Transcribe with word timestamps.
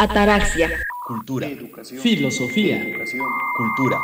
Ataraxia. 0.00 0.70
Cultura. 1.06 1.46
Educación. 1.46 2.00
Filosofía. 2.00 2.82
Educación. 2.82 3.26
Cultura. 3.54 3.98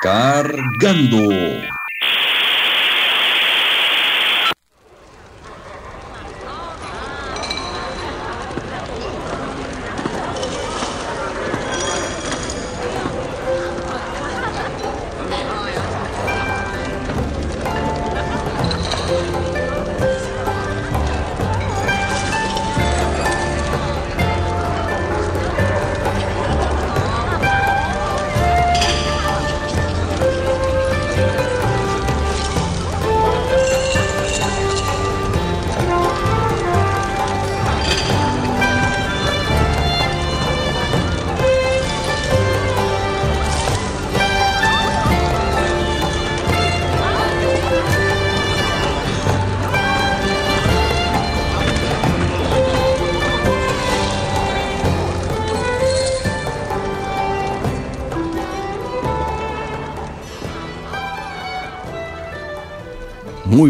Cargando. 0.00 1.28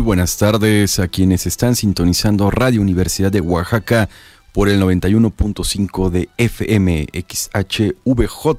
Buenas 0.09 0.39
tardes 0.39 1.01
a 1.01 1.09
quienes 1.09 1.47
están 1.47 1.77
sintonizando 1.77 2.51
Radio 2.51 2.81
Universidad 2.81 3.31
de 3.31 3.43
Oaxaca 3.43 4.09
por 4.55 4.71
el 4.71 4.81
91.5 4.81 6.09
de 6.09 6.31
FM 6.39 7.09
XHVJ. 7.13 8.57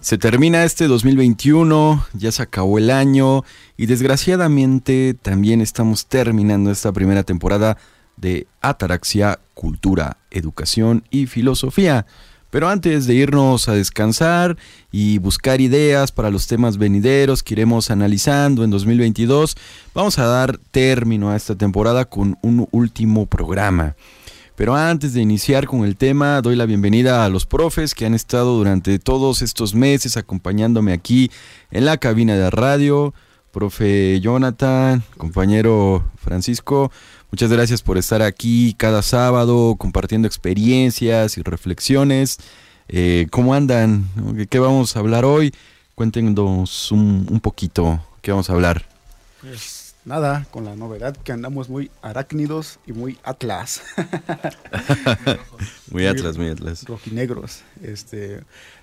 Se 0.00 0.16
termina 0.16 0.64
este 0.64 0.86
2021, 0.86 2.06
ya 2.14 2.32
se 2.32 2.42
acabó 2.42 2.78
el 2.78 2.90
año 2.90 3.44
y 3.76 3.84
desgraciadamente 3.84 5.12
también 5.20 5.60
estamos 5.60 6.06
terminando 6.06 6.70
esta 6.70 6.92
primera 6.92 7.24
temporada 7.24 7.76
de 8.16 8.46
Ataraxia, 8.62 9.38
Cultura, 9.52 10.16
Educación 10.30 11.04
y 11.10 11.26
Filosofía. 11.26 12.06
Pero 12.52 12.68
antes 12.68 13.06
de 13.06 13.14
irnos 13.14 13.66
a 13.70 13.72
descansar 13.72 14.58
y 14.90 15.16
buscar 15.16 15.62
ideas 15.62 16.12
para 16.12 16.30
los 16.30 16.46
temas 16.46 16.76
venideros 16.76 17.42
que 17.42 17.54
iremos 17.54 17.90
analizando 17.90 18.62
en 18.62 18.68
2022, 18.68 19.56
vamos 19.94 20.18
a 20.18 20.26
dar 20.26 20.58
término 20.70 21.30
a 21.30 21.36
esta 21.36 21.54
temporada 21.56 22.04
con 22.04 22.36
un 22.42 22.68
último 22.70 23.24
programa. 23.24 23.96
Pero 24.54 24.76
antes 24.76 25.14
de 25.14 25.22
iniciar 25.22 25.66
con 25.66 25.86
el 25.86 25.96
tema, 25.96 26.42
doy 26.42 26.54
la 26.54 26.66
bienvenida 26.66 27.24
a 27.24 27.30
los 27.30 27.46
profes 27.46 27.94
que 27.94 28.04
han 28.04 28.12
estado 28.12 28.54
durante 28.58 28.98
todos 28.98 29.40
estos 29.40 29.74
meses 29.74 30.18
acompañándome 30.18 30.92
aquí 30.92 31.30
en 31.70 31.86
la 31.86 31.96
cabina 31.96 32.34
de 32.34 32.50
radio. 32.50 33.14
Profe 33.52 34.20
Jonathan, 34.20 35.02
compañero 35.18 36.04
Francisco, 36.16 36.90
Muchas 37.32 37.50
gracias 37.50 37.80
por 37.80 37.96
estar 37.96 38.20
aquí 38.20 38.74
cada 38.74 39.00
sábado 39.00 39.76
compartiendo 39.76 40.28
experiencias 40.28 41.38
y 41.38 41.42
reflexiones. 41.42 42.36
Eh, 42.88 43.26
¿Cómo 43.30 43.54
andan? 43.54 44.06
¿Qué 44.50 44.58
vamos 44.58 44.94
a 44.94 44.98
hablar 44.98 45.24
hoy? 45.24 45.54
Cuéntenos 45.94 46.92
un, 46.92 47.26
un 47.30 47.40
poquito. 47.40 48.04
¿Qué 48.20 48.32
vamos 48.32 48.50
a 48.50 48.52
hablar? 48.52 48.84
Pues 49.40 49.94
nada, 50.04 50.46
con 50.50 50.66
la 50.66 50.76
novedad 50.76 51.16
que 51.16 51.32
andamos 51.32 51.70
muy 51.70 51.90
arácnidos 52.02 52.78
y 52.86 52.92
muy 52.92 53.18
atlas. 53.24 53.80
muy 55.90 56.06
atlas, 56.06 56.36
muy 56.36 56.50
atlas. 56.50 56.84
Rojinegros. 56.84 57.62
Este, 57.82 58.42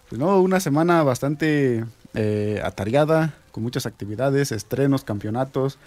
pues 0.09 0.17
no, 0.17 0.41
una 0.41 0.59
semana 0.59 1.03
bastante 1.03 1.85
eh, 2.15 2.61
atareada, 2.63 3.35
con 3.59 3.63
muchas 3.65 3.85
actividades, 3.85 4.53
estrenos, 4.53 5.03
campeonatos, 5.03 5.77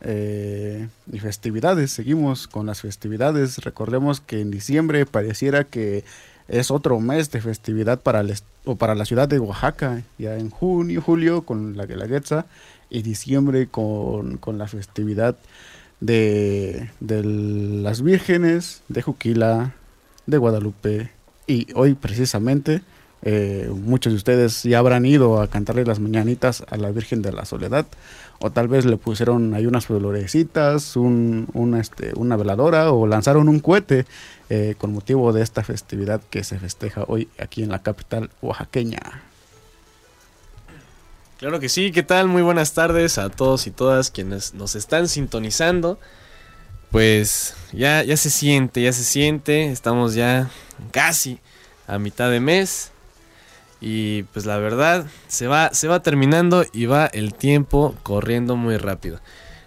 eh, 0.00 0.88
y 1.12 1.18
festividades. 1.18 1.90
Seguimos 1.90 2.48
con 2.48 2.64
las 2.64 2.80
festividades. 2.80 3.58
Recordemos 3.58 4.20
que 4.20 4.40
en 4.40 4.50
diciembre 4.50 5.04
pareciera 5.04 5.64
que 5.64 6.04
es 6.48 6.70
otro 6.70 6.98
mes 7.00 7.30
de 7.30 7.42
festividad 7.42 8.00
para, 8.00 8.24
o 8.64 8.76
para 8.76 8.94
la 8.94 9.04
ciudad 9.04 9.28
de 9.28 9.38
Oaxaca. 9.38 10.02
Ya 10.16 10.38
en 10.38 10.48
junio, 10.48 11.02
julio 11.02 11.42
con 11.42 11.76
la 11.76 11.84
Guelaguetza 11.84 12.46
y 12.88 13.02
diciembre 13.02 13.66
con, 13.66 14.40
la 14.56 14.68
festividad 14.68 15.36
de, 16.00 16.88
de 17.00 17.24
las 17.24 18.00
vírgenes 18.00 18.80
de 18.88 19.02
Juquila, 19.02 19.74
de 20.26 20.38
Guadalupe 20.38 21.10
y 21.46 21.66
hoy 21.74 21.94
precisamente 21.94 22.80
eh, 23.22 23.70
muchos 23.74 24.12
de 24.12 24.16
ustedes 24.16 24.62
ya 24.62 24.78
habrán 24.78 25.04
ido 25.04 25.40
a 25.40 25.48
cantarle 25.48 25.84
las 25.84 25.98
mañanitas 25.98 26.64
a 26.68 26.76
la 26.76 26.90
Virgen 26.90 27.22
de 27.22 27.32
la 27.32 27.44
Soledad 27.44 27.86
o 28.38 28.50
tal 28.50 28.68
vez 28.68 28.84
le 28.84 28.96
pusieron 28.96 29.54
ahí 29.54 29.66
unas 29.66 29.86
florecitas, 29.86 30.96
un, 30.96 31.48
una, 31.52 31.80
este, 31.80 32.12
una 32.14 32.36
veladora 32.36 32.92
o 32.92 33.06
lanzaron 33.06 33.48
un 33.48 33.58
cohete 33.58 34.06
eh, 34.48 34.76
con 34.78 34.92
motivo 34.92 35.32
de 35.32 35.42
esta 35.42 35.64
festividad 35.64 36.20
que 36.30 36.44
se 36.44 36.58
festeja 36.58 37.04
hoy 37.08 37.28
aquí 37.38 37.62
en 37.62 37.70
la 37.70 37.82
capital 37.82 38.30
oaxaqueña. 38.40 39.00
Claro 41.38 41.60
que 41.60 41.68
sí, 41.68 41.92
¿qué 41.92 42.02
tal? 42.02 42.28
Muy 42.28 42.42
buenas 42.42 42.74
tardes 42.74 43.18
a 43.18 43.30
todos 43.30 43.66
y 43.66 43.70
todas 43.70 44.10
quienes 44.10 44.54
nos 44.54 44.74
están 44.74 45.08
sintonizando. 45.08 45.98
Pues 46.90 47.54
ya, 47.72 48.02
ya 48.02 48.16
se 48.16 48.30
siente, 48.30 48.82
ya 48.82 48.92
se 48.92 49.04
siente, 49.04 49.70
estamos 49.70 50.14
ya 50.14 50.50
casi 50.90 51.38
a 51.86 51.98
mitad 51.98 52.30
de 52.30 52.40
mes. 52.40 52.92
Y 53.80 54.24
pues 54.24 54.44
la 54.44 54.58
verdad, 54.58 55.06
se 55.28 55.46
va, 55.46 55.72
se 55.72 55.88
va 55.88 56.02
terminando 56.02 56.64
y 56.72 56.86
va 56.86 57.06
el 57.06 57.34
tiempo 57.34 57.94
corriendo 58.02 58.56
muy 58.56 58.76
rápido. 58.76 59.20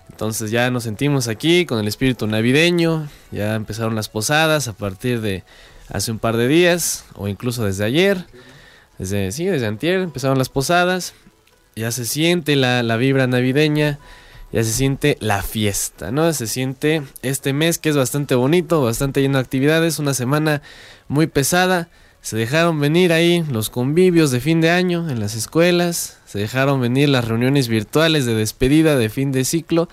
Entonces 0.09 0.51
ya 0.51 0.69
nos 0.69 0.83
sentimos 0.83 1.27
aquí 1.27 1.65
con 1.65 1.79
el 1.79 1.87
espíritu 1.87 2.27
navideño, 2.27 3.07
ya 3.31 3.55
empezaron 3.55 3.95
las 3.95 4.09
posadas 4.09 4.67
a 4.67 4.73
partir 4.73 5.21
de 5.21 5.43
hace 5.89 6.11
un 6.11 6.19
par 6.19 6.37
de 6.37 6.47
días 6.47 7.05
o 7.15 7.27
incluso 7.27 7.65
desde 7.65 7.85
ayer. 7.85 8.25
Desde, 8.97 9.31
sí, 9.31 9.45
desde 9.45 9.65
antier 9.65 10.01
empezaron 10.01 10.37
las 10.37 10.49
posadas, 10.49 11.13
ya 11.75 11.91
se 11.91 12.05
siente 12.05 12.55
la, 12.55 12.83
la 12.83 12.97
vibra 12.97 13.25
navideña, 13.25 13.97
ya 14.51 14.63
se 14.63 14.71
siente 14.71 15.17
la 15.21 15.41
fiesta, 15.41 16.11
¿no? 16.11 16.31
Se 16.33 16.45
siente 16.45 17.01
este 17.23 17.53
mes 17.53 17.79
que 17.79 17.89
es 17.89 17.97
bastante 17.97 18.35
bonito, 18.35 18.83
bastante 18.83 19.21
lleno 19.21 19.37
de 19.37 19.43
actividades, 19.43 19.97
una 19.97 20.13
semana 20.13 20.61
muy 21.07 21.25
pesada 21.25 21.89
se 22.21 22.37
dejaron 22.37 22.79
venir 22.79 23.11
ahí 23.13 23.43
los 23.49 23.69
convivios 23.69 24.31
de 24.31 24.39
fin 24.39 24.61
de 24.61 24.69
año 24.69 25.09
en 25.09 25.19
las 25.19 25.35
escuelas, 25.35 26.17
se 26.25 26.39
dejaron 26.39 26.79
venir 26.79 27.09
las 27.09 27.27
reuniones 27.27 27.67
virtuales 27.67 28.25
de 28.25 28.35
despedida 28.35 28.95
de 28.95 29.09
fin 29.09 29.31
de 29.31 29.43
ciclo, 29.43 29.89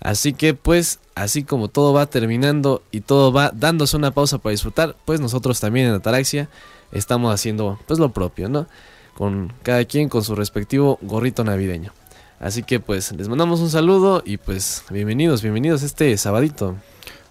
así 0.00 0.32
que 0.32 0.54
pues 0.54 1.00
así 1.14 1.44
como 1.44 1.68
todo 1.68 1.92
va 1.92 2.06
terminando 2.06 2.82
y 2.90 3.00
todo 3.02 3.30
va 3.30 3.50
dándose 3.54 3.96
una 3.96 4.10
pausa 4.10 4.38
para 4.38 4.52
disfrutar, 4.52 4.96
pues 5.04 5.20
nosotros 5.20 5.60
también 5.60 5.86
en 5.86 5.94
Ataraxia 5.94 6.48
estamos 6.92 7.32
haciendo 7.32 7.78
pues 7.86 7.98
lo 7.98 8.10
propio, 8.10 8.48
¿no? 8.48 8.66
Con 9.14 9.52
cada 9.62 9.84
quien 9.84 10.08
con 10.08 10.24
su 10.24 10.34
respectivo 10.34 10.98
gorrito 11.02 11.44
navideño. 11.44 11.92
Así 12.38 12.62
que 12.62 12.80
pues 12.80 13.12
les 13.12 13.28
mandamos 13.28 13.60
un 13.60 13.70
saludo 13.70 14.22
y 14.24 14.36
pues 14.36 14.84
bienvenidos, 14.90 15.42
bienvenidos 15.42 15.82
este 15.82 16.16
sabadito. 16.18 16.76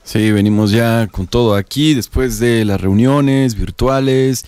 Sí, 0.06 0.32
venimos 0.32 0.70
ya 0.70 1.08
con 1.08 1.26
todo 1.26 1.56
aquí 1.56 1.96
después 1.96 2.38
de 2.38 2.64
las 2.64 2.80
reuniones 2.80 3.56
virtuales, 3.56 4.46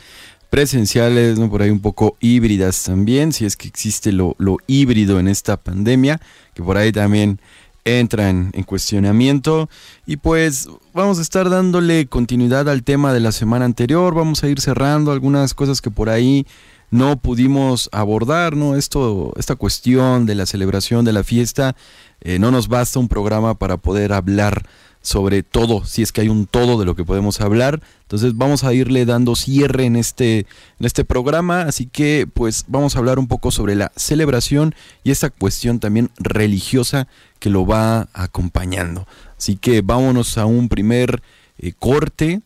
presenciales, 0.52 1.40
¿no? 1.40 1.50
por 1.50 1.64
ahí 1.64 1.72
un 1.72 1.80
poco 1.80 2.16
híbridas 2.20 2.84
también, 2.84 3.34
si 3.34 3.44
es 3.44 3.58
que 3.58 3.68
existe 3.68 4.12
lo, 4.12 4.36
híbrido 4.68 5.20
en 5.20 5.28
esta 5.28 5.58
pandemia, 5.58 6.22
que 6.54 6.62
por 6.62 6.78
ahí 6.78 6.92
también 6.92 7.42
entra 7.86 8.30
en, 8.30 8.52
cuestionamiento. 8.68 9.68
Y 10.06 10.18
pues 10.18 10.70
vamos 10.94 11.18
a 11.18 11.24
estar 11.24 11.50
dándole 11.50 12.06
continuidad 12.06 12.70
al 12.70 12.84
tema 12.84 13.12
de 13.12 13.20
la 13.20 13.32
semana 13.32 13.66
anterior, 13.66 14.14
vamos 14.14 14.44
a 14.44 14.50
ir 14.50 14.62
cerrando 14.62 15.12
algunas 15.12 15.56
cosas 15.56 15.82
que 15.82 15.90
por 15.90 16.10
ahí 16.10 16.46
no 16.92 17.18
pudimos 17.18 17.90
abordar, 17.92 18.56
¿no? 18.56 18.76
Esto, 18.76 19.34
esta 19.38 19.56
cuestión 19.56 20.28
de 20.28 20.36
la 20.36 20.46
celebración 20.46 21.04
de 21.04 21.14
la 21.14 21.24
fiesta, 21.24 21.76
eh, 22.22 22.38
no 22.38 22.52
nos 22.52 22.68
basta 22.68 23.00
un 23.00 23.08
programa 23.08 23.56
para 23.56 23.78
poder 23.78 24.14
hablar 24.14 24.64
sobre 25.08 25.42
todo, 25.42 25.86
si 25.86 26.02
es 26.02 26.12
que 26.12 26.20
hay 26.20 26.28
un 26.28 26.48
todo 26.48 26.78
de 26.78 26.84
lo 26.84 26.94
que 26.94 27.06
podemos 27.06 27.40
hablar. 27.40 27.82
Entonces 28.02 28.36
vamos 28.36 28.66
a 28.66 28.74
irle 28.74 29.06
dando 29.06 29.38
cierre 29.38 29.86
en 29.86 29.96
este, 29.96 30.40
en 30.40 30.86
este 30.86 31.06
programa, 31.06 31.62
así 31.62 31.86
que 31.86 32.28
pues 32.34 32.66
vamos 32.68 32.94
a 32.94 33.00
hablar 33.00 33.18
un 33.18 33.30
poco 33.30 33.52
sobre 33.52 33.76
la 33.76 33.94
celebración 33.96 34.76
y 35.06 35.12
esta 35.12 35.30
cuestión 35.30 35.80
también 35.80 36.10
religiosa 36.18 37.08
que 37.40 37.50
lo 37.50 37.66
va 37.66 38.10
acompañando. 38.12 39.08
Así 39.38 39.56
que 39.56 39.80
vámonos 39.80 40.38
a 40.38 40.46
un 40.46 40.68
primer 40.68 41.24
eh, 41.58 41.72
corte 41.80 42.42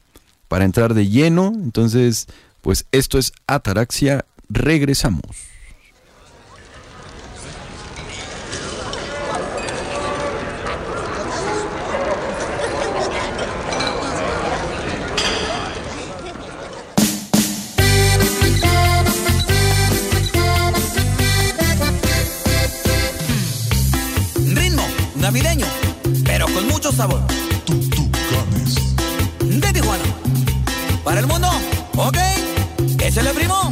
para 0.47 0.63
entrar 0.63 0.93
de 0.93 1.07
lleno. 1.07 1.53
Entonces, 1.55 2.27
pues 2.61 2.85
esto 2.91 3.17
es 3.17 3.33
Ataraxia. 3.47 4.23
Regresamos. 4.49 5.50
Navideño, 25.31 25.65
pero 26.25 26.45
con 26.47 26.67
mucho 26.67 26.91
sabor. 26.91 27.21
De 29.39 29.73
Tijuana. 29.73 30.03
Para 31.05 31.21
el 31.21 31.27
mundo, 31.27 31.47
ok. 31.95 32.17
Que 32.97 33.11
se 33.11 33.23
le 33.23 33.33
primo. 33.33 33.71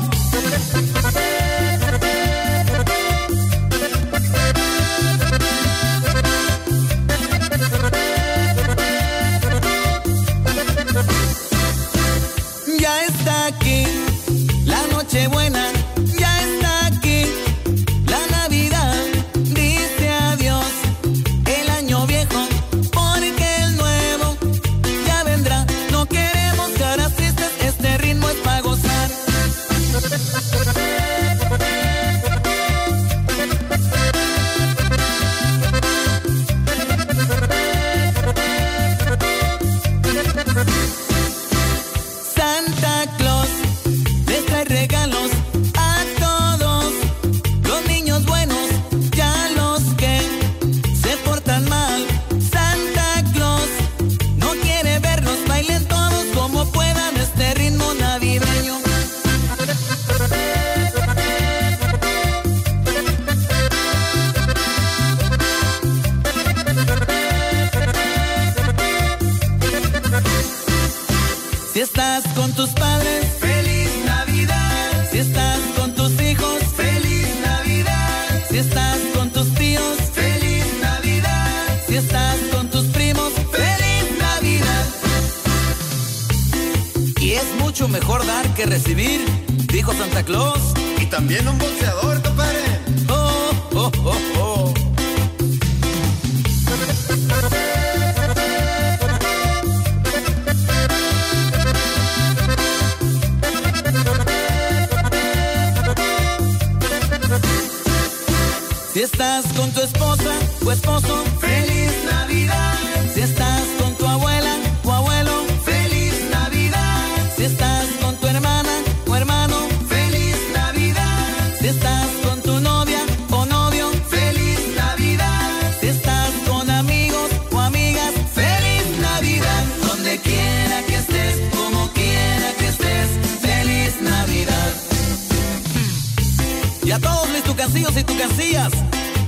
Tucancillos 137.69 137.98
y 137.98 138.04
tucancillas, 138.04 138.71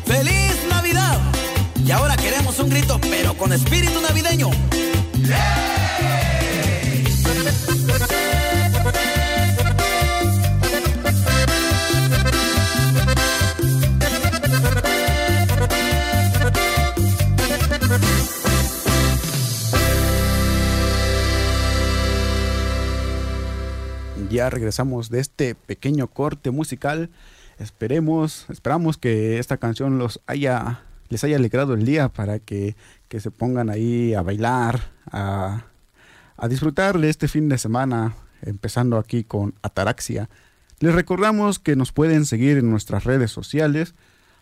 ¡Feliz 0.05 0.55
Navidad! 0.67 1.19
Y 1.85 1.91
ahora 1.91 2.15
queremos 2.17 2.57
un 2.59 2.69
grito, 2.69 2.99
pero 3.01 3.35
con 3.37 3.53
espíritu 3.53 4.01
navideño. 4.01 4.49
Ya 24.31 24.49
regresamos 24.49 25.09
de 25.09 25.19
este 25.19 25.53
pequeño 25.53 26.07
corte 26.07 26.49
musical. 26.49 27.11
Esperemos, 27.61 28.47
esperamos 28.49 28.97
que 28.97 29.37
esta 29.37 29.57
canción 29.57 29.99
los 29.99 30.19
haya, 30.25 30.81
les 31.09 31.23
haya 31.23 31.35
alegrado 31.35 31.75
el 31.75 31.85
día 31.85 32.09
para 32.09 32.39
que, 32.39 32.75
que 33.07 33.19
se 33.19 33.29
pongan 33.29 33.69
ahí 33.69 34.15
a 34.15 34.23
bailar, 34.23 34.89
a, 35.11 35.65
a 36.37 36.47
disfrutar 36.47 36.97
de 36.97 37.09
este 37.09 37.27
fin 37.27 37.49
de 37.49 37.59
semana, 37.59 38.15
empezando 38.41 38.97
aquí 38.97 39.23
con 39.23 39.53
Ataraxia. 39.61 40.27
Les 40.79 40.95
recordamos 40.95 41.59
que 41.59 41.75
nos 41.75 41.91
pueden 41.91 42.25
seguir 42.25 42.57
en 42.57 42.71
nuestras 42.71 43.03
redes 43.03 43.29
sociales. 43.29 43.93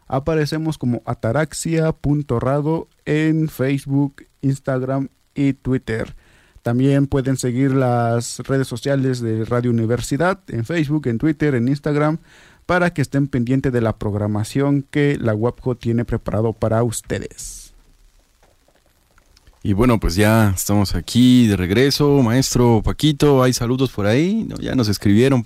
Aparecemos 0.07 0.77
como 0.77 1.01
ataraxia.rado 1.05 2.87
en 3.03 3.49
Facebook, 3.49 4.23
Instagram 4.41 5.09
y 5.35 5.51
Twitter. 5.51 6.15
También 6.61 7.07
pueden 7.07 7.35
seguir 7.35 7.71
las 7.71 8.39
redes 8.39 8.67
sociales 8.67 9.19
de 9.19 9.43
Radio 9.43 9.71
Universidad 9.71 10.39
en 10.47 10.63
Facebook, 10.63 11.07
en 11.07 11.17
Twitter, 11.17 11.55
en 11.55 11.67
Instagram, 11.67 12.19
para 12.69 12.93
que 12.93 13.01
estén 13.01 13.27
pendientes 13.27 13.73
de 13.73 13.81
la 13.81 13.97
programación 13.97 14.85
que 14.91 15.17
la 15.19 15.33
WAPCO 15.33 15.73
tiene 15.73 16.05
preparado 16.05 16.53
para 16.53 16.83
ustedes. 16.83 17.73
Y 19.63 19.73
bueno, 19.73 19.99
pues 19.99 20.13
ya 20.13 20.53
estamos 20.55 20.93
aquí 20.93 21.47
de 21.47 21.57
regreso. 21.57 22.21
Maestro 22.21 22.83
Paquito, 22.85 23.41
¿hay 23.41 23.53
saludos 23.53 23.89
por 23.89 24.05
ahí? 24.05 24.45
No, 24.47 24.55
ya 24.57 24.75
nos 24.75 24.87
escribieron. 24.87 25.43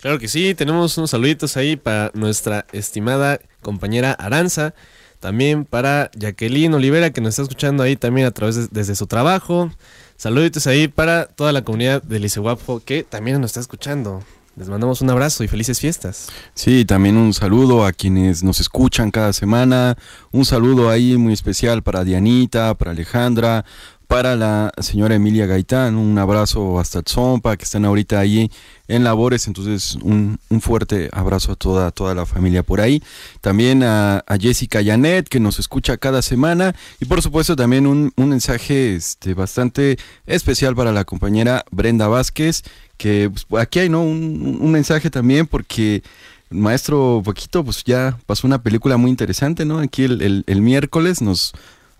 Claro 0.00 0.18
que 0.18 0.26
sí, 0.26 0.54
tenemos 0.54 0.96
unos 0.96 1.10
saluditos 1.10 1.58
ahí 1.58 1.76
para 1.76 2.12
nuestra 2.14 2.64
estimada 2.72 3.40
compañera 3.60 4.12
Aranza. 4.12 4.72
También 5.20 5.66
para 5.66 6.10
Jacqueline 6.14 6.72
Olivera, 6.72 7.10
que 7.10 7.20
nos 7.20 7.32
está 7.34 7.42
escuchando 7.42 7.82
ahí 7.82 7.96
también 7.96 8.26
a 8.26 8.30
través 8.30 8.56
de, 8.56 8.68
desde 8.70 8.96
su 8.96 9.06
trabajo. 9.06 9.70
Saluditos 10.16 10.66
ahí 10.66 10.88
para 10.88 11.26
toda 11.26 11.52
la 11.52 11.60
comunidad 11.60 12.02
del 12.02 12.22
Licehuapjo 12.22 12.80
que 12.82 13.02
también 13.02 13.38
nos 13.38 13.50
está 13.50 13.60
escuchando. 13.60 14.24
Les 14.58 14.68
mandamos 14.68 15.00
un 15.02 15.10
abrazo 15.10 15.44
y 15.44 15.48
felices 15.48 15.78
fiestas. 15.78 16.30
Sí, 16.52 16.84
también 16.84 17.16
un 17.16 17.32
saludo 17.32 17.86
a 17.86 17.92
quienes 17.92 18.42
nos 18.42 18.58
escuchan 18.58 19.12
cada 19.12 19.32
semana. 19.32 19.96
Un 20.32 20.44
saludo 20.44 20.90
ahí 20.90 21.16
muy 21.16 21.32
especial 21.32 21.84
para 21.84 22.02
Dianita, 22.02 22.74
para 22.74 22.90
Alejandra, 22.90 23.64
para 24.08 24.36
la 24.36 24.72
señora 24.78 25.14
Emilia 25.14 25.46
Gaitán. 25.46 25.96
Un 25.96 26.18
abrazo 26.18 26.80
hasta 26.80 27.02
Tzompa, 27.02 27.56
que 27.58 27.64
están 27.64 27.84
ahorita 27.84 28.18
ahí 28.18 28.50
en 28.88 29.04
labores. 29.04 29.46
Entonces, 29.46 29.96
un, 30.02 30.40
fuerte 30.60 31.10
abrazo 31.12 31.52
a 31.52 31.56
toda, 31.56 31.90
toda 31.90 32.14
la 32.14 32.24
familia 32.24 32.62
por 32.62 32.80
ahí. 32.80 33.02
También 33.42 33.82
a, 33.82 34.24
a 34.26 34.38
Jessica 34.38 34.80
Yanet, 34.80 35.28
que 35.28 35.40
nos 35.40 35.58
escucha 35.58 35.98
cada 35.98 36.22
semana. 36.22 36.74
Y 37.00 37.04
por 37.04 37.20
supuesto, 37.20 37.54
también 37.54 37.86
un, 37.86 38.12
un 38.16 38.28
mensaje 38.30 38.96
este, 38.96 39.34
bastante 39.34 39.98
especial 40.26 40.74
para 40.74 40.90
la 40.90 41.04
compañera 41.04 41.64
Brenda 41.70 42.08
Vázquez, 42.08 42.62
que 42.96 43.30
pues, 43.30 43.62
aquí 43.62 43.80
hay 43.80 43.88
¿no? 43.90 44.02
un, 44.02 44.58
un 44.58 44.72
mensaje 44.72 45.10
también 45.10 45.46
porque 45.46 46.02
maestro 46.50 47.20
Paquito 47.22 47.62
pues 47.62 47.84
ya 47.84 48.18
pasó 48.24 48.46
una 48.46 48.62
película 48.62 48.96
muy 48.96 49.10
interesante, 49.10 49.66
¿no? 49.66 49.80
Aquí 49.80 50.04
el, 50.04 50.22
el, 50.22 50.44
el 50.46 50.62
miércoles 50.62 51.20
nos 51.20 51.52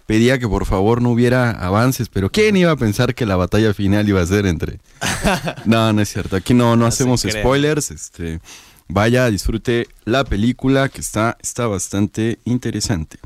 pedía 0.08 0.38
que 0.38 0.48
por 0.48 0.64
favor 0.64 1.02
no 1.02 1.10
hubiera 1.10 1.50
avances, 1.50 2.08
pero 2.08 2.32
¿quién 2.32 2.56
iba 2.56 2.70
a 2.70 2.76
pensar 2.76 3.14
que 3.14 3.26
la 3.26 3.36
batalla 3.36 3.74
final 3.74 4.08
iba 4.08 4.22
a 4.22 4.26
ser 4.26 4.46
entre... 4.46 4.80
No, 5.66 5.92
no 5.92 6.00
es 6.00 6.08
cierto, 6.08 6.34
aquí 6.34 6.54
no, 6.54 6.76
no, 6.76 6.86
hacemos 6.86 7.26
spoilers, 7.28 7.90
este... 7.90 8.40
Vaya, 8.88 9.28
disfrute 9.30 9.86
la 10.06 10.24
película 10.24 10.88
que 10.88 11.02
está, 11.02 11.36
está 11.42 11.66
bastante 11.66 12.38
interesante. 12.46 13.18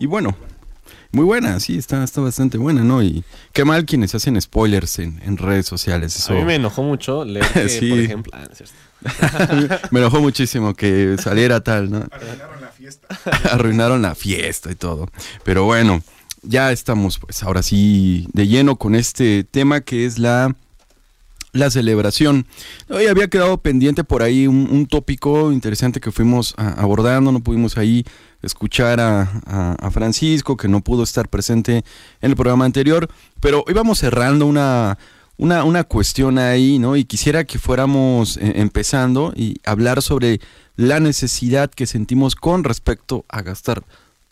Y 0.00 0.06
bueno, 0.06 0.34
muy 1.12 1.26
buena, 1.26 1.60
sí, 1.60 1.76
está, 1.76 2.02
está 2.02 2.22
bastante 2.22 2.56
buena, 2.56 2.84
¿no? 2.84 3.02
Y 3.02 3.22
qué 3.52 3.66
mal 3.66 3.84
quienes 3.84 4.14
hacen 4.14 4.40
spoilers 4.40 4.98
en, 4.98 5.20
en 5.22 5.36
redes 5.36 5.66
sociales. 5.66 6.16
Eso 6.16 6.32
A 6.32 6.36
mí 6.36 6.44
me 6.46 6.54
enojó 6.54 6.82
mucho 6.82 7.26
leer 7.26 7.46
que, 7.52 7.68
Sí. 7.68 7.90
por 7.90 7.98
ejemplo... 7.98 8.32
ah, 8.34 8.46
no 8.46 8.52
es 8.52 8.56
cierto. 8.56 9.88
me 9.90 10.00
enojó 10.00 10.20
muchísimo 10.22 10.72
que 10.72 11.16
saliera 11.22 11.60
tal, 11.60 11.90
¿no? 11.90 11.98
Arruinaron 12.10 12.60
la 12.62 12.68
fiesta. 12.68 13.08
Arruinaron 13.52 14.00
la 14.00 14.14
fiesta 14.14 14.72
y 14.72 14.74
todo. 14.74 15.10
Pero 15.44 15.64
bueno, 15.64 16.02
ya 16.42 16.72
estamos 16.72 17.18
pues 17.18 17.42
ahora 17.42 17.62
sí 17.62 18.26
de 18.32 18.46
lleno 18.46 18.76
con 18.76 18.94
este 18.94 19.44
tema 19.44 19.80
que 19.80 20.06
es 20.06 20.18
la 20.18 20.54
la 21.52 21.68
celebración. 21.68 22.46
Hoy 22.88 23.06
había 23.06 23.26
quedado 23.26 23.58
pendiente 23.58 24.04
por 24.04 24.22
ahí 24.22 24.46
un, 24.46 24.86
tópico 24.86 25.50
interesante 25.50 25.98
que 25.98 26.12
fuimos 26.12 26.54
a- 26.56 26.80
abordando, 26.80 27.32
no 27.32 27.40
pudimos 27.40 27.76
ahí 27.76 28.04
escuchar 28.40 29.00
a 29.00 29.90
Francisco, 29.90 30.56
que 30.56 30.68
no 30.68 30.80
pudo 30.80 31.02
estar 31.02 31.28
presente 31.28 31.78
en 32.20 32.30
el 32.30 32.36
programa 32.36 32.66
anterior, 32.66 33.08
pero 33.40 33.64
hoy 33.66 33.74
vamos 33.74 33.98
cerrando 33.98 34.46
una, 34.46 34.96
una, 35.38 35.64
una 35.64 35.82
cuestión 35.82 36.38
ahí, 36.38 36.78
¿no? 36.78 36.94
Y 36.96 37.04
quisiera 37.04 37.42
que 37.42 37.58
fuéramos 37.58 38.36
eh, 38.36 38.52
empezando 38.56 39.32
y 39.34 39.56
hablar 39.64 40.02
sobre 40.02 40.40
la 40.76 41.00
necesidad 41.00 41.68
que 41.68 41.86
sentimos 41.86 42.36
con 42.36 42.62
respecto 42.62 43.24
a 43.28 43.42
gastar 43.42 43.82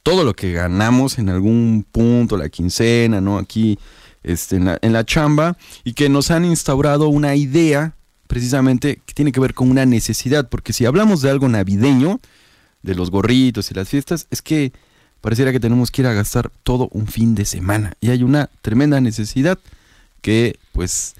todo 0.08 0.24
lo 0.24 0.34
que 0.34 0.52
ganamos 0.52 1.18
en 1.18 1.28
algún 1.28 1.84
punto, 1.92 2.38
la 2.38 2.48
quincena, 2.48 3.20
¿no? 3.20 3.36
Aquí 3.36 3.78
este, 4.22 4.56
en, 4.56 4.64
la, 4.64 4.78
en 4.80 4.94
la 4.94 5.04
chamba, 5.04 5.58
y 5.84 5.92
que 5.92 6.08
nos 6.08 6.30
han 6.30 6.46
instaurado 6.46 7.08
una 7.08 7.34
idea 7.34 7.92
precisamente 8.26 9.02
que 9.04 9.12
tiene 9.12 9.32
que 9.32 9.40
ver 9.40 9.52
con 9.52 9.70
una 9.70 9.84
necesidad, 9.84 10.48
porque 10.48 10.72
si 10.72 10.86
hablamos 10.86 11.20
de 11.20 11.28
algo 11.28 11.46
navideño, 11.46 12.20
de 12.82 12.94
los 12.94 13.10
gorritos 13.10 13.70
y 13.70 13.74
las 13.74 13.86
fiestas, 13.86 14.26
es 14.30 14.40
que 14.40 14.72
pareciera 15.20 15.52
que 15.52 15.60
tenemos 15.60 15.90
que 15.90 16.00
ir 16.00 16.06
a 16.06 16.14
gastar 16.14 16.50
todo 16.62 16.88
un 16.92 17.06
fin 17.06 17.34
de 17.34 17.44
semana, 17.44 17.92
y 18.00 18.08
hay 18.08 18.22
una 18.22 18.48
tremenda 18.62 19.02
necesidad 19.02 19.58
que 20.22 20.58
pues 20.72 21.16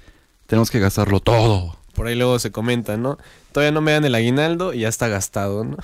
tenemos 0.47 0.71
que 0.71 0.79
gastarlo 0.79 1.19
todo. 1.19 1.77
Por 1.93 2.07
ahí 2.07 2.15
luego 2.15 2.39
se 2.39 2.51
comenta, 2.51 2.97
¿no? 2.97 3.19
Todavía 3.51 3.71
no 3.71 3.81
me 3.81 3.91
dan 3.91 4.05
el 4.05 4.15
aguinaldo 4.15 4.73
y 4.73 4.79
ya 4.79 4.87
está 4.87 5.09
gastado, 5.09 5.63
¿no? 5.63 5.77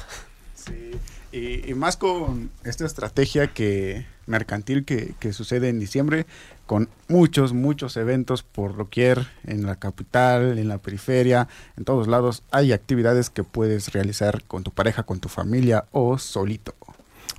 Sí, 0.55 0.91
y, 1.36 1.70
y 1.70 1.74
más 1.74 1.98
con 1.98 2.50
esta 2.63 2.86
estrategia 2.86 3.48
que 3.48 4.06
mercantil 4.25 4.86
que, 4.86 5.13
que 5.20 5.34
sucede 5.34 5.70
en 5.70 5.80
diciembre, 5.80 6.25
con 6.65 6.89
muchos, 7.08 7.54
muchos 7.54 7.98
eventos 7.98 8.42
por 8.42 8.75
doquier, 8.75 9.27
en 9.46 9.65
la 9.65 9.75
capital, 9.75 10.58
en 10.58 10.68
la 10.68 10.77
periferia, 10.77 11.48
en 11.77 11.84
todos 11.84 12.08
lados, 12.08 12.44
hay 12.51 12.72
actividades 12.72 13.30
que 13.30 13.44
puedes 13.44 13.92
realizar 13.94 14.44
con 14.46 14.63
tu 14.63 14.72
pareja, 14.72 15.04
con 15.04 15.20
tu 15.20 15.30
familia 15.30 15.86
o 15.92 16.18
solito. 16.18 16.74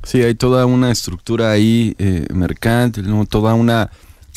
Sí, 0.02 0.22
hay 0.22 0.34
toda 0.34 0.66
una 0.66 0.92
estructura 0.92 1.50
ahí 1.50 1.96
eh, 1.98 2.26
mercantil, 2.32 3.08
¿no? 3.08 3.24
toda 3.24 3.54
una 3.54 3.90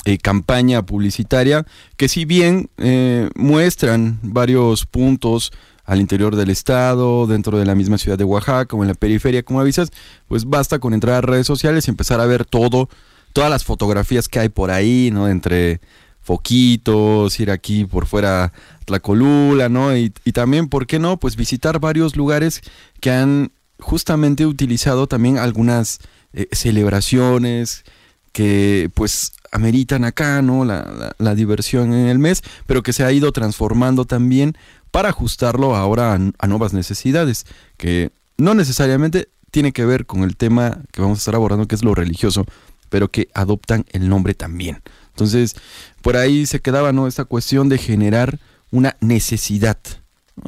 eh, 0.05 0.17
campaña 0.17 0.83
publicitaria 0.83 1.65
que 1.97 2.07
si 2.07 2.23
bien 2.23 2.69
eh, 2.77 3.29
muestran 3.35 4.19
varios 4.23 4.85
puntos 4.85 5.51
al 5.89 5.99
interior 5.99 6.35
del 6.35 6.51
estado, 6.51 7.25
dentro 7.25 7.57
de 7.57 7.65
la 7.65 7.73
misma 7.73 7.97
ciudad 7.97 8.15
de 8.15 8.23
Oaxaca 8.23 8.75
o 8.75 8.83
en 8.83 8.89
la 8.89 8.93
periferia, 8.93 9.41
como 9.41 9.59
avisas, 9.59 9.89
pues 10.27 10.45
basta 10.45 10.77
con 10.77 10.93
entrar 10.93 11.15
a 11.15 11.21
redes 11.21 11.47
sociales 11.47 11.87
y 11.87 11.89
empezar 11.89 12.21
a 12.21 12.27
ver 12.27 12.45
todo, 12.45 12.89
todas 13.33 13.49
las 13.49 13.63
fotografías 13.63 14.27
que 14.27 14.37
hay 14.37 14.49
por 14.49 14.69
ahí, 14.69 15.09
¿no? 15.11 15.27
Entre 15.27 15.81
foquitos, 16.21 17.39
ir 17.39 17.49
aquí 17.49 17.85
por 17.85 18.05
fuera 18.05 18.53
Tlacolula, 18.85 19.67
¿no? 19.67 19.97
Y, 19.97 20.11
también, 20.31 20.69
¿por 20.69 20.85
qué 20.85 20.99
no? 20.99 21.17
Pues 21.17 21.35
visitar 21.35 21.79
varios 21.79 22.15
lugares 22.15 22.61
que 23.01 23.09
han 23.09 23.51
justamente 23.79 24.45
utilizado 24.45 25.07
también 25.07 25.39
algunas 25.39 26.01
eh, 26.33 26.47
celebraciones 26.51 27.83
que 28.31 28.91
pues 28.93 29.31
ameritan 29.51 30.03
acá, 30.03 30.43
¿no? 30.43 30.65
La 30.65 31.35
diversión 31.35 31.93
en 31.93 32.05
el 32.05 32.19
mes, 32.19 32.43
pero 32.67 32.83
que 32.83 32.93
se 32.93 33.03
ha 33.03 33.11
ido 33.11 33.31
transformando 33.31 34.05
también 34.05 34.55
para 34.91 35.09
ajustarlo 35.09 35.75
ahora 35.75 36.13
a, 36.37 36.47
nuevas 36.47 36.73
necesidades, 36.73 37.45
que 37.77 38.11
no 38.37 38.53
necesariamente 38.53 39.29
tiene 39.51 39.71
que 39.71 39.85
ver 39.85 40.05
con 40.05 40.23
el 40.23 40.35
tema 40.35 40.79
que 40.91 41.01
vamos 41.01 41.17
a 41.17 41.21
estar 41.21 41.35
abordando, 41.35 41.67
que 41.67 41.75
es 41.75 41.83
lo 41.83 41.95
religioso, 41.95 42.45
pero 42.89 43.09
que 43.09 43.27
adoptan 43.33 43.85
el 43.91 44.09
nombre 44.09 44.33
también. 44.33 44.81
Entonces, 45.09 45.55
por 46.01 46.15
ahí 46.17 46.45
se 46.45 46.59
quedaba, 46.61 46.91
¿no? 46.93 47.07
Esta 47.07 47.25
cuestión 47.25 47.69
de 47.69 47.77
generar 47.77 48.39
una 48.71 48.95
necesidad. 49.01 49.77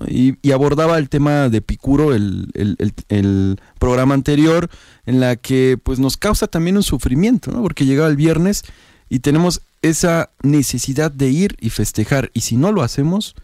Y, 0.07 0.35
y 0.41 0.51
abordaba 0.53 0.97
el 0.97 1.09
tema 1.09 1.49
de 1.49 1.61
Picuro, 1.61 2.13
el, 2.15 2.49
el- 2.53 2.75
el- 2.79 2.93
el 3.09 3.59
programa 3.77 4.13
anterior, 4.13 4.69
en 5.05 5.19
la 5.19 5.35
que 5.35 5.77
pues 5.81 5.99
nos 5.99 6.15
causa 6.15 6.47
también 6.47 6.77
un 6.77 6.83
sufrimiento, 6.83 7.51
¿no? 7.51 7.61
Porque 7.61 7.85
llegaba 7.85 8.07
el 8.07 8.15
viernes 8.15 8.63
y 9.09 9.19
tenemos 9.19 9.61
esa 9.81 10.29
necesidad 10.43 11.11
de 11.11 11.29
ir 11.29 11.57
y 11.59 11.71
festejar. 11.71 12.31
Y 12.33 12.41
si 12.41 12.55
no 12.55 12.71
lo 12.71 12.83
hacemos, 12.83 13.35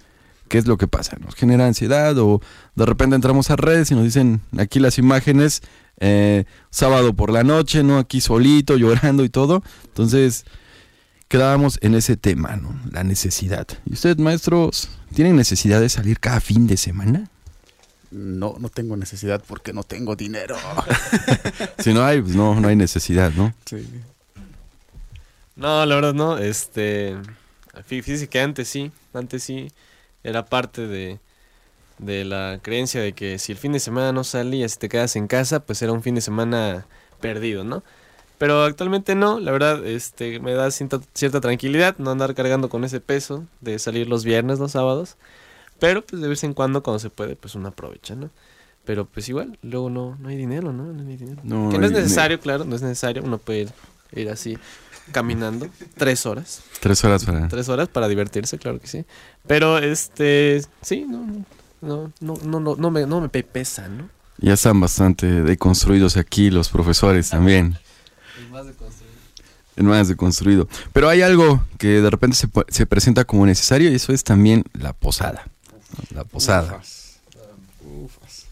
¿qué 0.48 0.58
es 0.58 0.68
lo 0.68 0.78
que 0.78 0.88
pasa? 0.88 1.18
Nos 1.20 1.36
genera 1.36 1.66
ansiedad 1.68 2.18
o 2.18 2.42
de 2.76 2.86
repente 2.86 3.16
entramos 3.16 3.50
a 3.52 3.56
redes 3.56 3.92
y 3.92 3.96
nos 3.96 4.04
dicen 4.04 4.42
aquí 4.58 4.80
las 4.80 4.98
imágenes, 4.98 5.62
eh, 6.00 6.46
sábado 6.70 7.14
por 7.14 7.32
la 7.32 7.44
noche, 7.44 7.84
¿no? 7.84 7.98
Aquí 7.98 8.22
solito, 8.22 8.78
llorando 8.78 9.24
y 9.24 9.30
todo. 9.30 9.64
Entonces, 9.86 10.46
quedábamos 11.28 11.80
en 11.82 11.96
ese 11.96 12.18
tema, 12.18 12.56
¿no? 12.56 12.80
La 12.92 13.04
necesidad. 13.04 13.68
¿Y 13.86 13.94
ustedes, 13.94 14.18
maestros, 14.18 14.90
tienen 15.14 15.36
necesidad 15.36 15.82
de 15.82 15.90
salir 15.90 16.20
cada 16.20 16.40
fin 16.40 16.68
de 16.68 16.78
semana? 16.78 17.30
No, 18.10 18.56
no 18.60 18.70
tengo 18.70 18.96
necesidad 18.96 19.44
porque 19.46 19.74
no 19.74 19.84
tengo 19.84 20.16
dinero. 20.16 20.56
Si 21.80 21.94
no 21.94 22.04
hay, 22.06 22.22
pues 22.22 22.36
no, 22.36 22.60
no 22.60 22.68
hay 22.70 22.76
necesidad, 22.76 23.32
¿no? 23.36 23.54
Sí. 23.66 23.86
No, 25.56 25.86
la 25.86 25.96
verdad 25.96 26.14
no. 26.14 26.38
Este. 26.38 27.16
fí- 27.90 28.02
Fíjese 28.04 28.28
que 28.28 28.40
antes 28.40 28.68
sí. 28.68 28.92
Antes 29.14 29.44
sí. 29.44 29.72
Era 30.24 30.46
parte 30.46 30.88
de. 30.88 31.20
De 31.98 32.26
la 32.26 32.60
creencia 32.62 33.02
de 33.02 33.14
que 33.14 33.40
si 33.40 33.52
el 33.52 33.58
fin 33.58 33.72
de 33.72 33.80
semana 33.80 34.12
no 34.12 34.24
salías 34.24 34.76
y 34.76 34.78
te 34.78 34.88
quedas 34.88 35.16
en 35.16 35.26
casa, 35.26 35.62
pues 35.66 35.82
era 35.82 35.92
un 35.92 36.04
fin 36.04 36.14
de 36.14 36.22
semana 36.22 36.86
perdido, 37.20 37.64
¿no? 37.64 37.82
Pero 38.38 38.64
actualmente 38.64 39.16
no, 39.16 39.40
la 39.40 39.52
verdad, 39.52 39.84
este, 39.84 40.40
me 40.40 40.54
da 40.54 40.70
cierta, 40.70 41.00
cierta 41.14 41.42
tranquilidad 41.42 41.98
no 41.98 42.12
andar 42.12 42.36
cargando 42.36 42.70
con 42.70 42.84
ese 42.84 43.00
peso 43.00 43.46
de 43.62 43.80
salir 43.80 44.08
los 44.08 44.24
viernes, 44.24 44.60
los 44.60 44.74
sábados. 44.74 45.18
Pero 45.80 46.06
pues 46.06 46.22
de 46.22 46.28
vez 46.28 46.44
en 46.44 46.54
cuando, 46.54 46.84
cuando 46.84 47.00
se 47.00 47.10
puede, 47.10 47.36
pues 47.36 47.56
uno 47.56 47.70
aprovecha, 47.70 48.16
¿no? 48.16 48.30
Pero 48.86 49.06
pues 49.06 49.28
igual, 49.28 49.58
luego 49.64 49.90
no, 49.90 50.18
no 50.20 50.30
hay 50.30 50.38
dinero, 50.38 50.72
¿no? 50.72 50.84
No 50.94 51.02
hay 51.02 51.18
dinero. 51.18 51.42
No, 51.44 51.70
que 51.70 51.78
no 51.78 51.82
no 51.82 51.88
es 51.88 51.92
necesario, 51.92 52.40
claro, 52.40 52.64
no 52.64 52.76
es 52.76 52.82
necesario. 52.84 53.24
Uno 53.24 53.40
puede 53.40 53.62
ir, 53.62 53.70
ir 54.14 54.30
así 54.30 54.58
caminando 55.12 55.68
tres 55.98 56.26
horas. 56.26 56.62
Tres 56.80 57.04
horas 57.04 57.24
para... 57.26 57.48
Tres 57.48 57.70
horas 57.70 57.88
para 57.90 58.08
divertirse, 58.08 58.58
claro 58.58 58.80
que 58.80 58.88
sí. 58.88 59.06
Pero 59.48 59.78
este, 59.78 60.62
sí, 60.82 61.06
no, 61.08 61.26
no, 61.82 62.12
no, 62.20 62.34
no, 62.44 62.60
no, 62.60 62.76
no 62.76 62.92
me, 62.92 63.06
no 63.06 63.22
me 63.22 63.30
pe- 63.30 63.44
pesa, 63.44 63.88
¿no? 63.88 64.10
Ya 64.40 64.54
están 64.54 64.80
bastante 64.80 65.26
deconstruidos 65.44 66.16
aquí 66.18 66.50
los 66.52 66.70
profesores 66.70 67.30
también. 67.30 67.78
El 69.76 69.84
más 69.86 70.08
deconstruido. 70.08 70.68
Pero 70.94 71.08
hay 71.10 71.22
algo 71.22 71.64
que 71.78 72.02
de 72.02 72.10
repente 72.10 72.36
se, 72.36 72.48
se 72.70 72.86
presenta 72.86 73.26
como 73.26 73.46
necesario 73.46 73.92
y 73.92 73.96
eso 73.96 74.12
es 74.14 74.24
también 74.24 74.64
la 74.74 74.94
posada. 74.94 75.48
La 76.14 76.24
posada. 76.24 76.78
Ufas. 76.78 77.18
Ufas. 77.84 78.46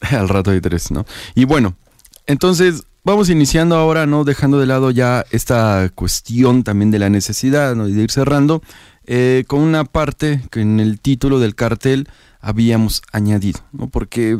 Al 0.00 0.28
rato 0.28 0.50
hay 0.50 0.60
tres, 0.60 0.90
¿no? 0.90 1.06
Y 1.34 1.44
bueno, 1.44 1.76
entonces 2.26 2.84
vamos 3.04 3.30
iniciando 3.30 3.76
ahora, 3.76 4.06
¿no? 4.06 4.24
Dejando 4.24 4.58
de 4.58 4.66
lado 4.66 4.90
ya 4.90 5.24
esta 5.30 5.90
cuestión 5.94 6.62
también 6.62 6.90
de 6.90 6.98
la 6.98 7.10
necesidad. 7.10 7.76
Y 7.86 7.92
de 7.92 8.02
ir 8.02 8.10
cerrando 8.10 8.62
eh, 9.06 9.44
con 9.46 9.60
una 9.60 9.84
parte 9.84 10.42
que 10.50 10.60
en 10.60 10.80
el 10.80 11.00
título 11.00 11.38
del 11.40 11.54
cartel 11.54 12.08
habíamos 12.40 13.02
añadido, 13.12 13.60
¿no? 13.72 13.88
Porque 13.88 14.38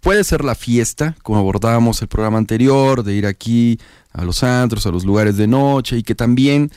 puede 0.00 0.24
ser 0.24 0.44
la 0.44 0.54
fiesta, 0.54 1.16
como 1.22 1.38
abordábamos 1.38 2.02
el 2.02 2.08
programa 2.08 2.38
anterior, 2.38 3.02
de 3.02 3.14
ir 3.14 3.26
aquí 3.26 3.78
a 4.12 4.24
los 4.24 4.42
antros, 4.42 4.86
a 4.86 4.90
los 4.90 5.04
lugares 5.04 5.36
de 5.36 5.46
noche, 5.46 5.96
y 5.96 6.02
que 6.02 6.14
también 6.14 6.70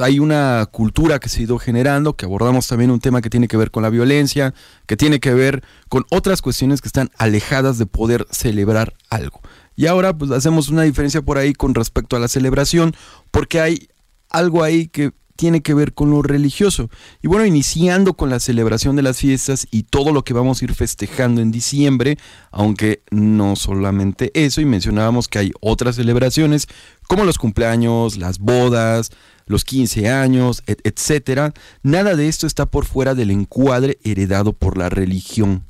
hay 0.00 0.18
una 0.18 0.66
cultura 0.70 1.18
que 1.18 1.28
se 1.28 1.40
ha 1.40 1.42
ido 1.44 1.58
generando, 1.58 2.16
que 2.16 2.24
abordamos 2.24 2.66
también 2.66 2.90
un 2.90 3.00
tema 3.00 3.20
que 3.20 3.30
tiene 3.30 3.48
que 3.48 3.56
ver 3.56 3.70
con 3.70 3.82
la 3.82 3.90
violencia, 3.90 4.54
que 4.86 4.96
tiene 4.96 5.20
que 5.20 5.34
ver 5.34 5.62
con 5.88 6.04
otras 6.10 6.42
cuestiones 6.42 6.80
que 6.80 6.88
están 6.88 7.10
alejadas 7.16 7.78
de 7.78 7.86
poder 7.86 8.26
celebrar 8.30 8.94
algo. 9.10 9.40
Y 9.76 9.86
ahora 9.86 10.16
pues 10.16 10.30
hacemos 10.30 10.68
una 10.68 10.82
diferencia 10.82 11.22
por 11.22 11.38
ahí 11.38 11.52
con 11.52 11.74
respecto 11.74 12.16
a 12.16 12.18
la 12.18 12.28
celebración, 12.28 12.94
porque 13.30 13.60
hay 13.60 13.88
algo 14.30 14.62
ahí 14.62 14.88
que 14.88 15.12
tiene 15.36 15.60
que 15.60 15.74
ver 15.74 15.92
con 15.92 16.10
lo 16.10 16.22
religioso. 16.22 16.88
Y 17.22 17.28
bueno, 17.28 17.44
iniciando 17.44 18.14
con 18.14 18.30
la 18.30 18.40
celebración 18.40 18.96
de 18.96 19.02
las 19.02 19.18
fiestas 19.18 19.68
y 19.70 19.84
todo 19.84 20.12
lo 20.12 20.24
que 20.24 20.32
vamos 20.32 20.60
a 20.60 20.64
ir 20.64 20.74
festejando 20.74 21.40
en 21.40 21.52
diciembre, 21.52 22.18
aunque 22.50 23.02
no 23.10 23.54
solamente 23.54 24.32
eso, 24.34 24.60
y 24.60 24.64
mencionábamos 24.64 25.28
que 25.28 25.38
hay 25.38 25.52
otras 25.60 25.96
celebraciones 25.96 26.66
como 27.06 27.24
los 27.24 27.38
cumpleaños, 27.38 28.16
las 28.16 28.38
bodas, 28.38 29.10
los 29.46 29.64
15 29.64 30.08
años, 30.08 30.62
etcétera. 30.66 31.52
Nada 31.82 32.16
de 32.16 32.28
esto 32.28 32.46
está 32.46 32.66
por 32.66 32.84
fuera 32.84 33.14
del 33.14 33.30
encuadre 33.30 33.98
heredado 34.02 34.54
por 34.54 34.76
la 34.76 34.88
religión 34.88 35.64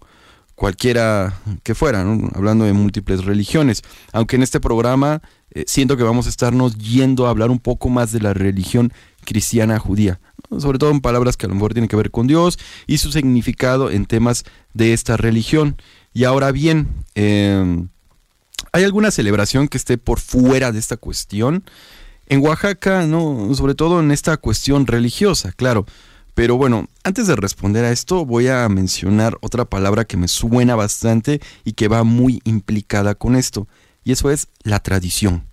cualquiera 0.57 1.39
que 1.63 1.75
fuera, 1.75 2.01
hablando 2.35 2.65
de 2.65 2.73
múltiples 2.73 3.25
religiones. 3.25 3.83
Aunque 4.13 4.37
en 4.37 4.43
este 4.43 4.59
programa 4.59 5.23
eh, 5.53 5.65
siento 5.69 5.97
que 5.97 6.03
vamos 6.03 6.27
a 6.27 6.31
estarnos 6.31 6.77
yendo 6.77 7.27
a 7.27 7.31
hablar 7.31 7.51
un 7.51 7.61
poco 7.61 7.89
más 7.89 8.11
de 8.11 8.21
la 8.21 8.35
religión 8.35 8.93
cristiana 9.25 9.79
judía, 9.79 10.19
sobre 10.59 10.79
todo 10.79 10.91
en 10.91 11.01
palabras 11.01 11.37
que 11.37 11.47
a 11.47 11.49
lo 11.49 11.55
mejor 11.55 11.75
tienen 11.75 11.89
que 11.89 11.97
ver 11.97 12.11
con 12.11 12.27
Dios 12.27 12.59
y 12.87 12.99
su 12.99 13.13
significado 13.13 13.91
en 13.91 14.07
temas 14.07 14.45
de 14.75 14.93
esta 14.93 15.17
religión. 15.17 15.77
Y 16.15 16.25
ahora 16.25 16.51
bien, 16.53 16.89
em, 17.15 17.89
¿hay 18.73 18.85
alguna 18.85 19.11
celebración 19.11 19.69
que 19.69 19.77
esté 19.77 19.99
por 19.99 20.21
fuera 20.21 20.73
de 20.73 20.79
esta 20.79 20.97
cuestión? 20.97 21.65
En 22.29 22.43
Oaxaca, 22.43 23.07
no, 23.07 23.55
sobre 23.55 23.75
todo 23.75 24.01
en 24.01 24.11
esta 24.11 24.37
cuestión 24.39 24.87
religiosa, 24.87 25.53
claro. 25.53 25.87
Pero 26.37 26.59
bueno, 26.59 26.87
antes 27.03 27.29
de 27.29 27.35
responder 27.35 27.87
a 27.87 27.93
esto, 27.93 28.27
voy 28.27 28.49
a 28.49 28.69
mencionar 28.69 29.39
otra 29.41 29.65
palabra 29.65 30.05
que 30.05 30.19
me 30.19 30.29
suena 30.29 30.77
bastante 30.77 31.41
y 31.65 31.73
que 31.73 31.89
va 31.89 32.05
muy 32.05 32.43
implicada 32.45 33.15
con 33.15 33.37
esto, 33.37 33.67
y 34.05 34.13
eso 34.13 34.31
es 34.31 34.49
la 34.63 34.81
tradición. 34.81 35.47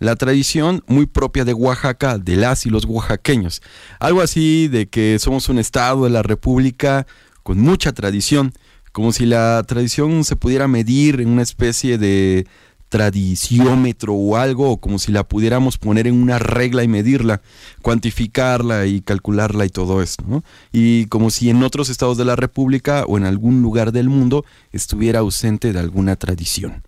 La 0.00 0.16
tradición 0.16 0.82
muy 0.88 1.06
propia 1.06 1.44
de 1.44 1.54
Oaxaca, 1.54 2.18
de 2.18 2.34
las 2.34 2.66
y 2.66 2.70
los 2.70 2.86
oaxaqueños. 2.86 3.62
Algo 4.00 4.20
así 4.20 4.66
de 4.66 4.88
que 4.88 5.16
somos 5.20 5.48
un 5.48 5.60
estado 5.60 6.02
de 6.02 6.10
la 6.10 6.24
República 6.24 7.06
con 7.44 7.60
mucha 7.60 7.92
tradición, 7.92 8.52
como 8.90 9.12
si 9.12 9.26
la 9.26 9.62
tradición 9.64 10.24
se 10.24 10.34
pudiera 10.34 10.66
medir 10.66 11.20
en 11.20 11.28
una 11.28 11.42
especie 11.42 11.98
de 11.98 12.48
tradiciómetro 12.88 14.14
o 14.14 14.36
algo, 14.36 14.70
o 14.70 14.76
como 14.78 14.98
si 14.98 15.12
la 15.12 15.24
pudiéramos 15.24 15.78
poner 15.78 16.06
en 16.06 16.20
una 16.20 16.38
regla 16.38 16.84
y 16.84 16.88
medirla, 16.88 17.42
cuantificarla 17.82 18.86
y 18.86 19.00
calcularla 19.00 19.64
y 19.64 19.70
todo 19.70 20.02
esto, 20.02 20.24
¿no? 20.26 20.44
Y 20.72 21.06
como 21.06 21.30
si 21.30 21.50
en 21.50 21.62
otros 21.62 21.88
estados 21.88 22.16
de 22.16 22.24
la 22.24 22.36
República 22.36 23.04
o 23.06 23.18
en 23.18 23.24
algún 23.24 23.62
lugar 23.62 23.92
del 23.92 24.08
mundo 24.08 24.44
estuviera 24.72 25.20
ausente 25.20 25.72
de 25.72 25.78
alguna 25.78 26.16
tradición. 26.16 26.82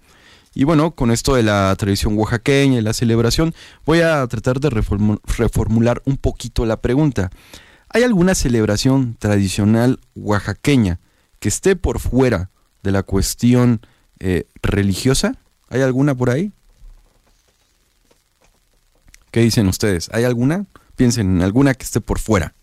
Y 0.55 0.64
bueno, 0.64 0.93
con 0.93 1.11
esto 1.11 1.35
de 1.35 1.43
la 1.43 1.75
tradición 1.76 2.19
oaxaqueña 2.19 2.78
y 2.78 2.83
la 2.83 2.93
celebración, 2.93 3.55
voy 3.85 4.00
a 4.00 4.26
tratar 4.26 4.61
de 4.61 4.71
reformular 4.71 6.02
un 6.05 6.17
poquito 6.17 6.67
la 6.67 6.81
pregunta. 6.81 7.31
¿Hay 7.90 8.02
alguna 8.02 8.35
celebración 8.35 9.17
tradicional 9.19 10.00
oaxaqueña 10.14 11.00
que 11.38 11.49
esté 11.49 11.76
por 11.76 12.00
fuera 12.00 12.50
de 12.83 12.93
la 12.93 13.02
cuestión 13.02 13.81
eh, 14.19 14.47
religiosa? 14.62 15.38
¿Hay 15.71 15.83
alguna 15.83 16.15
por 16.15 16.31
ahí? 16.31 16.53
¿Qué 19.31 19.41
dicen 19.41 19.69
ustedes? 19.69 20.09
¿Hay 20.13 20.25
alguna? 20.25 20.67
Piensen 20.97 21.37
en 21.37 21.43
alguna 21.43 21.75
que 21.75 21.85
esté 21.85 22.01
por 22.01 22.19
fuera. 22.19 22.55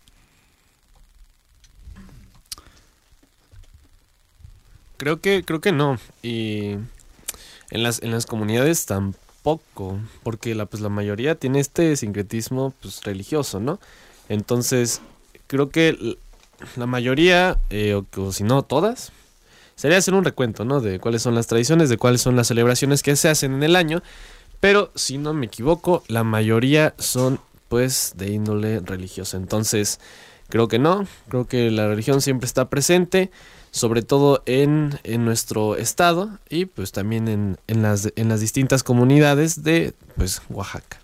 Creo 4.96 5.20
que, 5.20 5.44
creo 5.44 5.60
que 5.60 5.72
no. 5.72 5.98
Y 6.22 6.76
en 7.70 7.82
las, 7.82 8.02
en 8.02 8.10
las 8.10 8.26
comunidades 8.26 8.86
tampoco. 8.86 10.00
Porque 10.22 10.54
la, 10.54 10.66
pues, 10.66 10.82
la 10.82 10.88
mayoría 10.88 11.36
tiene 11.36 11.60
este 11.60 11.96
sincretismo 11.96 12.74
pues, 12.82 13.04
religioso, 13.04 13.60
¿no? 13.60 13.78
Entonces, 14.28 15.00
creo 15.46 15.70
que 15.70 16.18
la 16.76 16.86
mayoría, 16.86 17.58
eh, 17.70 17.94
o 17.94 18.32
si 18.32 18.42
no 18.42 18.62
todas, 18.62 19.12
sería 19.76 19.98
hacer 19.98 20.14
un 20.14 20.24
recuento, 20.24 20.64
¿no? 20.64 20.80
De 20.80 20.98
cuáles 20.98 21.22
son 21.22 21.34
las 21.34 21.46
tradiciones, 21.46 21.88
de 21.88 21.98
cuáles 21.98 22.22
son 22.22 22.34
las 22.34 22.48
celebraciones 22.48 23.02
que 23.02 23.14
se 23.14 23.28
hacen 23.28 23.54
en 23.54 23.62
el 23.62 23.76
año. 23.76 24.02
Pero 24.58 24.90
si 24.94 25.18
no 25.18 25.34
me 25.34 25.46
equivoco, 25.46 26.02
la 26.08 26.24
mayoría 26.24 26.94
son 26.98 27.38
pues 27.68 28.14
de 28.16 28.32
índole 28.32 28.80
religiosa. 28.80 29.36
Entonces, 29.36 30.00
creo 30.48 30.66
que 30.68 30.78
no, 30.78 31.06
creo 31.28 31.46
que 31.46 31.70
la 31.70 31.88
religión 31.88 32.22
siempre 32.22 32.46
está 32.46 32.70
presente, 32.70 33.30
sobre 33.70 34.00
todo 34.02 34.42
en, 34.46 34.98
en 35.04 35.26
nuestro 35.26 35.76
estado 35.76 36.38
y 36.48 36.64
pues 36.64 36.92
también 36.92 37.28
en, 37.28 37.58
en, 37.66 37.82
las, 37.82 38.10
en 38.16 38.30
las 38.30 38.40
distintas 38.40 38.82
comunidades 38.82 39.62
de 39.62 39.92
pues 40.16 40.40
Oaxaca. 40.48 40.98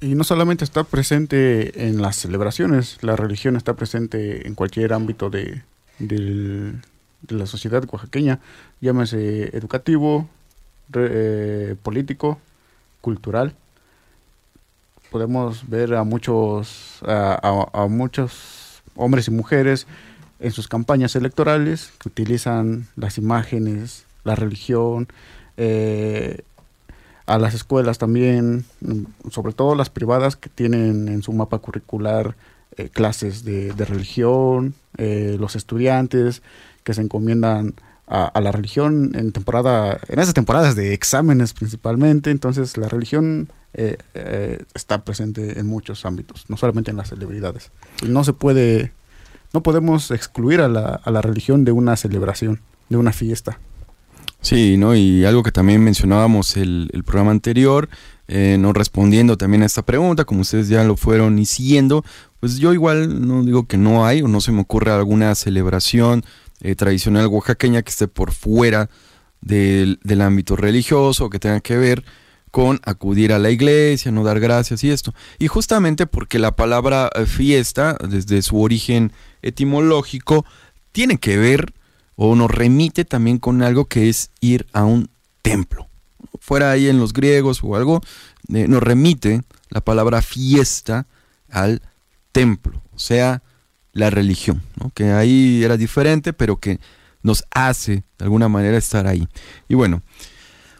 Y 0.00 0.14
no 0.14 0.22
solamente 0.22 0.64
está 0.64 0.84
presente 0.84 1.88
en 1.88 2.00
las 2.00 2.16
celebraciones, 2.16 2.98
la 3.00 3.16
religión 3.16 3.56
está 3.56 3.74
presente 3.74 4.46
en 4.46 4.54
cualquier 4.54 4.92
ámbito 4.92 5.30
de, 5.30 5.62
de 5.98 6.74
la 7.28 7.46
sociedad 7.46 7.84
oaxaqueña, 7.90 8.40
llámese 8.80 9.56
educativo, 9.56 10.28
eh, 10.94 11.76
político, 11.82 12.38
cultural. 13.00 13.54
Podemos 15.10 15.68
ver 15.68 15.94
a 15.94 16.04
muchos, 16.04 17.00
a, 17.06 17.86
muchos 17.88 18.82
hombres 18.96 19.28
y 19.28 19.30
mujeres 19.30 19.86
en 20.40 20.50
sus 20.50 20.68
campañas 20.68 21.14
electorales 21.14 21.92
que 21.98 22.08
utilizan 22.08 22.88
las 22.96 23.16
imágenes, 23.18 24.04
la 24.24 24.34
religión, 24.34 25.06
eh, 25.56 26.42
a 27.26 27.38
las 27.38 27.54
escuelas 27.54 27.98
también, 27.98 28.64
sobre 29.30 29.52
todo 29.52 29.74
las 29.74 29.88
privadas 29.88 30.36
que 30.36 30.50
tienen 30.50 31.08
en 31.08 31.22
su 31.22 31.32
mapa 31.32 31.58
curricular 31.58 32.34
eh, 32.76 32.88
clases 32.88 33.44
de, 33.44 33.72
religión, 33.78 34.74
eh, 34.96 35.36
los 35.38 35.54
estudiantes 35.54 36.42
que 36.82 36.92
se 36.92 37.02
encomiendan 37.02 37.74
a, 38.08 38.40
la 38.40 38.50
religión 38.50 39.12
en 39.14 39.30
temporada, 39.30 40.00
en 40.08 40.18
esas 40.18 40.34
temporadas 40.34 40.74
de 40.74 40.92
exámenes 40.92 41.52
principalmente, 41.52 42.32
entonces 42.32 42.76
la 42.76 42.88
religión 42.88 43.48
eh, 43.74 43.96
está 44.74 45.04
presente 45.04 45.60
en 45.60 45.66
muchos 45.66 46.04
ámbitos, 46.04 46.46
no 46.48 46.56
solamente 46.56 46.90
en 46.90 46.96
las 46.96 47.10
celebridades. 47.10 47.70
no 48.06 48.24
se 48.24 48.32
puede, 48.32 48.92
no 49.52 49.62
podemos 49.62 50.10
excluir 50.10 50.60
a 50.60 50.66
la, 50.66 51.00
a 51.02 51.10
la 51.12 51.22
religión 51.22 51.64
de 51.64 51.70
una 51.70 51.96
celebración, 51.96 52.60
de 52.88 52.96
una 52.96 53.12
fiesta. 53.12 53.60
Sí, 54.40 54.76
¿no? 54.76 54.96
Y 54.96 55.24
algo 55.24 55.44
que 55.44 55.52
también 55.52 55.82
mencionábamos 55.82 56.56
el, 56.56 56.90
el 56.92 57.04
programa 57.04 57.30
anterior, 57.30 57.88
no 58.26 58.72
respondiendo 58.72 59.36
también 59.36 59.62
a 59.62 59.66
esta 59.66 59.82
pregunta, 59.82 60.24
como 60.24 60.40
ustedes 60.40 60.68
ya 60.68 60.82
lo 60.82 60.96
fueron 60.96 61.36
diciendo, 61.36 62.04
pues 62.44 62.58
yo 62.58 62.74
igual 62.74 63.26
no 63.26 63.42
digo 63.42 63.66
que 63.66 63.78
no 63.78 64.04
hay 64.04 64.20
o 64.20 64.28
no 64.28 64.42
se 64.42 64.52
me 64.52 64.60
ocurre 64.60 64.92
alguna 64.92 65.34
celebración 65.34 66.26
eh, 66.60 66.74
tradicional 66.74 67.26
oaxaqueña 67.28 67.80
que 67.80 67.88
esté 67.88 68.06
por 68.06 68.32
fuera 68.32 68.90
del, 69.40 69.98
ámbito 70.20 70.54
religioso, 70.54 71.30
que 71.30 71.38
tenga 71.38 71.60
que 71.60 71.78
ver 71.78 72.04
con 72.50 72.80
acudir 72.84 73.32
a 73.32 73.38
la 73.38 73.50
iglesia, 73.50 74.12
no 74.12 74.24
dar 74.24 74.40
gracias 74.40 74.84
y 74.84 74.90
esto. 74.90 75.14
Y 75.38 75.46
justamente 75.48 76.06
porque 76.06 76.38
la 76.38 76.54
palabra 76.54 77.08
eh, 77.14 77.24
fiesta, 77.24 77.96
desde 78.06 78.42
su 78.42 78.60
origen 78.60 79.12
etimológico, 79.40 80.44
tiene 80.92 81.16
que 81.16 81.38
ver 81.38 81.72
o 82.14 82.36
nos 82.36 82.50
remite 82.50 83.06
también 83.06 83.38
con 83.38 83.62
algo 83.62 83.86
que 83.86 84.10
es 84.10 84.28
ir 84.42 84.66
a 84.74 84.84
un 84.84 85.08
templo. 85.40 85.88
Fuera 86.40 86.72
ahí 86.72 86.88
en 86.88 86.98
los 86.98 87.14
griegos 87.14 87.60
o 87.62 87.74
algo, 87.74 88.02
eh, 88.52 88.68
nos 88.68 88.82
remite 88.82 89.40
la 89.70 89.80
palabra 89.80 90.20
fiesta 90.20 91.06
al 91.48 91.80
templo, 91.80 91.93
o 92.42 92.98
sea, 92.98 93.42
la 93.92 94.10
religión, 94.10 94.60
que 94.94 95.12
ahí 95.12 95.62
era 95.62 95.76
diferente, 95.76 96.32
pero 96.32 96.56
que 96.56 96.80
nos 97.22 97.44
hace 97.52 98.04
de 98.18 98.24
alguna 98.24 98.48
manera 98.48 98.76
estar 98.76 99.06
ahí. 99.06 99.28
Y 99.68 99.74
bueno, 99.74 100.02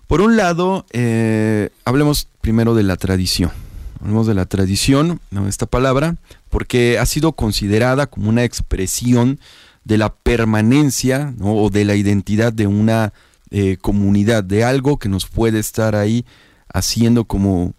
por 0.08 0.20
un 0.20 0.36
lado, 0.36 0.84
eh, 0.92 1.70
hablemos 1.84 2.28
primero 2.40 2.74
de 2.74 2.82
la 2.82 2.96
tradición. 2.96 3.52
Hablemos 4.00 4.26
de 4.26 4.34
la 4.34 4.46
tradición, 4.46 5.20
esta 5.48 5.66
palabra, 5.66 6.16
porque 6.50 6.98
ha 6.98 7.06
sido 7.06 7.32
considerada 7.32 8.06
como 8.06 8.28
una 8.28 8.44
expresión 8.44 9.38
de 9.84 9.96
la 9.96 10.14
permanencia 10.14 11.34
o 11.40 11.70
de 11.70 11.84
la 11.84 11.94
identidad 11.94 12.52
de 12.52 12.66
una 12.66 13.12
eh, 13.50 13.78
comunidad, 13.80 14.42
de 14.42 14.64
algo 14.64 14.98
que 14.98 15.08
nos 15.08 15.26
puede 15.26 15.60
estar 15.60 15.94
ahí 15.94 16.26
haciendo 16.72 17.24
como 17.24 17.74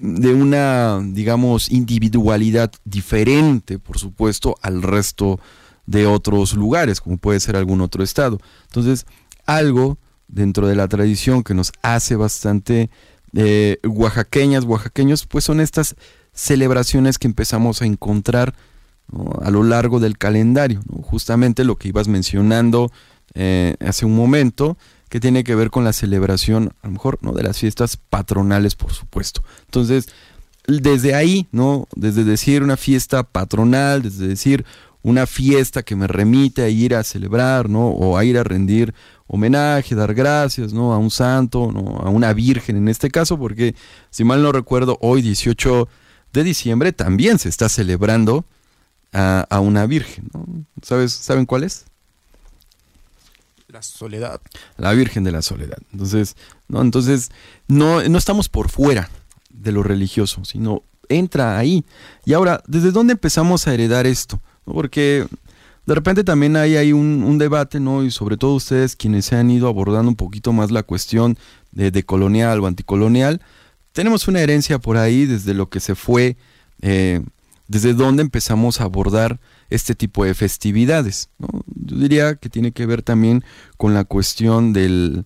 de 0.00 0.32
una, 0.32 1.00
digamos, 1.02 1.70
individualidad 1.70 2.72
diferente, 2.84 3.78
por 3.78 3.98
supuesto, 3.98 4.56
al 4.62 4.82
resto 4.82 5.40
de 5.86 6.06
otros 6.06 6.54
lugares, 6.54 7.00
como 7.00 7.16
puede 7.16 7.40
ser 7.40 7.56
algún 7.56 7.80
otro 7.80 8.02
estado. 8.02 8.38
Entonces, 8.66 9.06
algo 9.46 9.98
dentro 10.28 10.68
de 10.68 10.76
la 10.76 10.88
tradición 10.88 11.42
que 11.42 11.54
nos 11.54 11.72
hace 11.82 12.14
bastante 12.16 12.90
eh, 13.34 13.78
oaxaqueñas, 13.86 14.64
oaxaqueños, 14.64 15.26
pues 15.26 15.44
son 15.44 15.60
estas 15.60 15.96
celebraciones 16.32 17.18
que 17.18 17.26
empezamos 17.26 17.82
a 17.82 17.86
encontrar 17.86 18.54
a 19.42 19.50
lo 19.50 19.62
largo 19.62 20.00
del 20.00 20.18
calendario. 20.18 20.80
Justamente 21.02 21.64
lo 21.64 21.76
que 21.76 21.88
ibas 21.88 22.08
mencionando 22.08 22.90
eh, 23.34 23.76
hace 23.80 24.04
un 24.04 24.14
momento, 24.14 24.76
que 25.08 25.20
tiene 25.20 25.44
que 25.44 25.54
ver 25.54 25.70
con 25.70 25.84
la 25.84 25.92
celebración, 25.92 26.72
a 26.82 26.86
lo 26.86 26.94
mejor, 26.94 27.18
¿no? 27.22 27.32
De 27.32 27.42
las 27.42 27.58
fiestas 27.58 27.96
patronales, 27.96 28.74
por 28.74 28.92
supuesto. 28.92 29.42
Entonces, 29.64 30.08
desde 30.66 31.14
ahí, 31.14 31.46
¿no? 31.50 31.88
Desde 31.94 32.24
decir 32.24 32.62
una 32.62 32.76
fiesta 32.76 33.22
patronal, 33.22 34.02
desde 34.02 34.28
decir 34.28 34.64
una 35.02 35.26
fiesta 35.26 35.82
que 35.82 35.96
me 35.96 36.06
remite 36.06 36.62
a 36.62 36.68
ir 36.68 36.94
a 36.94 37.02
celebrar, 37.04 37.70
¿no? 37.70 37.88
O 37.88 38.18
a 38.18 38.24
ir 38.24 38.36
a 38.36 38.44
rendir 38.44 38.94
homenaje, 39.26 39.94
dar 39.94 40.14
gracias, 40.14 40.72
¿no? 40.72 40.92
A 40.92 40.98
un 40.98 41.10
santo, 41.10 41.72
¿no? 41.72 41.98
A 41.98 42.10
una 42.10 42.32
virgen 42.34 42.76
en 42.76 42.88
este 42.88 43.10
caso, 43.10 43.38
porque 43.38 43.74
si 44.10 44.24
mal 44.24 44.42
no 44.42 44.52
recuerdo, 44.52 44.98
hoy 45.00 45.22
18 45.22 45.88
de 46.32 46.44
diciembre 46.44 46.92
también 46.92 47.38
se 47.38 47.48
está 47.48 47.68
celebrando 47.68 48.44
a, 49.12 49.46
a 49.48 49.60
una 49.60 49.86
virgen, 49.86 50.28
¿no? 50.34 50.44
¿Sabes, 50.82 51.12
¿Saben 51.12 51.46
cuál 51.46 51.64
es? 51.64 51.87
La 53.68 53.82
soledad. 53.82 54.40
La 54.78 54.92
Virgen 54.94 55.24
de 55.24 55.32
la 55.32 55.42
Soledad. 55.42 55.78
Entonces, 55.92 56.36
no, 56.68 56.80
entonces 56.80 57.30
no, 57.66 58.02
no 58.02 58.16
estamos 58.16 58.48
por 58.48 58.70
fuera 58.70 59.10
de 59.50 59.72
lo 59.72 59.82
religioso, 59.82 60.44
sino 60.46 60.82
entra 61.10 61.58
ahí. 61.58 61.84
Y 62.24 62.32
ahora, 62.32 62.62
¿desde 62.66 62.92
dónde 62.92 63.12
empezamos 63.12 63.66
a 63.66 63.74
heredar 63.74 64.06
esto? 64.06 64.40
Porque 64.64 65.26
de 65.84 65.94
repente 65.94 66.24
también 66.24 66.56
hay, 66.56 66.76
hay 66.76 66.94
un, 66.94 67.36
debate, 67.38 67.78
¿no? 67.78 68.04
Y 68.04 68.10
sobre 68.10 68.38
todo 68.38 68.54
ustedes 68.54 68.96
quienes 68.96 69.26
se 69.26 69.36
han 69.36 69.50
ido 69.50 69.68
abordando 69.68 70.08
un 70.08 70.16
poquito 70.16 70.52
más 70.52 70.70
la 70.70 70.82
cuestión 70.82 71.38
de, 71.70 71.90
de 71.90 72.02
colonial 72.04 72.60
o 72.60 72.66
anticolonial, 72.66 73.42
tenemos 73.92 74.28
una 74.28 74.40
herencia 74.40 74.78
por 74.78 74.96
ahí 74.96 75.26
desde 75.26 75.54
lo 75.54 75.68
que 75.68 75.80
se 75.80 75.94
fue, 75.94 76.36
eh, 76.80 77.22
desde 77.66 77.94
dónde 77.94 78.22
empezamos 78.22 78.80
a 78.80 78.84
abordar 78.84 79.40
este 79.70 79.94
tipo 79.94 80.24
de 80.24 80.34
festividades. 80.34 81.28
Yo 81.38 81.96
diría 81.96 82.34
que 82.36 82.48
tiene 82.48 82.72
que 82.72 82.86
ver 82.86 83.02
también 83.02 83.44
con 83.76 83.94
la 83.94 84.04
cuestión 84.04 84.72
de 84.72 85.24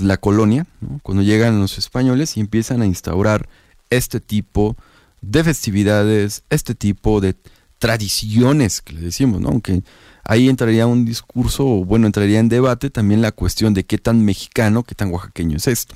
la 0.00 0.16
colonia, 0.16 0.66
cuando 1.02 1.22
llegan 1.22 1.60
los 1.60 1.78
españoles 1.78 2.36
y 2.36 2.40
empiezan 2.40 2.82
a 2.82 2.86
instaurar 2.86 3.48
este 3.90 4.20
tipo 4.20 4.76
de 5.20 5.44
festividades, 5.44 6.44
este 6.50 6.74
tipo 6.74 7.20
de 7.20 7.34
tradiciones 7.78 8.80
que 8.80 8.92
le 8.94 9.00
decimos, 9.00 9.40
¿no? 9.40 9.48
aunque 9.48 9.82
ahí 10.24 10.48
entraría 10.48 10.86
un 10.86 11.04
discurso, 11.04 11.66
o 11.66 11.84
bueno, 11.84 12.06
entraría 12.06 12.38
en 12.38 12.48
debate 12.48 12.90
también 12.90 13.22
la 13.22 13.32
cuestión 13.32 13.74
de 13.74 13.84
qué 13.84 13.98
tan 13.98 14.24
mexicano, 14.24 14.82
qué 14.82 14.94
tan 14.94 15.10
oaxaqueño 15.10 15.56
es 15.56 15.66
esto. 15.68 15.94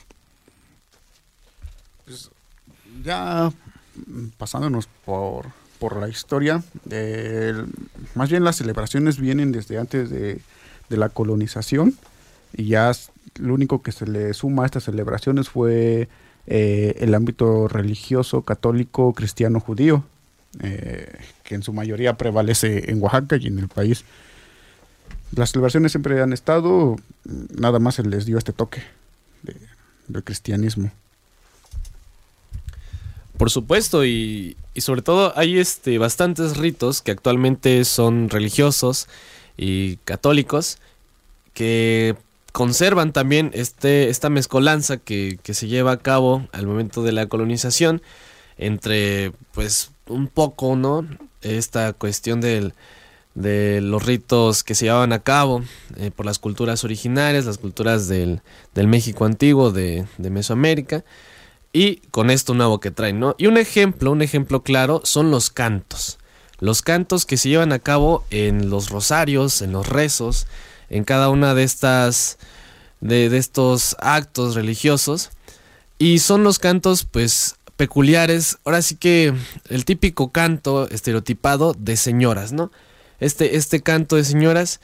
Pues 2.05 2.31
ya 3.05 3.53
pasándonos 4.39 4.89
por 5.05 5.47
por 5.83 5.97
la 5.97 6.09
historia. 6.09 6.63
Eh, 6.91 7.55
más 8.15 8.31
bien 8.31 8.45
las 8.45 8.55
celebraciones 8.55 9.19
vienen 9.19 9.51
desde 9.51 9.79
antes 9.79 10.11
de, 10.11 10.41
la 10.91 11.09
colonización 11.09 11.97
y 12.57 12.67
ya 12.67 12.93
lo 13.41 13.55
único 13.55 13.83
que 13.83 13.91
se 13.91 14.07
le 14.07 14.33
suma 14.33 14.63
a 14.63 14.67
estas 14.67 14.85
celebraciones 14.85 15.49
fue 15.49 16.09
eh, 16.47 16.95
el 17.01 17.15
ámbito 17.15 17.67
religioso, 17.67 18.43
católico, 18.43 19.13
cristiano, 19.13 19.59
judío, 19.59 20.05
eh, 20.61 21.11
que 21.43 21.57
en 21.57 21.65
su 21.65 21.73
mayoría 21.73 22.17
prevalece 22.17 22.89
en 22.91 23.03
Oaxaca 23.03 23.37
y 23.37 23.49
en 23.49 23.59
el 23.59 23.69
país. 23.69 24.05
Las 25.35 25.51
celebraciones 25.51 25.91
siempre 25.91 26.23
han 26.23 26.33
estado, 26.33 26.95
nada 27.59 27.81
más 27.81 27.97
se 27.97 28.05
les 28.05 28.25
dio 28.25 28.39
este 28.39 28.53
toque 28.53 28.83
de, 29.43 29.57
del 30.07 30.23
cristianismo. 30.23 30.93
Por 33.43 33.51
supuesto, 33.51 34.05
y, 34.05 34.57
y, 34.73 34.83
sobre 34.83 35.03
todo 35.03 35.33
hay 35.37 35.59
este, 35.59 35.99
bastantes 35.99 36.59
ritos 36.59 37.03
que 37.03 37.11
actualmente 37.11 37.85
son 37.85 38.31
religiosos 38.31 39.09
y 39.57 39.97
católicos 40.05 40.79
que 41.53 42.15
conservan 42.53 43.13
también 43.13 43.51
este, 43.53 44.11
esta 44.11 44.31
mezcolanza 44.31 44.97
que, 44.97 45.41
que, 45.43 45.55
se 45.55 45.67
lleva 45.67 45.91
a 45.91 45.97
cabo 45.97 46.47
al 46.53 46.69
momento 46.69 47.03
de 47.03 47.11
la 47.11 47.27
colonización 47.27 48.01
entre 48.59 49.33
pues 49.51 49.91
un 50.07 50.29
poco, 50.29 50.77
¿no? 50.77 51.05
Esta 51.41 51.95
cuestión 51.95 52.41
del, 52.41 52.75
de 53.35 53.81
los 53.81 54.07
ritos 54.07 54.63
que 54.63 54.77
se 54.77 54.85
llevaban 54.85 55.13
a 55.13 55.19
cabo 55.19 55.65
eh, 55.97 56.13
por 56.15 56.27
las 56.27 56.39
culturas 56.39 56.85
originarias, 56.85 57.47
las 57.47 57.59
culturas 57.59 58.07
del, 58.07 58.41
del 58.73 58.87
México 58.87 59.25
antiguo, 59.25 59.73
de, 59.73 60.07
de 60.19 60.31
Mesoamérica, 60.31 61.03
y 61.73 61.97
con 62.11 62.31
esto 62.31 62.55
nuevo 62.55 62.81
que 62.81 62.91
traen, 62.91 63.19
¿no? 63.19 63.35
Y 63.39 63.47
un 63.47 63.57
ejemplo, 63.57 64.11
un 64.11 64.23
ejemplo 64.23 64.63
claro 64.63 65.01
son 65.05 65.31
los 65.31 65.51
cantos. 65.51 66.19
Los 66.61 66.83
cantos 66.83 67.27
que 67.27 67.37
se 67.37 67.49
llevan 67.49 67.73
a 67.73 67.79
cabo 67.79 68.25
en 68.31 68.71
los 68.71 68.91
rosarios, 68.91 69.63
en 69.63 69.73
los 69.73 69.89
rezos, 69.89 70.47
en 70.91 71.05
cada 71.05 71.29
una 71.29 71.55
de 71.55 71.65
estas 71.65 72.39
de, 73.01 73.29
de 73.29 73.39
estos 73.39 73.97
actos 73.99 74.55
religiosos 74.55 75.31
y 75.99 76.19
son 76.21 76.45
los 76.45 76.59
cantos 76.59 77.05
pues 77.05 77.57
peculiares, 77.77 78.59
ahora 78.65 78.83
sí 78.83 78.97
que 78.97 79.35
el 79.69 79.85
típico 79.85 80.31
canto 80.31 80.89
estereotipado 80.89 81.75
de 81.79 81.97
señoras, 81.97 82.53
¿no? 82.53 82.71
Este 83.19 83.57
este 83.57 83.81
canto 83.81 84.17
de 84.17 84.25
señoras, 84.25 84.81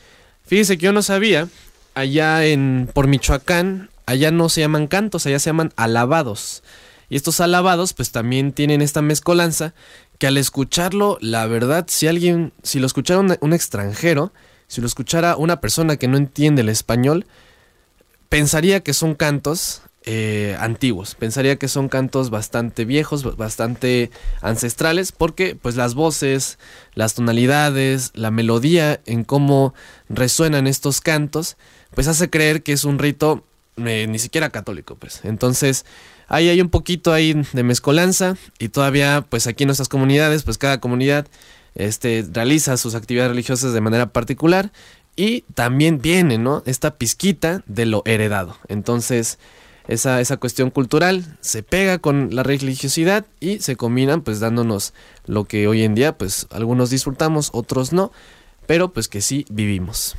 fíjese 0.46 0.78
que 0.78 0.86
yo 0.86 0.92
no 0.92 1.02
sabía, 1.02 1.48
allá 1.94 2.44
en 2.44 2.90
por 2.92 3.06
Michoacán 3.06 3.90
allá 4.08 4.30
no 4.30 4.48
se 4.48 4.62
llaman 4.62 4.86
cantos, 4.86 5.26
allá 5.26 5.38
se 5.38 5.50
llaman 5.50 5.70
alabados. 5.76 6.62
Y 7.10 7.16
estos 7.16 7.40
alabados 7.40 7.92
pues 7.92 8.10
también 8.10 8.52
tienen 8.52 8.80
esta 8.80 9.02
mezcolanza 9.02 9.74
que 10.16 10.26
al 10.26 10.38
escucharlo, 10.38 11.18
la 11.20 11.46
verdad, 11.46 11.84
si 11.88 12.06
alguien, 12.06 12.54
si 12.62 12.80
lo 12.80 12.86
escuchara 12.86 13.20
un, 13.20 13.52
extranjero, 13.52 14.32
si 14.66 14.80
lo 14.80 14.86
escuchara 14.86 15.36
una 15.36 15.60
persona 15.60 15.98
que 15.98 16.08
no 16.08 16.16
entiende 16.16 16.62
el 16.62 16.70
español, 16.70 17.26
pensaría 18.30 18.80
que 18.80 18.94
son 18.94 19.14
cantos 19.14 19.82
eh, 20.04 20.56
antiguos, 20.58 21.14
pensaría 21.14 21.56
que 21.56 21.68
son 21.68 21.90
cantos 21.90 22.30
bastante 22.30 22.86
viejos, 22.86 23.36
bastante 23.36 24.10
ancestrales, 24.40 25.12
porque 25.12 25.54
pues 25.54 25.76
las 25.76 25.94
voces, 25.94 26.58
las 26.94 27.12
tonalidades, 27.12 28.12
la 28.14 28.30
melodía 28.30 29.02
en 29.04 29.24
cómo 29.24 29.74
resuenan 30.08 30.66
estos 30.66 31.02
cantos, 31.02 31.58
pues 31.94 32.08
hace 32.08 32.30
creer 32.30 32.62
que 32.62 32.72
es 32.72 32.84
un 32.84 32.98
rito 32.98 33.44
ni 33.78 34.18
siquiera 34.18 34.50
católico, 34.50 34.96
pues. 34.96 35.20
Entonces, 35.24 35.86
ahí 36.28 36.48
hay 36.48 36.60
un 36.60 36.68
poquito 36.68 37.12
ahí 37.12 37.34
de 37.52 37.62
mezcolanza 37.62 38.36
y 38.58 38.68
todavía, 38.68 39.24
pues 39.28 39.46
aquí 39.46 39.64
en 39.64 39.68
nuestras 39.68 39.88
comunidades, 39.88 40.42
pues 40.42 40.58
cada 40.58 40.80
comunidad 40.80 41.26
este, 41.74 42.24
realiza 42.32 42.76
sus 42.76 42.94
actividades 42.94 43.30
religiosas 43.30 43.72
de 43.72 43.80
manera 43.80 44.12
particular 44.12 44.72
y 45.16 45.42
también 45.54 46.00
viene, 46.00 46.38
¿no? 46.38 46.62
Esta 46.66 46.96
pizquita 46.96 47.62
de 47.66 47.86
lo 47.86 48.02
heredado. 48.04 48.56
Entonces, 48.68 49.38
esa, 49.88 50.20
esa 50.20 50.36
cuestión 50.36 50.70
cultural 50.70 51.38
se 51.40 51.62
pega 51.62 51.98
con 51.98 52.34
la 52.34 52.42
religiosidad 52.42 53.26
y 53.40 53.60
se 53.60 53.76
combinan, 53.76 54.20
pues 54.20 54.38
dándonos 54.38 54.92
lo 55.26 55.44
que 55.44 55.66
hoy 55.66 55.82
en 55.82 55.94
día, 55.94 56.16
pues 56.16 56.46
algunos 56.50 56.90
disfrutamos, 56.90 57.50
otros 57.52 57.92
no, 57.92 58.12
pero 58.66 58.92
pues 58.92 59.08
que 59.08 59.22
sí 59.22 59.46
vivimos. 59.48 60.16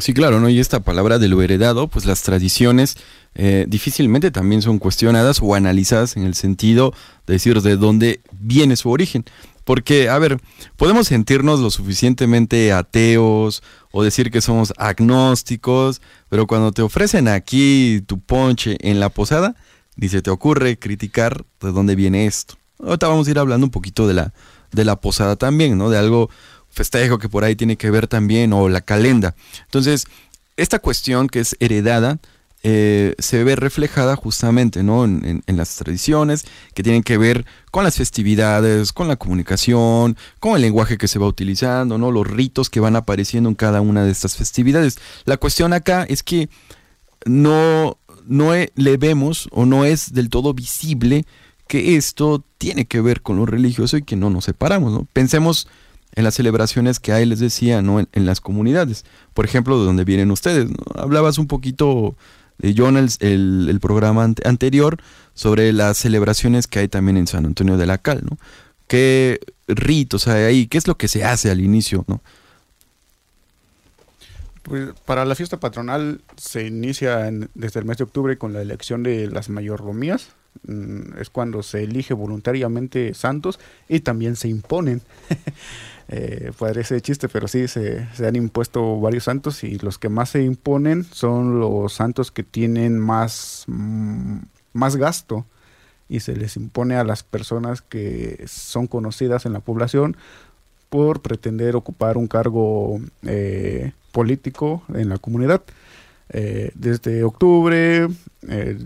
Sí, 0.00 0.14
claro, 0.14 0.40
¿no? 0.40 0.48
Y 0.48 0.58
esta 0.58 0.80
palabra 0.80 1.18
de 1.18 1.28
lo 1.28 1.42
heredado, 1.42 1.88
pues 1.88 2.06
las 2.06 2.22
tradiciones 2.22 2.96
eh, 3.34 3.66
difícilmente 3.68 4.30
también 4.30 4.62
son 4.62 4.78
cuestionadas 4.78 5.40
o 5.42 5.54
analizadas 5.54 6.16
en 6.16 6.24
el 6.24 6.34
sentido 6.34 6.94
de 7.26 7.34
decir 7.34 7.60
de 7.60 7.76
dónde 7.76 8.20
viene 8.32 8.76
su 8.76 8.90
origen. 8.90 9.24
Porque, 9.64 10.08
a 10.08 10.18
ver, 10.18 10.40
podemos 10.76 11.06
sentirnos 11.08 11.60
lo 11.60 11.70
suficientemente 11.70 12.72
ateos 12.72 13.62
o 13.92 14.02
decir 14.02 14.30
que 14.30 14.40
somos 14.40 14.72
agnósticos, 14.76 16.00
pero 16.28 16.46
cuando 16.46 16.72
te 16.72 16.82
ofrecen 16.82 17.28
aquí 17.28 18.02
tu 18.06 18.18
ponche 18.18 18.76
en 18.80 18.98
la 18.98 19.08
posada, 19.08 19.54
ni 19.96 20.08
se 20.08 20.22
te 20.22 20.30
ocurre 20.30 20.78
criticar 20.78 21.44
de 21.60 21.70
dónde 21.70 21.94
viene 21.94 22.26
esto. 22.26 22.54
Ahorita 22.80 23.08
vamos 23.08 23.28
a 23.28 23.30
ir 23.30 23.38
hablando 23.38 23.66
un 23.66 23.70
poquito 23.70 24.08
de 24.08 24.14
la, 24.14 24.32
de 24.72 24.84
la 24.84 24.96
posada 24.96 25.36
también, 25.36 25.78
¿no? 25.78 25.90
De 25.90 25.98
algo 25.98 26.30
festejo 26.72 27.18
que 27.18 27.28
por 27.28 27.44
ahí 27.44 27.54
tiene 27.54 27.76
que 27.76 27.90
ver 27.90 28.08
también, 28.08 28.52
o 28.52 28.68
la 28.68 28.80
calenda. 28.80 29.34
Entonces, 29.64 30.06
esta 30.56 30.78
cuestión 30.78 31.28
que 31.28 31.40
es 31.40 31.56
heredada, 31.60 32.18
eh, 32.64 33.16
se 33.18 33.42
ve 33.42 33.56
reflejada 33.56 34.14
justamente 34.14 34.84
¿no? 34.84 35.04
En, 35.04 35.42
las 35.48 35.74
tradiciones 35.74 36.44
que 36.74 36.84
tienen 36.84 37.02
que 37.02 37.18
ver 37.18 37.44
con 37.72 37.82
las 37.82 37.96
festividades, 37.96 38.92
con 38.92 39.08
la 39.08 39.16
comunicación, 39.16 40.16
con 40.38 40.54
el 40.54 40.62
lenguaje 40.62 40.96
que 40.96 41.08
se 41.08 41.18
va 41.18 41.26
utilizando, 41.26 41.98
¿no? 41.98 42.12
los 42.12 42.24
ritos 42.24 42.70
que 42.70 42.78
van 42.78 42.94
apareciendo 42.94 43.48
en 43.48 43.56
cada 43.56 43.80
una 43.80 44.04
de 44.04 44.12
estas 44.12 44.36
festividades. 44.36 44.98
La 45.24 45.38
cuestión 45.38 45.72
acá 45.72 46.04
es 46.08 46.22
que 46.22 46.48
no, 47.24 47.98
no 48.26 48.52
le 48.52 48.96
vemos 48.96 49.48
o 49.50 49.66
no 49.66 49.84
es 49.84 50.12
del 50.12 50.30
todo 50.30 50.54
visible 50.54 51.26
que 51.66 51.96
esto 51.96 52.44
tiene 52.58 52.84
que 52.84 53.00
ver 53.00 53.22
con 53.22 53.38
lo 53.38 53.46
religioso 53.46 53.96
y 53.96 54.02
que 54.04 54.14
no 54.14 54.30
nos 54.30 54.44
separamos. 54.44 54.92
¿no? 54.92 55.08
Pensemos 55.12 55.66
en 56.14 56.24
las 56.24 56.34
celebraciones 56.34 57.00
que 57.00 57.12
hay, 57.12 57.26
les 57.26 57.38
decía, 57.38 57.82
¿no? 57.82 58.00
en, 58.00 58.08
en 58.12 58.26
las 58.26 58.40
comunidades. 58.40 59.04
Por 59.34 59.44
ejemplo, 59.44 59.78
de 59.78 59.86
donde 59.86 60.04
vienen 60.04 60.30
ustedes. 60.30 60.70
¿no? 60.70 60.76
Hablabas 60.94 61.38
un 61.38 61.46
poquito 61.46 62.16
yo 62.58 62.88
en 62.88 62.96
el, 62.96 63.10
el, 63.20 63.66
el 63.68 63.80
programa 63.80 64.24
ante, 64.24 64.46
anterior 64.48 64.98
sobre 65.34 65.72
las 65.72 65.98
celebraciones 65.98 66.66
que 66.66 66.78
hay 66.80 66.88
también 66.88 67.16
en 67.16 67.26
San 67.26 67.44
Antonio 67.46 67.76
de 67.76 67.86
la 67.86 67.98
Cal, 67.98 68.22
¿no? 68.28 68.38
¿Qué 68.86 69.40
ritos 69.68 70.28
hay 70.28 70.44
ahí? 70.44 70.66
¿Qué 70.66 70.76
es 70.76 70.86
lo 70.86 70.96
que 70.96 71.08
se 71.08 71.24
hace 71.24 71.50
al 71.50 71.60
inicio, 71.60 72.04
no? 72.06 72.20
Pues 74.62 74.90
para 75.06 75.24
la 75.24 75.34
fiesta 75.34 75.58
patronal 75.58 76.20
se 76.36 76.66
inicia 76.66 77.26
en, 77.26 77.48
desde 77.54 77.80
el 77.80 77.86
mes 77.86 77.98
de 77.98 78.04
octubre 78.04 78.38
con 78.38 78.52
la 78.52 78.62
elección 78.62 79.02
de 79.02 79.28
las 79.28 79.48
mayordomías, 79.48 80.28
mm, 80.68 81.18
es 81.18 81.30
cuando 81.30 81.62
se 81.62 81.82
elige 81.82 82.14
voluntariamente 82.14 83.14
santos 83.14 83.58
y 83.88 84.00
también 84.00 84.36
se 84.36 84.48
imponen. 84.48 85.00
eh, 86.14 86.52
parece 86.58 87.00
chiste, 87.00 87.26
pero 87.30 87.48
sí, 87.48 87.68
se, 87.68 88.06
han 88.26 88.36
impuesto 88.36 89.00
varios 89.00 89.24
santos 89.24 89.64
y 89.64 89.78
los 89.78 89.98
que 89.98 90.10
más 90.10 90.28
se 90.28 90.42
imponen 90.42 91.04
son 91.04 91.58
los 91.58 91.94
santos 91.94 92.30
que 92.30 92.42
tienen 92.42 92.98
más, 92.98 93.64
mm, 93.66 94.36
más 94.74 94.96
gasto 94.96 95.46
y 96.10 96.20
se 96.20 96.36
les 96.36 96.56
impone 96.58 96.96
a 96.96 97.04
las 97.04 97.22
personas 97.22 97.80
que 97.80 98.44
son 98.46 98.88
conocidas 98.88 99.46
en 99.46 99.54
la 99.54 99.60
población 99.60 100.18
por 100.90 101.22
pretender 101.22 101.76
ocupar 101.76 102.18
un 102.18 102.26
cargo 102.28 103.00
eh, 103.22 103.92
político 104.12 104.82
en 104.92 105.08
la 105.08 105.16
comunidad. 105.16 105.62
Eh, 106.28 106.72
desde 106.74 107.24
octubre 107.24 108.08
eh, 108.48 108.78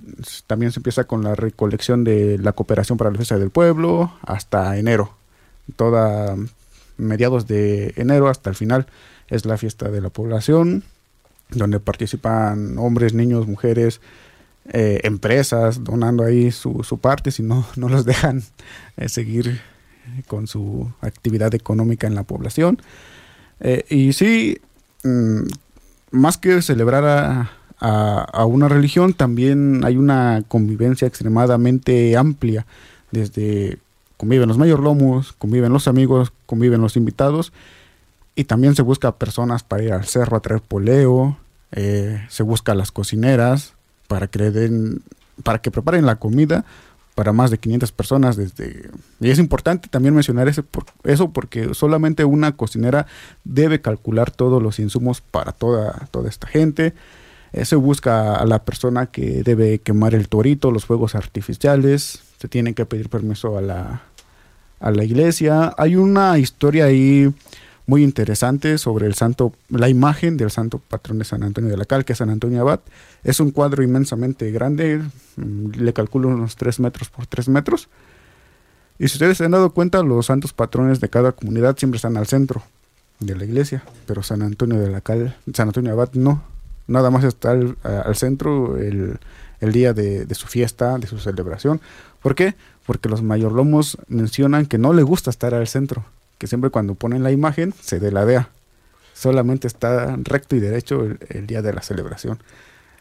también 0.46 0.70
se 0.70 0.78
empieza 0.78 1.04
con 1.04 1.24
la 1.24 1.34
recolección 1.34 2.04
de 2.04 2.38
la 2.38 2.52
cooperación 2.52 2.98
para 2.98 3.10
la 3.10 3.16
fiesta 3.16 3.36
del 3.36 3.50
pueblo 3.50 4.12
hasta 4.22 4.78
enero. 4.78 5.16
Toda 5.74 6.36
mediados 6.96 7.46
de 7.46 7.92
enero 7.96 8.28
hasta 8.28 8.50
el 8.50 8.56
final 8.56 8.86
es 9.28 9.44
la 9.44 9.58
fiesta 9.58 9.90
de 9.90 10.00
la 10.00 10.10
población, 10.10 10.84
donde 11.50 11.80
participan 11.80 12.78
hombres, 12.78 13.14
niños, 13.14 13.46
mujeres, 13.46 14.00
eh, 14.72 15.00
empresas 15.04 15.84
donando 15.84 16.24
ahí 16.24 16.50
su, 16.50 16.82
su, 16.82 16.98
parte, 16.98 17.30
si 17.30 17.42
no, 17.42 17.66
no 17.76 17.88
los 17.88 18.04
dejan 18.06 18.42
eh, 18.96 19.08
seguir 19.08 19.60
con 20.26 20.46
su 20.46 20.90
actividad 21.00 21.54
económica 21.54 22.06
en 22.06 22.14
la 22.14 22.24
población. 22.24 22.80
Eh, 23.60 23.84
y 23.88 24.12
sí, 24.12 24.58
mmm, 25.04 25.42
más 26.10 26.38
que 26.38 26.62
celebrar 26.62 27.04
a, 27.04 27.50
a, 27.80 28.26
a, 28.32 28.44
una 28.44 28.68
religión, 28.68 29.14
también 29.14 29.84
hay 29.84 29.96
una 29.96 30.42
convivencia 30.48 31.06
extremadamente 31.06 32.16
amplia, 32.16 32.66
desde 33.10 33.78
conviven 34.16 34.48
los 34.48 34.58
mayordomos, 34.58 35.32
conviven 35.32 35.72
los 35.72 35.88
amigos, 35.88 36.32
conviven 36.46 36.80
los 36.80 36.96
invitados, 36.96 37.52
y 38.34 38.44
también 38.44 38.74
se 38.74 38.82
busca 38.82 39.12
personas 39.12 39.62
para 39.62 39.82
ir 39.82 39.92
al 39.92 40.04
cerro 40.04 40.36
a 40.36 40.40
traer 40.40 40.60
poleo, 40.60 41.38
eh, 41.72 42.24
se 42.28 42.42
busca 42.42 42.74
las 42.74 42.92
cocineras, 42.92 43.74
para 44.08 44.28
que 44.28 44.50
den, 44.50 45.02
para 45.42 45.60
que 45.60 45.70
preparen 45.70 46.06
la 46.06 46.16
comida 46.16 46.64
para 47.16 47.32
más 47.32 47.50
de 47.50 47.56
500 47.56 47.92
personas 47.92 48.36
desde 48.36 48.90
y 49.20 49.30
es 49.30 49.38
importante 49.38 49.88
también 49.88 50.14
mencionar 50.14 50.48
ese 50.48 50.62
por, 50.62 50.84
eso 51.04 51.30
porque 51.30 51.72
solamente 51.72 52.26
una 52.26 52.52
cocinera 52.56 53.06
debe 53.42 53.80
calcular 53.80 54.30
todos 54.30 54.62
los 54.62 54.78
insumos 54.78 55.22
para 55.22 55.52
toda 55.52 56.08
toda 56.10 56.28
esta 56.28 56.46
gente. 56.46 56.92
Eh, 57.52 57.64
se 57.64 57.76
busca 57.76 58.36
a 58.36 58.44
la 58.44 58.64
persona 58.64 59.06
que 59.06 59.42
debe 59.42 59.78
quemar 59.78 60.14
el 60.14 60.28
torito 60.28 60.70
los 60.70 60.84
fuegos 60.84 61.14
artificiales 61.14 62.20
se 62.38 62.48
tiene 62.48 62.74
que 62.74 62.86
pedir 62.86 63.08
permiso 63.08 63.56
a 63.58 63.60
la 63.60 64.02
a 64.80 64.90
la 64.90 65.04
iglesia 65.04 65.74
hay 65.78 65.96
una 65.96 66.38
historia 66.38 66.86
ahí 66.86 67.32
muy 67.86 68.02
interesante 68.02 68.78
sobre 68.78 69.06
el 69.06 69.14
santo, 69.14 69.52
la 69.68 69.88
imagen 69.88 70.36
del 70.36 70.50
santo 70.50 70.80
patrón 70.80 71.18
de 71.18 71.24
San 71.24 71.44
Antonio 71.44 71.70
de 71.70 71.76
la 71.76 71.84
Cal, 71.84 72.04
que 72.04 72.14
es 72.14 72.18
San 72.18 72.30
Antonio 72.30 72.60
Abad. 72.60 72.80
Es 73.22 73.38
un 73.38 73.52
cuadro 73.52 73.84
inmensamente 73.84 74.50
grande, 74.50 75.02
le 75.36 75.92
calculo 75.92 76.28
unos 76.28 76.56
3 76.56 76.80
metros 76.80 77.08
por 77.10 77.26
3 77.26 77.48
metros. 77.48 77.88
Y 78.98 79.06
si 79.06 79.14
ustedes 79.14 79.38
se 79.38 79.44
han 79.44 79.52
dado 79.52 79.70
cuenta, 79.70 80.02
los 80.02 80.26
santos 80.26 80.52
patrones 80.52 81.00
de 81.00 81.08
cada 81.08 81.30
comunidad 81.30 81.76
siempre 81.76 81.96
están 81.96 82.16
al 82.16 82.26
centro 82.26 82.62
de 83.20 83.36
la 83.36 83.44
iglesia, 83.44 83.84
pero 84.06 84.24
San 84.24 84.42
Antonio 84.42 84.80
de 84.80 84.90
la 84.90 85.00
Cal, 85.00 85.36
San 85.54 85.68
Antonio 85.68 85.92
Abad 85.92 86.12
no, 86.14 86.42
nada 86.88 87.10
más 87.10 87.22
está 87.22 87.52
al, 87.52 88.16
centro 88.16 88.78
el, 88.78 89.20
el 89.60 89.72
día 89.72 89.92
de, 89.92 90.26
su 90.34 90.46
fiesta, 90.46 90.98
de 90.98 91.06
su 91.06 91.18
celebración. 91.18 91.80
¿Por 92.26 92.34
qué? 92.34 92.56
Porque 92.84 93.08
los 93.08 93.22
mayordomos 93.22 93.98
mencionan 94.08 94.66
que 94.66 94.78
no 94.78 94.92
le 94.92 95.04
gusta 95.04 95.30
estar 95.30 95.54
al 95.54 95.68
centro, 95.68 96.04
que 96.38 96.48
siempre 96.48 96.70
cuando 96.70 96.96
ponen 96.96 97.22
la 97.22 97.30
imagen 97.30 97.72
se 97.80 98.00
deladea. 98.00 98.50
Solamente 99.14 99.68
está 99.68 100.16
recto 100.24 100.56
y 100.56 100.58
derecho 100.58 101.04
el, 101.04 101.20
el, 101.28 101.46
día 101.46 101.62
de 101.62 101.72
la 101.72 101.82
celebración. 101.82 102.42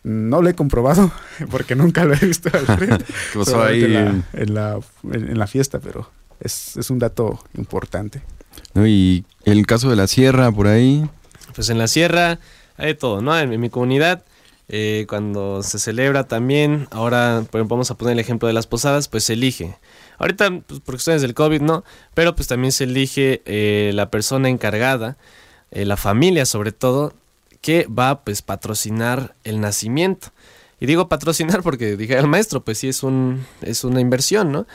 No 0.03 0.43
lo 0.43 0.49
he 0.49 0.53
comprobado 0.53 1.11
porque 1.49 1.73
nunca 1.75 2.05
lo 2.05 2.13
he 2.13 2.19
visto 2.19 2.51
al 2.53 2.67
frente. 2.67 3.03
¿Qué 3.33 3.39
pasó 3.39 3.63
ahí? 3.63 3.83
En 3.83 3.93
la, 3.95 4.23
en, 4.33 4.53
la, 4.53 4.79
en 5.11 5.39
la, 5.39 5.47
fiesta, 5.47 5.79
pero 5.79 6.07
es, 6.39 6.77
es 6.77 6.91
un 6.91 6.99
dato 6.99 7.43
importante. 7.57 8.21
¿No? 8.75 8.85
Y 8.85 9.25
el 9.43 9.65
caso 9.65 9.89
de 9.89 9.95
la 9.95 10.05
sierra, 10.05 10.51
por 10.51 10.67
ahí. 10.67 11.09
Pues 11.55 11.71
en 11.71 11.79
la 11.79 11.87
sierra 11.87 12.37
hay 12.77 12.89
de 12.89 12.93
todo, 12.93 13.23
¿no? 13.23 13.35
En, 13.39 13.51
en 13.53 13.59
mi 13.59 13.71
comunidad, 13.71 14.23
eh, 14.67 15.05
cuando 15.07 15.61
se 15.61 15.77
celebra 15.77 16.23
también, 16.23 16.87
ahora, 16.91 17.37
ejemplo, 17.37 17.65
vamos 17.67 17.91
a 17.91 17.95
poner 17.97 18.13
el 18.13 18.19
ejemplo 18.19 18.47
de 18.47 18.53
las 18.53 18.67
posadas, 18.67 19.07
pues 19.07 19.23
se 19.25 19.33
elige. 19.33 19.77
Ahorita, 20.17 20.49
pues, 20.65 20.79
por 20.79 20.95
cuestiones 20.95 21.21
del 21.21 21.33
COVID, 21.33 21.61
no, 21.61 21.83
pero 22.13 22.35
pues 22.35 22.47
también 22.47 22.71
se 22.71 22.85
elige 22.85 23.41
eh, 23.45 23.91
la 23.93 24.09
persona 24.09 24.49
encargada, 24.49 25.17
eh, 25.71 25.85
la 25.85 25.97
familia 25.97 26.45
sobre 26.45 26.71
todo, 26.71 27.13
que 27.61 27.87
va 27.87 28.23
pues 28.23 28.41
patrocinar 28.41 29.35
el 29.43 29.59
nacimiento. 29.59 30.29
Y 30.79 30.87
digo 30.87 31.09
patrocinar 31.09 31.63
porque 31.63 31.95
dije 31.95 32.17
al 32.17 32.27
maestro, 32.27 32.63
pues 32.63 32.79
sí 32.79 32.87
es 32.87 33.03
un 33.03 33.45
es 33.61 33.83
una 33.83 34.01
inversión, 34.01 34.51
¿no? 34.51 34.67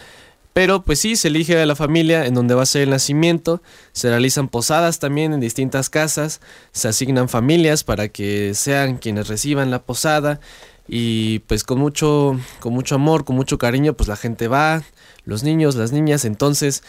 Pero 0.52 0.82
pues 0.82 0.98
sí, 0.98 1.14
se 1.16 1.28
elige 1.28 1.60
a 1.60 1.66
la 1.66 1.76
familia 1.76 2.26
en 2.26 2.34
donde 2.34 2.54
va 2.54 2.62
a 2.62 2.66
ser 2.66 2.82
el 2.82 2.90
nacimiento, 2.90 3.62
se 3.92 4.08
realizan 4.08 4.48
posadas 4.48 4.98
también 4.98 5.32
en 5.32 5.40
distintas 5.40 5.90
casas, 5.90 6.40
se 6.72 6.88
asignan 6.88 7.28
familias 7.28 7.84
para 7.84 8.08
que 8.08 8.54
sean 8.54 8.98
quienes 8.98 9.28
reciban 9.28 9.70
la 9.70 9.82
posada. 9.82 10.40
Y 10.88 11.38
pues 11.40 11.62
con 11.62 11.78
mucho 11.78 12.38
con 12.58 12.72
mucho 12.72 12.96
amor, 12.96 13.24
con 13.24 13.36
mucho 13.36 13.58
cariño, 13.58 13.94
pues 13.94 14.08
la 14.08 14.16
gente 14.16 14.48
va, 14.48 14.82
los 15.24 15.44
niños, 15.44 15.76
las 15.76 15.92
niñas, 15.92 16.24
entonces 16.24 16.82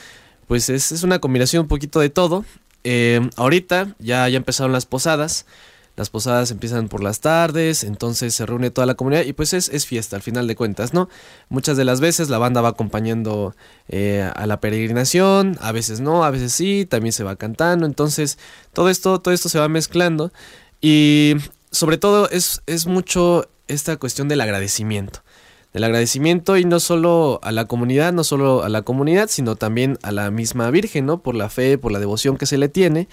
pues 0.48 0.70
es, 0.70 0.92
es 0.92 1.04
una 1.04 1.20
combinación 1.20 1.62
un 1.62 1.68
poquito 1.68 2.00
de 2.00 2.10
todo. 2.10 2.44
Eh, 2.84 3.30
ahorita 3.36 3.96
ya, 4.00 4.28
ya 4.28 4.38
empezaron 4.38 4.72
las 4.72 4.88
posadas, 4.88 5.46
las 5.96 6.10
posadas 6.10 6.52
empiezan 6.52 6.88
por 6.88 7.04
las 7.04 7.20
tardes, 7.20 7.84
entonces 7.84 8.34
se 8.34 8.46
reúne 8.46 8.72
toda 8.72 8.86
la 8.86 8.96
comunidad 8.96 9.24
y 9.24 9.34
pues 9.34 9.54
es, 9.54 9.70
es 9.70 9.86
fiesta 9.86 10.16
al 10.16 10.22
final 10.22 10.48
de 10.48 10.56
cuentas, 10.56 10.94
¿no? 10.94 11.10
Muchas 11.50 11.78
de 11.78 11.86
las 11.86 12.00
veces 12.00 12.30
la 12.30 12.38
banda 12.38 12.62
va 12.62 12.70
acompañando 12.70 13.56
eh, 13.88 14.30
a 14.34 14.48
la 14.48 14.60
peregrinación, 14.60 15.58
a 15.62 15.72
veces 15.72 16.00
no, 16.00 16.24
a 16.24 16.32
veces 16.32 16.54
sí, 16.54 16.86
también 16.86 17.14
se 17.14 17.24
va 17.24 17.36
cantando, 17.36 17.86
entonces 17.86 18.38
todo 18.74 18.90
esto, 18.90 19.20
todo 19.20 19.34
esto 19.34 19.50
se 19.50 19.60
va 19.60 19.68
mezclando 19.68 20.32
y 20.80 21.36
sobre 21.72 21.98
todo 21.98 22.30
es, 22.30 22.62
es 22.66 22.88
mucho 22.88 23.50
esta 23.68 23.98
cuestión 23.98 24.28
del 24.28 24.42
agradecimiento 24.42 25.22
del 25.74 25.86
agradecimiento 25.86 26.58
y 26.58 26.66
no 26.66 26.80
solo 26.80 27.40
a 27.44 27.52
la 27.52 27.66
comunidad, 27.66 28.12
no 28.12 28.24
solo 28.24 28.64
a 28.64 28.70
la 28.70 28.82
comunidad, 28.82 29.30
sino 29.30 29.56
también 29.56 29.98
a 30.04 30.12
la 30.12 30.30
misma 30.32 30.70
Virgen, 30.70 31.06
¿no? 31.06 31.22
Por 31.22 31.36
la 31.36 31.50
fe, 31.50 31.78
por 31.78 31.92
la 31.92 32.00
devoción 32.00 32.38
que 32.38 32.46
se 32.46 32.58
le 32.58 32.68
tiene. 32.68 33.08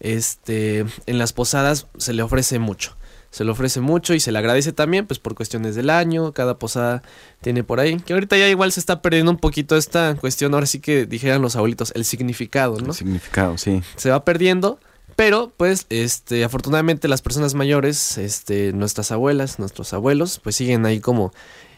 Este, 0.00 0.84
en 1.06 1.18
las 1.18 1.32
posadas 1.32 1.86
se 1.96 2.12
le 2.12 2.22
ofrece 2.22 2.58
mucho. 2.58 2.96
Se 3.30 3.44
le 3.44 3.50
ofrece 3.50 3.80
mucho 3.80 4.14
y 4.14 4.20
se 4.20 4.32
le 4.32 4.38
agradece 4.38 4.72
también, 4.72 5.06
pues 5.06 5.18
por 5.18 5.34
cuestiones 5.34 5.74
del 5.74 5.90
año, 5.90 6.32
cada 6.32 6.58
posada 6.58 7.02
tiene 7.42 7.64
por 7.64 7.80
ahí. 7.80 7.98
Que 7.98 8.14
ahorita 8.14 8.38
ya 8.38 8.48
igual 8.48 8.72
se 8.72 8.80
está 8.80 9.02
perdiendo 9.02 9.30
un 9.30 9.38
poquito 9.38 9.76
esta 9.76 10.14
cuestión, 10.14 10.54
ahora 10.54 10.66
sí 10.66 10.80
que 10.80 11.04
dijeran 11.04 11.42
los 11.42 11.54
abuelitos, 11.54 11.92
el 11.94 12.04
significado, 12.04 12.80
¿no? 12.80 12.88
El 12.88 12.94
significado, 12.94 13.58
sí. 13.58 13.82
Se 13.96 14.10
va 14.10 14.24
perdiendo, 14.24 14.78
pero 15.16 15.52
pues 15.56 15.86
este 15.90 16.44
afortunadamente 16.44 17.08
las 17.08 17.20
personas 17.20 17.54
mayores, 17.54 18.16
este 18.16 18.72
nuestras 18.72 19.12
abuelas, 19.12 19.58
nuestros 19.58 19.92
abuelos, 19.92 20.40
pues 20.42 20.56
siguen 20.56 20.86
ahí 20.86 21.00
como 21.00 21.32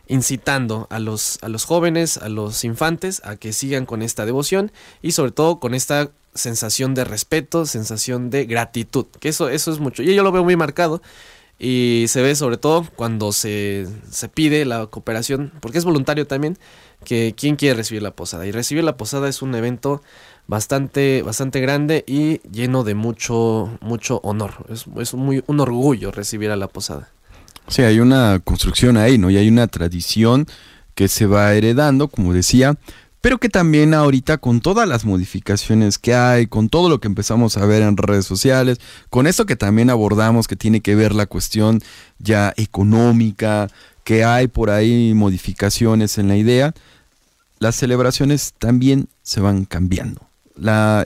incitando 0.08 0.86
a 0.90 0.98
los, 0.98 1.38
a 1.42 1.48
los 1.48 1.64
jóvenes, 1.64 2.16
a 2.16 2.28
los 2.28 2.64
infantes, 2.64 3.20
a 3.24 3.36
que 3.36 3.52
sigan 3.52 3.86
con 3.86 4.02
esta 4.02 4.26
devoción 4.26 4.72
y 5.02 5.12
sobre 5.12 5.32
todo 5.32 5.60
con 5.60 5.74
esta 5.74 6.10
sensación 6.38 6.94
de 6.94 7.04
respeto, 7.04 7.66
sensación 7.66 8.30
de 8.30 8.46
gratitud, 8.46 9.06
que 9.20 9.28
eso, 9.28 9.48
eso 9.48 9.72
es 9.72 9.78
mucho. 9.78 10.02
Y 10.02 10.14
yo 10.14 10.22
lo 10.22 10.32
veo 10.32 10.44
muy 10.44 10.56
marcado 10.56 11.02
y 11.58 12.04
se 12.08 12.22
ve 12.22 12.36
sobre 12.36 12.56
todo 12.56 12.86
cuando 12.96 13.32
se, 13.32 13.86
se 14.10 14.28
pide 14.28 14.64
la 14.64 14.86
cooperación, 14.86 15.52
porque 15.60 15.78
es 15.78 15.84
voluntario 15.84 16.26
también, 16.26 16.56
que 17.04 17.34
quien 17.36 17.56
quiere 17.56 17.74
recibir 17.74 18.02
la 18.02 18.12
posada. 18.12 18.46
Y 18.46 18.52
recibir 18.52 18.84
la 18.84 18.96
posada 18.96 19.28
es 19.28 19.42
un 19.42 19.54
evento 19.54 20.02
bastante, 20.46 21.22
bastante 21.22 21.60
grande 21.60 22.04
y 22.06 22.40
lleno 22.50 22.84
de 22.84 22.94
mucho, 22.94 23.76
mucho 23.80 24.20
honor. 24.22 24.66
Es, 24.68 24.86
es 25.00 25.14
muy, 25.14 25.42
un 25.46 25.60
orgullo 25.60 26.12
recibir 26.12 26.50
a 26.50 26.56
la 26.56 26.68
posada. 26.68 27.10
Sí, 27.66 27.82
hay 27.82 28.00
una 28.00 28.40
construcción 28.40 28.96
ahí, 28.96 29.18
¿no? 29.18 29.28
Y 29.28 29.36
hay 29.36 29.48
una 29.48 29.66
tradición 29.66 30.46
que 30.94 31.08
se 31.08 31.26
va 31.26 31.52
heredando, 31.54 32.08
como 32.08 32.32
decía, 32.32 32.76
pero 33.20 33.38
que 33.38 33.48
también 33.48 33.94
ahorita 33.94 34.38
con 34.38 34.60
todas 34.60 34.88
las 34.88 35.04
modificaciones 35.04 35.98
que 35.98 36.14
hay, 36.14 36.46
con 36.46 36.68
todo 36.68 36.88
lo 36.88 37.00
que 37.00 37.08
empezamos 37.08 37.56
a 37.56 37.66
ver 37.66 37.82
en 37.82 37.96
redes 37.96 38.26
sociales, 38.26 38.78
con 39.10 39.26
esto 39.26 39.46
que 39.46 39.56
también 39.56 39.90
abordamos 39.90 40.46
que 40.46 40.56
tiene 40.56 40.80
que 40.80 40.94
ver 40.94 41.14
la 41.14 41.26
cuestión 41.26 41.80
ya 42.18 42.52
económica, 42.56 43.68
que 44.04 44.24
hay 44.24 44.46
por 44.48 44.70
ahí 44.70 45.12
modificaciones 45.14 46.18
en 46.18 46.28
la 46.28 46.36
idea, 46.36 46.74
las 47.58 47.74
celebraciones 47.74 48.54
también 48.58 49.08
se 49.22 49.40
van 49.40 49.64
cambiando. 49.64 50.22
La, 50.54 51.04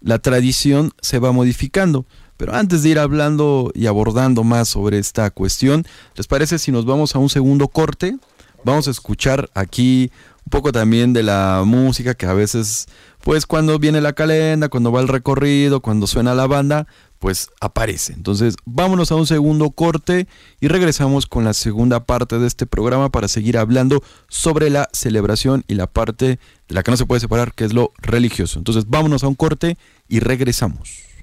la 0.00 0.18
tradición 0.18 0.92
se 1.00 1.18
va 1.18 1.32
modificando. 1.32 2.06
Pero 2.36 2.54
antes 2.54 2.82
de 2.82 2.88
ir 2.88 2.98
hablando 2.98 3.70
y 3.74 3.86
abordando 3.86 4.42
más 4.42 4.68
sobre 4.68 4.98
esta 4.98 5.30
cuestión, 5.30 5.86
¿les 6.16 6.26
parece 6.26 6.58
si 6.58 6.72
nos 6.72 6.84
vamos 6.84 7.14
a 7.14 7.20
un 7.20 7.30
segundo 7.30 7.68
corte 7.68 8.16
vamos 8.64 8.88
a 8.88 8.90
escuchar 8.90 9.50
aquí 9.54 10.10
un 10.44 10.50
poco 10.50 10.72
también 10.72 11.12
de 11.12 11.22
la 11.22 11.62
música 11.64 12.14
que 12.14 12.26
a 12.26 12.34
veces, 12.34 12.86
pues 13.22 13.46
cuando 13.46 13.78
viene 13.78 14.00
la 14.00 14.12
calenda, 14.12 14.68
cuando 14.68 14.92
va 14.92 15.00
el 15.00 15.08
recorrido, 15.08 15.80
cuando 15.80 16.06
suena 16.06 16.34
la 16.34 16.46
banda, 16.46 16.86
pues 17.18 17.48
aparece. 17.60 18.12
Entonces, 18.12 18.56
vámonos 18.66 19.10
a 19.10 19.14
un 19.14 19.26
segundo 19.26 19.70
corte 19.70 20.28
y 20.60 20.68
regresamos 20.68 21.26
con 21.26 21.44
la 21.44 21.54
segunda 21.54 22.04
parte 22.04 22.38
de 22.38 22.46
este 22.46 22.66
programa 22.66 23.08
para 23.08 23.28
seguir 23.28 23.56
hablando 23.56 24.02
sobre 24.28 24.68
la 24.68 24.90
celebración 24.92 25.64
y 25.66 25.74
la 25.74 25.86
parte 25.86 26.38
de 26.68 26.74
la 26.74 26.82
que 26.82 26.90
no 26.90 26.98
se 26.98 27.06
puede 27.06 27.20
separar, 27.20 27.54
que 27.54 27.64
es 27.64 27.72
lo 27.72 27.92
religioso. 27.98 28.58
Entonces, 28.58 28.84
vámonos 28.88 29.24
a 29.24 29.28
un 29.28 29.34
corte 29.34 29.78
y 30.08 30.20
regresamos. 30.20 31.13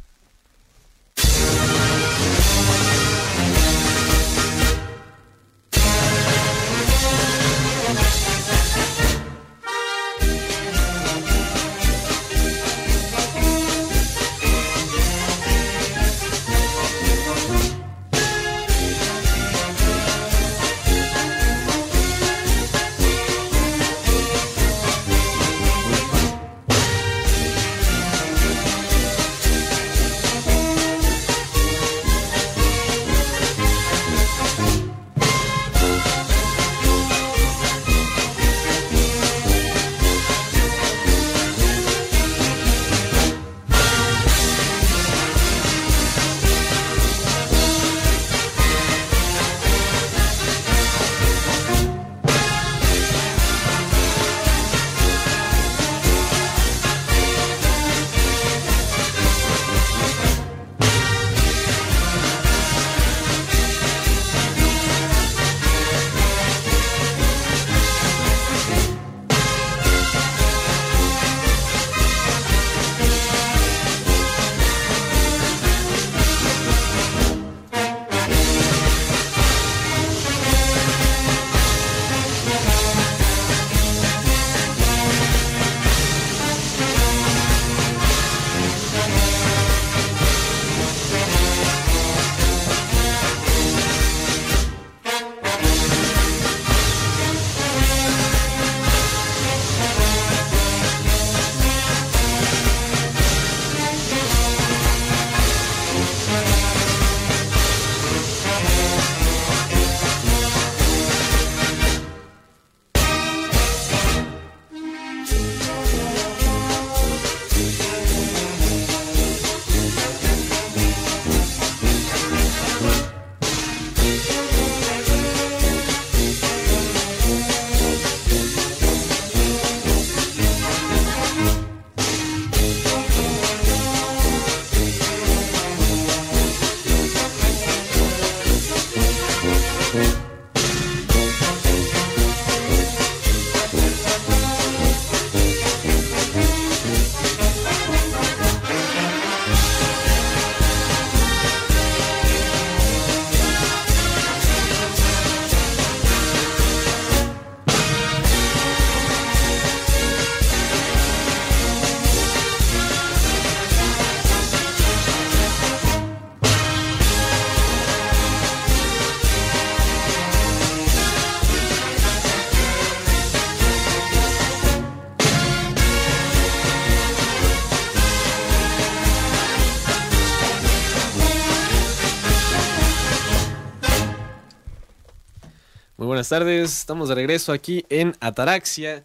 Buenas 186.21 186.29
tardes. 186.29 186.77
Estamos 186.77 187.09
de 187.09 187.15
regreso 187.15 187.51
aquí 187.51 187.83
en 187.89 188.15
Ataraxia. 188.19 189.03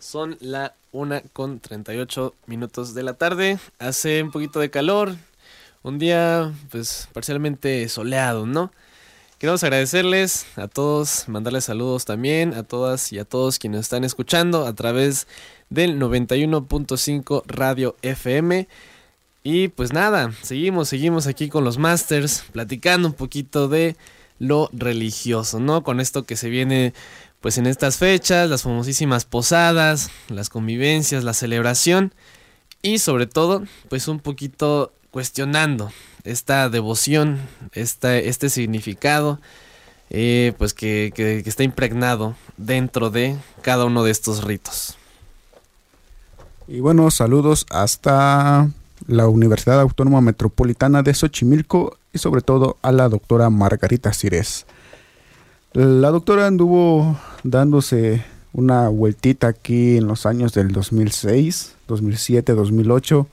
Son 0.00 0.36
la 0.40 0.74
1 0.90 1.22
con 1.32 1.60
38 1.60 2.34
minutos 2.46 2.92
de 2.92 3.04
la 3.04 3.14
tarde. 3.14 3.60
Hace 3.78 4.20
un 4.20 4.32
poquito 4.32 4.58
de 4.58 4.68
calor. 4.68 5.14
Un 5.84 6.00
día, 6.00 6.52
pues, 6.72 7.08
parcialmente 7.12 7.88
soleado, 7.88 8.46
¿no? 8.46 8.72
Queremos 9.38 9.62
agradecerles 9.62 10.44
a 10.56 10.66
todos, 10.66 11.28
mandarles 11.28 11.66
saludos 11.66 12.04
también 12.04 12.52
a 12.52 12.64
todas 12.64 13.12
y 13.12 13.20
a 13.20 13.24
todos 13.24 13.60
quienes 13.60 13.82
están 13.82 14.02
escuchando 14.02 14.66
a 14.66 14.72
través 14.72 15.28
del 15.70 16.00
91.5 16.00 17.44
Radio 17.46 17.94
FM. 18.02 18.66
Y 19.44 19.68
pues 19.68 19.92
nada, 19.92 20.32
seguimos, 20.42 20.88
seguimos 20.88 21.28
aquí 21.28 21.48
con 21.48 21.62
los 21.62 21.78
Masters, 21.78 22.42
platicando 22.50 23.06
un 23.06 23.14
poquito 23.14 23.68
de 23.68 23.94
lo 24.38 24.68
religioso, 24.72 25.60
¿no? 25.60 25.82
Con 25.82 26.00
esto 26.00 26.24
que 26.24 26.36
se 26.36 26.48
viene 26.48 26.92
pues 27.40 27.58
en 27.58 27.66
estas 27.66 27.98
fechas, 27.98 28.50
las 28.50 28.62
famosísimas 28.62 29.24
posadas, 29.24 30.10
las 30.28 30.48
convivencias, 30.48 31.24
la 31.24 31.34
celebración 31.34 32.12
y 32.82 32.98
sobre 32.98 33.26
todo 33.26 33.64
pues 33.88 34.08
un 34.08 34.20
poquito 34.20 34.92
cuestionando 35.10 35.92
esta 36.24 36.68
devoción, 36.68 37.40
este 37.72 38.50
significado 38.50 39.40
eh, 40.10 40.52
pues 40.58 40.74
que, 40.74 41.12
que 41.14 41.42
está 41.46 41.62
impregnado 41.62 42.36
dentro 42.56 43.10
de 43.10 43.36
cada 43.62 43.84
uno 43.84 44.04
de 44.04 44.10
estos 44.10 44.44
ritos. 44.44 44.96
Y 46.68 46.80
bueno, 46.80 47.10
saludos 47.10 47.64
hasta 47.70 48.68
la 49.06 49.28
Universidad 49.28 49.80
Autónoma 49.80 50.20
Metropolitana 50.20 51.02
de 51.02 51.14
Xochimilco 51.14 51.96
y 52.12 52.18
sobre 52.18 52.40
todo 52.40 52.76
a 52.82 52.92
la 52.92 53.08
doctora 53.08 53.50
Margarita 53.50 54.12
Cires. 54.12 54.66
La 55.72 56.10
doctora 56.10 56.46
anduvo 56.46 57.18
dándose 57.42 58.24
una 58.52 58.88
vueltita 58.88 59.48
aquí 59.48 59.98
en 59.98 60.06
los 60.06 60.24
años 60.24 60.54
del 60.54 60.72
2006, 60.72 61.74
2007, 61.86 62.54
2008, 62.54 63.26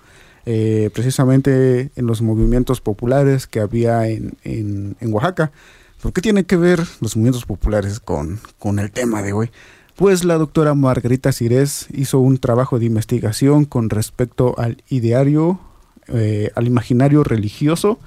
precisamente 0.93 1.91
en 1.95 2.05
los 2.05 2.21
movimientos 2.21 2.81
populares 2.81 3.47
que 3.47 3.61
había 3.61 4.09
en, 4.09 4.35
en, 4.43 5.13
Oaxaca. 5.13 5.53
¿Por 6.01 6.11
qué 6.11 6.19
tiene 6.19 6.43
que 6.43 6.57
ver 6.57 6.79
los 6.99 7.15
movimientos 7.15 7.45
populares 7.45 8.01
con, 8.01 8.41
con 8.59 8.79
el 8.79 8.91
tema 8.91 9.21
de 9.21 9.31
hoy? 9.31 9.49
Pues 9.95 10.23
la 10.23 10.37
doctora 10.37 10.73
Margarita 10.73 11.31
Cires 11.31 11.87
hizo 11.93 12.19
un 12.19 12.39
trabajo 12.39 12.79
de 12.79 12.85
investigación 12.85 13.65
con 13.65 13.89
respecto 13.89 14.55
al 14.57 14.83
ideario, 14.89 15.59
eh, 16.07 16.51
al 16.55 16.65
imaginario 16.65 17.23
religioso 17.23 17.99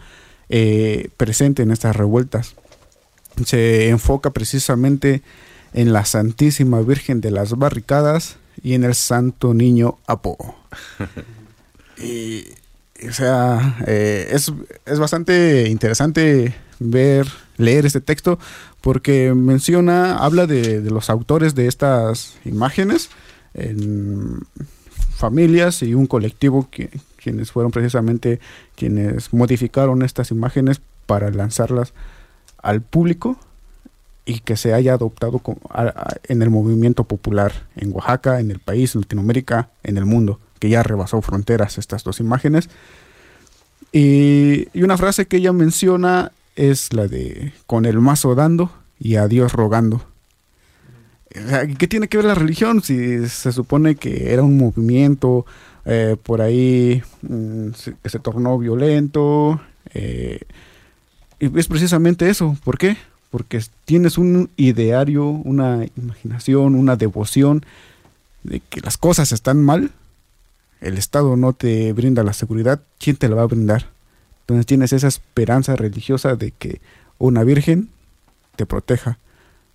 eh, 0.48 1.10
presente 1.16 1.62
en 1.62 1.70
estas 1.70 1.94
revueltas. 1.94 2.56
Se 3.44 3.88
enfoca 3.88 4.30
precisamente 4.30 5.22
en 5.74 5.92
la 5.92 6.04
Santísima 6.04 6.80
Virgen 6.80 7.20
de 7.20 7.30
las 7.30 7.56
Barricadas 7.56 8.36
y 8.62 8.74
en 8.74 8.82
el 8.82 8.94
Santo 8.94 9.54
Niño 9.54 9.98
Apo. 10.06 10.56
y, 11.98 12.46
o 13.06 13.12
sea, 13.12 13.76
eh, 13.86 14.28
es, 14.32 14.52
es 14.86 14.98
bastante 14.98 15.68
interesante 15.68 16.54
ver, 16.78 17.28
leer 17.56 17.86
este 17.86 18.00
texto 18.00 18.38
porque 18.80 19.34
menciona, 19.34 20.18
habla 20.18 20.46
de, 20.46 20.80
los 20.82 21.10
autores 21.10 21.54
de 21.54 21.66
estas 21.66 22.36
imágenes 22.44 23.10
en 23.54 24.40
familias 25.14 25.82
y 25.82 25.94
un 25.94 26.06
colectivo 26.06 26.68
quienes 27.16 27.50
fueron 27.50 27.72
precisamente 27.72 28.38
quienes 28.74 29.32
modificaron 29.32 30.02
estas 30.02 30.30
imágenes 30.30 30.80
para 31.06 31.30
lanzarlas 31.30 31.94
al 32.62 32.82
público 32.82 33.38
y 34.26 34.40
que 34.40 34.56
se 34.56 34.74
haya 34.74 34.94
adoptado 34.94 35.40
en 36.24 36.42
el 36.42 36.50
movimiento 36.50 37.04
popular 37.04 37.52
en 37.76 37.92
Oaxaca, 37.94 38.40
en 38.40 38.50
el 38.50 38.58
país, 38.58 38.94
en 38.94 39.02
Latinoamérica, 39.02 39.70
en 39.84 39.96
el 39.96 40.04
mundo, 40.04 40.40
que 40.58 40.68
ya 40.68 40.82
rebasó 40.82 41.22
fronteras 41.22 41.78
estas 41.78 42.02
dos 42.02 42.18
imágenes. 42.18 42.68
Y 43.92 44.68
una 44.82 44.98
frase 44.98 45.26
que 45.26 45.36
ella 45.36 45.52
menciona 45.52 46.32
es 46.56 46.92
la 46.92 47.06
de 47.06 47.52
con 47.66 47.84
el 47.84 48.00
mazo 48.00 48.34
dando 48.34 48.70
y 48.98 49.16
a 49.16 49.28
Dios 49.28 49.52
rogando. 49.52 50.04
¿Qué 51.78 51.86
tiene 51.86 52.08
que 52.08 52.16
ver 52.16 52.26
la 52.26 52.34
religión? 52.34 52.82
Si 52.82 53.28
se 53.28 53.52
supone 53.52 53.96
que 53.96 54.32
era 54.32 54.42
un 54.42 54.56
movimiento 54.56 55.44
eh, 55.84 56.16
por 56.20 56.40
ahí 56.40 57.02
mm, 57.22 57.68
se 58.04 58.18
tornó 58.18 58.58
violento. 58.58 59.60
eh, 59.94 60.40
y 61.38 61.58
es 61.58 61.68
precisamente 61.68 62.28
eso. 62.28 62.56
¿Por 62.64 62.78
qué? 62.78 62.96
Porque 63.30 63.62
tienes 63.84 64.18
un 64.18 64.50
ideario, 64.56 65.26
una 65.28 65.86
imaginación, 65.96 66.74
una 66.74 66.96
devoción 66.96 67.64
de 68.42 68.60
que 68.60 68.80
las 68.80 68.96
cosas 68.96 69.32
están 69.32 69.62
mal. 69.62 69.92
El 70.80 70.98
Estado 70.98 71.36
no 71.36 71.52
te 71.52 71.92
brinda 71.92 72.22
la 72.22 72.32
seguridad. 72.32 72.80
¿Quién 72.98 73.16
te 73.16 73.28
la 73.28 73.36
va 73.36 73.42
a 73.42 73.46
brindar? 73.46 73.95
Entonces 74.46 74.66
tienes 74.66 74.92
esa 74.92 75.08
esperanza 75.08 75.74
religiosa 75.74 76.36
de 76.36 76.52
que 76.52 76.80
una 77.18 77.42
virgen 77.42 77.88
te 78.54 78.64
proteja, 78.64 79.18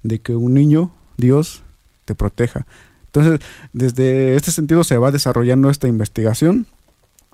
de 0.03 0.19
que 0.19 0.35
un 0.35 0.53
niño, 0.53 0.91
Dios, 1.17 1.63
te 2.05 2.15
proteja. 2.15 2.65
Entonces, 3.07 3.41
desde 3.73 4.35
este 4.35 4.51
sentido 4.51 4.85
se 4.85 4.97
va 4.97 5.11
desarrollando 5.11 5.69
esta 5.69 5.89
investigación. 5.89 6.67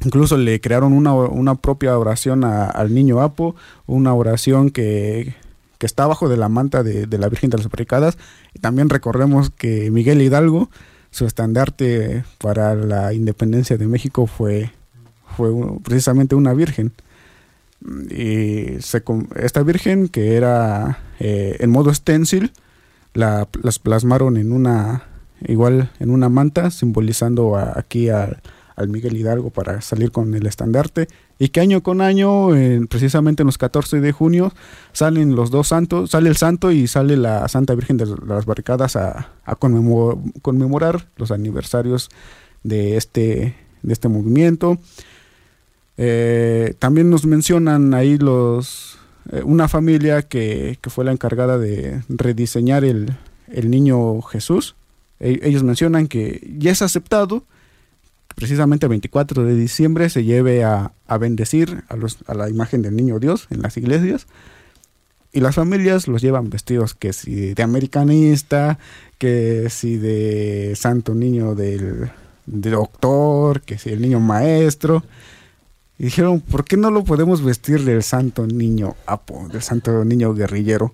Incluso 0.03 0.35
le 0.37 0.59
crearon 0.59 0.93
una, 0.93 1.13
una 1.13 1.55
propia 1.55 1.97
oración 1.97 2.43
a- 2.43 2.65
al 2.65 2.93
niño 2.93 3.21
Apo, 3.21 3.55
una 3.85 4.13
oración 4.15 4.71
que, 4.71 5.35
que 5.77 5.85
está 5.85 6.03
abajo 6.05 6.29
de 6.29 6.37
la 6.37 6.49
manta 6.49 6.81
de, 6.81 7.05
de 7.05 7.17
la 7.19 7.29
Virgen 7.29 7.51
de 7.51 7.57
las 7.57 7.69
Barricadas. 7.69 8.17
Y 8.55 8.59
también 8.59 8.89
recordemos 8.89 9.51
que 9.51 9.91
Miguel 9.91 10.21
Hidalgo, 10.23 10.69
su 11.11 11.25
estandarte 11.27 12.23
para 12.39 12.73
la 12.75 13.13
independencia 13.13 13.77
de 13.77 13.87
México 13.87 14.25
fue, 14.27 14.71
fue 15.35 15.51
precisamente 15.83 16.33
una 16.33 16.53
virgen. 16.53 16.91
Y 18.09 18.77
esta 19.35 19.63
virgen, 19.63 20.07
que 20.07 20.35
era 20.35 20.99
eh, 21.19 21.57
en 21.59 21.69
modo 21.69 21.93
stencil, 21.93 22.51
la, 23.13 23.47
las 23.63 23.79
plasmaron 23.79 24.37
en 24.37 24.51
una 24.51 25.03
igual 25.47 25.91
en 25.99 26.09
una 26.09 26.29
manta 26.29 26.71
simbolizando 26.71 27.55
a- 27.55 27.73
aquí 27.77 28.09
al, 28.09 28.41
Miguel 28.89 29.15
Hidalgo 29.17 29.49
para 29.51 29.81
salir 29.81 30.11
con 30.11 30.33
el 30.33 30.45
estandarte 30.47 31.07
y 31.39 31.49
que 31.49 31.59
año 31.61 31.81
con 31.83 32.01
año 32.01 32.55
en- 32.55 32.87
precisamente 32.87 33.43
en 33.43 33.47
los 33.47 33.57
14 33.59 34.01
de 34.01 34.11
junio 34.11 34.51
salen 34.93 35.35
los 35.35 35.49
dos 35.51 35.67
santos 35.67 36.09
sale 36.11 36.29
el 36.29 36.37
santo 36.37 36.71
y 36.71 36.87
sale 36.87 37.17
la 37.17 37.47
Santa 37.47 37.75
Virgen 37.75 37.97
de 37.97 38.07
las 38.27 38.45
Barricadas 38.45 38.95
a, 38.95 39.29
a 39.45 39.55
conmemo- 39.55 40.31
conmemorar 40.41 41.07
los 41.17 41.29
aniversarios 41.31 42.09
de 42.63 42.97
este 42.97 43.55
de 43.83 43.93
este 43.93 44.07
movimiento 44.09 44.79
Eh, 45.97 46.75
también 46.79 47.09
nos 47.09 47.25
mencionan 47.25 47.93
ahí 47.93 48.17
los 48.17 48.97
eh, 49.31 49.41
una 49.43 49.67
familia 49.67 50.21
que, 50.21 50.77
que 50.81 50.89
fue 50.89 51.03
la 51.05 51.11
encargada 51.11 51.57
de 51.57 52.01
rediseñar 52.07 52.83
el, 52.85 53.17
el 53.51 53.69
niño 53.69 54.21
Jesús. 54.21 54.75
E- 55.19 55.39
ellos 55.43 55.63
mencionan 55.63 56.07
que 56.07 56.47
ya 56.57 56.71
es 56.71 56.81
aceptado 56.81 57.43
precisamente 58.35 58.85
el 58.85 58.91
24 58.91 59.43
de 59.45 59.55
diciembre 59.55 60.09
se 60.11 60.23
lleve 60.23 60.63
a, 60.63 60.91
a 61.07 61.17
bendecir 61.17 61.83
a, 61.89 61.95
los, 61.95 62.19
a 62.27 62.35
la 62.35 62.49
imagen 62.49 62.83
del 62.83 62.95
niño 62.95 63.17
Dios 63.19 63.47
en 63.49 63.63
las 63.63 63.75
iglesias. 63.77 64.27
Y 65.33 65.39
las 65.39 65.55
familias 65.55 66.07
los 66.07 66.21
llevan 66.21 66.49
vestidos 66.51 66.93
que 66.93 67.13
si 67.13 67.53
de 67.55 67.63
americanista, 67.63 68.77
que 69.17 69.69
si 69.71 69.97
de 69.97 70.73
santo 70.75 71.15
niño 71.15 71.55
del, 71.55 72.11
de 72.45 72.69
doctor, 72.69 73.61
que 73.61 73.77
si 73.77 73.89
el 73.89 74.01
niño 74.01 74.19
maestro. 74.19 75.03
Y 75.99 76.05
dijeron, 76.05 76.41
¿por 76.41 76.63
qué 76.63 76.77
no 76.77 76.91
lo 76.91 77.03
podemos 77.03 77.43
vestir 77.43 77.83
del 77.83 78.03
santo 78.03 78.45
niño 78.45 78.95
Apo, 79.07 79.47
del 79.51 79.63
santo 79.63 80.05
niño 80.05 80.33
guerrillero? 80.33 80.93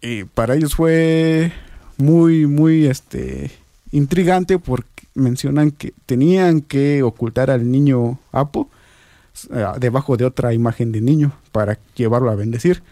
Y 0.00 0.24
para 0.24 0.56
ellos 0.56 0.74
fue 0.74 1.52
muy, 1.98 2.46
muy 2.46 2.86
este, 2.86 3.52
intrigante 3.92 4.58
porque 4.58 4.88
mencionan 5.14 5.70
que 5.70 5.94
tenían 6.06 6.62
que 6.62 7.02
ocultar 7.04 7.50
al 7.50 7.70
niño 7.70 8.18
Apo 8.32 8.68
eh, 9.50 9.64
debajo 9.78 10.16
de 10.16 10.24
otra 10.24 10.52
imagen 10.52 10.90
de 10.90 11.00
niño 11.00 11.32
para 11.52 11.78
llevarlo 11.94 12.30
a 12.30 12.34
bendecir. 12.34 12.82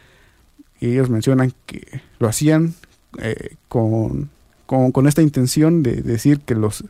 Y 0.80 0.92
ellos 0.92 1.10
mencionan 1.10 1.52
que 1.66 2.00
lo 2.20 2.28
hacían 2.28 2.74
eh, 3.18 3.56
con, 3.68 4.30
con, 4.66 4.92
con 4.92 5.08
esta 5.08 5.22
intención 5.22 5.82
de 5.82 6.02
decir 6.02 6.40
que 6.40 6.54
los 6.54 6.84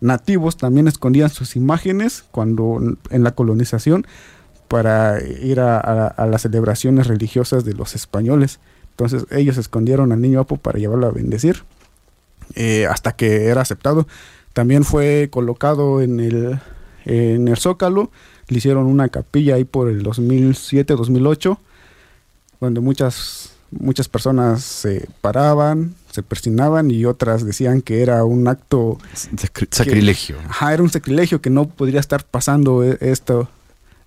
nativos 0.00 0.56
también 0.56 0.88
escondían 0.88 1.30
sus 1.30 1.56
imágenes 1.56 2.24
cuando 2.30 2.80
en 3.10 3.22
la 3.22 3.32
colonización 3.32 4.06
para 4.68 5.20
ir 5.20 5.58
a, 5.60 6.14
las 6.30 6.42
celebraciones 6.42 7.08
religiosas 7.08 7.64
de 7.64 7.74
los 7.74 7.94
españoles. 7.94 8.60
Entonces 8.90 9.26
ellos 9.30 9.56
escondieron 9.56 10.12
al 10.12 10.20
niño 10.20 10.40
Apo 10.40 10.58
para 10.58 10.78
llevarlo 10.78 11.06
a 11.08 11.10
bendecir 11.10 11.64
eh, 12.54 12.86
hasta 12.86 13.12
que 13.12 13.46
era 13.46 13.62
aceptado. 13.62 14.06
También 14.52 14.84
fue 14.84 15.28
colocado 15.30 16.00
en 16.02 16.20
el, 16.20 16.60
en 17.04 17.48
el 17.48 17.56
Zócalo, 17.56 18.10
le 18.48 18.58
hicieron 18.58 18.86
una 18.86 19.08
capilla 19.08 19.56
ahí 19.56 19.64
por 19.64 19.88
el 19.88 20.04
2007-2008, 20.04 21.58
donde 22.60 22.80
muchas, 22.80 23.54
muchas 23.70 24.08
personas 24.08 24.62
se 24.62 25.08
paraban, 25.20 25.94
se 26.10 26.22
persinaban 26.22 26.90
y 26.90 27.04
otras 27.04 27.44
decían 27.44 27.82
que 27.82 28.02
era 28.02 28.24
un 28.24 28.48
acto 28.48 28.98
Sacri- 29.14 29.68
Sacrilegio. 29.70 30.36
Ajá, 30.48 30.74
era 30.74 30.82
un 30.82 30.90
sacrilegio 30.90 31.40
que 31.40 31.50
no 31.50 31.68
podría 31.68 32.00
estar 32.00 32.24
pasando 32.24 32.82
e- 32.84 32.98
esto. 33.00 33.48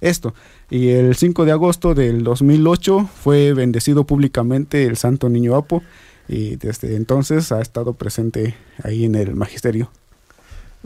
esto. 0.01 0.33
Y 0.69 0.89
el 0.89 1.15
5 1.15 1.45
de 1.45 1.51
agosto 1.51 1.93
del 1.93 2.23
2008 2.23 3.09
fue 3.23 3.53
bendecido 3.53 4.03
públicamente 4.05 4.85
el 4.85 4.97
Santo 4.97 5.29
Niño 5.29 5.55
Apo 5.55 5.81
y 6.27 6.55
desde 6.57 6.95
entonces 6.95 7.51
ha 7.51 7.61
estado 7.61 7.93
presente 7.93 8.55
ahí 8.83 9.05
en 9.05 9.15
el 9.15 9.35
magisterio. 9.35 9.91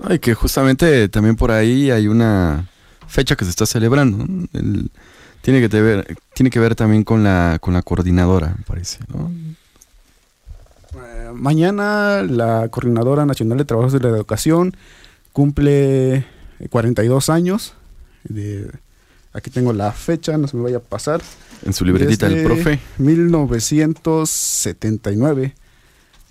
Ay, 0.03 0.20
que 0.20 0.34
justamente 0.36 1.09
también 1.09 1.36
por 1.36 1.49
ahí 1.51 1.89
hay 1.89 2.07
una 2.07 2.70
fecha 3.07 3.36
que 3.36 3.45
se 3.45 3.49
está 3.51 3.65
celebrando. 3.65 4.26
¿no? 4.28 4.47
El- 4.53 4.91
tiene, 5.41 5.68
que 5.68 5.82
ver, 5.82 6.15
tiene 6.34 6.49
que 6.49 6.59
ver 6.59 6.76
también 6.76 7.03
con 7.03 7.24
la, 7.24 7.57
con 7.61 7.74
la 7.74 7.82
coordinadora, 7.82 8.53
me 8.57 8.63
parece. 8.65 8.99
¿no? 9.07 9.32
Eh, 10.98 11.32
mañana 11.34 12.24
la 12.24 12.70
Coordinadora 12.70 13.26
Nacional 13.26 13.58
de 13.58 13.66
Trabajos 13.66 13.91
de 13.93 14.00
la 14.00 14.10
Educación 14.10 14.76
cumple 15.34 16.26
42 16.70 17.30
años. 17.30 17.74
De, 18.24 18.72
aquí 19.34 19.50
tengo 19.50 19.74
la 19.74 19.91
fecha, 19.91 20.38
no 20.38 20.48
se 20.48 20.56
me 20.58 20.64
vaya 20.64 20.78
a 20.78 20.82
pasar. 20.82 21.22
En 21.66 21.74
su 21.74 21.86
libretita 21.86 22.30
del 22.30 22.43
profe. 22.43 22.80
1979, 22.98 25.56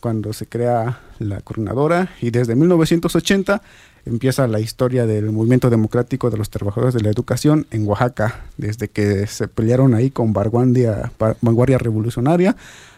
cuando 0.01 0.33
se 0.33 0.47
crea 0.47 1.01
la 1.19 1.41
coordinadora, 1.41 2.11
y 2.21 2.31
desde 2.31 2.55
1980 2.55 3.61
empieza 4.05 4.47
la 4.47 4.61
historia 4.61 5.07
del 5.07 5.33
movimiento 5.33 5.69
democrático 5.69 6.31
de 6.31 6.37
los 6.37 6.51
trabajadores 6.51 6.95
de 6.95 7.01
la 7.01 7.11
educación 7.11 7.67
en 7.71 7.89
Oaxaca, 7.89 8.45
desde 8.57 8.87
que 8.89 9.27
se 9.27 9.49
pelearon 9.49 9.95
ahí 9.95 10.11
con 10.11 10.33
vanguardia, 10.33 11.11
vanguardia 11.41 11.79
revolucionaria 11.79 12.55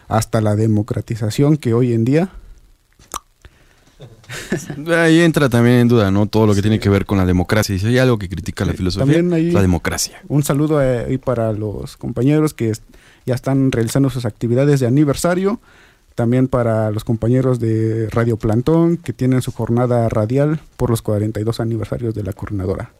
hasta 0.09 0.41
la 0.41 0.57
democratización 0.57 1.55
que 1.55 1.73
hoy 1.73 1.93
en 1.93 2.03
día 2.03 2.29
Ahí 4.95 5.21
entra 5.21 5.49
también 5.49 5.77
en 5.77 5.87
duda, 5.87 6.11
¿no? 6.11 6.27
Todo 6.27 6.47
lo 6.47 6.55
que 6.55 6.61
tiene 6.61 6.79
que 6.79 6.89
ver 6.89 7.05
con 7.05 7.17
la 7.17 7.25
democracia. 7.25 7.75
Y 7.75 7.79
si 7.79 7.87
hay 7.87 7.97
algo 7.97 8.17
que 8.17 8.29
critica 8.29 8.65
la 8.65 8.73
filosofía, 8.73 9.21
la 9.21 9.61
democracia. 9.61 10.21
Un 10.27 10.43
saludo 10.43 10.79
ahí 10.79 11.17
para 11.17 11.53
los 11.53 11.97
compañeros 11.97 12.53
que 12.53 12.71
ya 13.25 13.35
están 13.35 13.71
realizando 13.71 14.09
sus 14.09 14.25
actividades 14.25 14.79
de 14.79 14.87
aniversario. 14.87 15.59
También 16.15 16.47
para 16.47 16.91
los 16.91 17.03
compañeros 17.03 17.59
de 17.59 18.09
Radio 18.11 18.37
Plantón 18.37 18.97
que 18.97 19.13
tienen 19.13 19.41
su 19.41 19.51
jornada 19.51 20.09
radial 20.09 20.59
por 20.75 20.89
los 20.89 21.01
42 21.01 21.59
aniversarios 21.59 22.13
de 22.13 22.23
la 22.23 22.33
coordinadora. 22.33 22.91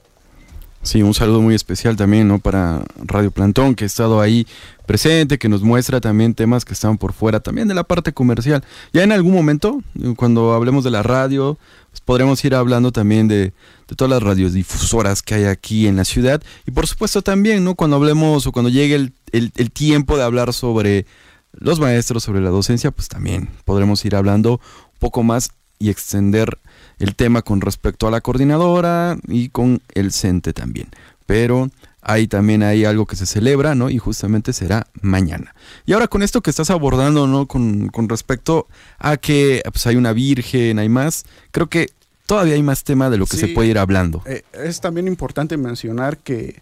Sí, 0.90 1.04
un 1.04 1.14
saludo 1.14 1.40
muy 1.40 1.54
especial 1.54 1.96
también, 1.96 2.28
¿no? 2.28 2.40
Para 2.40 2.84
Radio 2.98 3.30
Plantón, 3.30 3.76
que 3.76 3.84
ha 3.84 3.86
estado 3.86 4.22
ahí 4.22 4.48
presente, 4.88 5.38
que 5.38 5.48
nos 5.48 5.62
muestra 5.62 6.02
también 6.02 6.34
temas 6.34 6.66
que 6.66 6.74
están 6.74 6.98
por 6.98 7.14
fuera, 7.14 7.42
también 7.42 7.68
de 7.68 7.76
la 7.76 7.84
parte 7.84 8.12
comercial. 8.12 8.64
Ya 8.92 9.04
en 9.04 9.12
algún 9.12 9.34
momento, 9.34 9.84
cuando 10.16 10.52
hablemos 10.54 10.84
de 10.84 10.90
la 10.90 11.04
radio, 11.04 11.60
pues 11.92 12.02
podremos 12.02 12.44
ir 12.44 12.56
hablando 12.56 12.92
también 12.92 13.28
de, 13.28 13.54
de 13.88 13.96
todas 13.96 14.10
las 14.10 14.24
radiodifusoras 14.24 15.22
que 15.22 15.36
hay 15.36 15.44
aquí 15.44 15.86
en 15.86 15.96
la 15.96 16.06
ciudad. 16.06 16.42
Y 16.66 16.72
por 16.72 16.88
supuesto 16.88 17.22
también, 17.22 17.64
¿no? 17.64 17.76
Cuando 17.76 17.98
hablemos 17.98 18.48
o 18.48 18.52
cuando 18.52 18.70
llegue 18.70 18.96
el, 18.96 19.14
el, 19.32 19.52
el 19.58 19.70
tiempo 19.70 20.18
de 20.18 20.24
hablar 20.24 20.54
sobre 20.54 21.06
los 21.52 21.80
maestros, 21.80 22.24
sobre 22.24 22.42
la 22.42 22.50
docencia, 22.50 22.90
pues 22.90 23.10
también 23.10 23.50
podremos 23.64 24.04
ir 24.06 24.16
hablando 24.16 24.54
un 24.54 24.98
poco 24.98 25.22
más 25.22 25.52
y 25.78 25.92
extender 25.92 26.58
el 27.00 27.16
tema 27.16 27.42
con 27.42 27.62
respecto 27.62 28.08
a 28.08 28.12
la 28.12 28.22
coordinadora 28.22 29.18
y 29.28 29.50
con 29.50 29.82
el 29.94 30.12
CENTE 30.12 30.54
también. 30.54 30.90
Pero 31.26 31.70
hay 32.02 32.28
también 32.28 32.64
hay 32.64 32.86
algo 32.86 33.06
que 33.06 33.16
se 33.16 33.26
celebra, 33.26 33.76
¿no? 33.76 33.90
Y 33.90 33.98
justamente 33.98 34.54
será 34.54 34.88
mañana. 35.02 35.54
Y 35.86 35.94
ahora 35.94 36.08
con 36.08 36.24
esto 36.24 36.42
que 36.42 36.50
estás 36.50 36.70
abordando, 36.70 37.28
¿no? 37.28 37.46
Con, 37.46 37.90
con 37.90 38.08
respecto 38.10 38.68
a 38.98 39.18
que 39.18 39.62
pues, 39.72 39.86
hay 39.88 39.96
una 39.96 40.14
virgen, 40.14 40.80
hay 40.80 40.90
más, 40.90 41.26
creo 41.52 41.68
que 41.68 41.90
todavía 42.26 42.54
hay 42.56 42.64
más 42.64 42.84
tema 42.84 43.10
de 43.10 43.18
lo 43.18 43.26
que 43.26 43.38
Sí. 43.38 43.48
se 43.48 43.54
puede 43.54 43.70
ir 43.70 43.78
hablando. 43.78 44.22
Eh, 44.26 44.44
es 44.54 44.82
también 44.82 45.08
importante 45.08 45.58
mencionar 45.58 46.18
que 46.18 46.62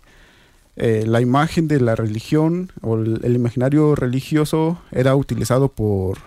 eh, 0.75 1.03
la 1.07 1.21
imagen 1.21 1.67
de 1.67 1.79
la 1.79 1.95
religión 1.95 2.71
o 2.81 2.95
el, 2.97 3.21
el 3.23 3.35
imaginario 3.35 3.95
religioso 3.95 4.79
era 4.91 5.15
utilizado 5.15 5.69
por, 5.69 6.19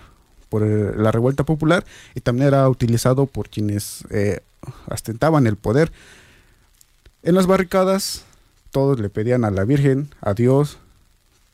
por 0.50 0.62
eh, 0.62 0.92
la 0.96 1.10
revuelta 1.10 1.44
popular 1.44 1.86
y 2.14 2.20
también 2.20 2.48
era 2.48 2.68
utilizado 2.68 3.24
por 3.24 3.48
quienes 3.48 4.04
eh, 4.10 4.40
ostentaban 4.88 5.46
el 5.46 5.56
poder. 5.56 5.90
En 7.22 7.34
las 7.34 7.46
barricadas 7.46 8.24
todos 8.70 9.00
le 9.00 9.08
pedían 9.08 9.44
a 9.44 9.50
la 9.50 9.64
Virgen, 9.64 10.10
a 10.20 10.34
Dios, 10.34 10.78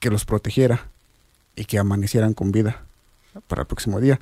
que 0.00 0.10
los 0.10 0.24
protegiera 0.24 0.88
y 1.54 1.64
que 1.66 1.78
amanecieran 1.78 2.34
con 2.34 2.50
vida 2.50 2.82
para 3.46 3.62
el 3.62 3.66
próximo 3.66 4.00
día. 4.00 4.18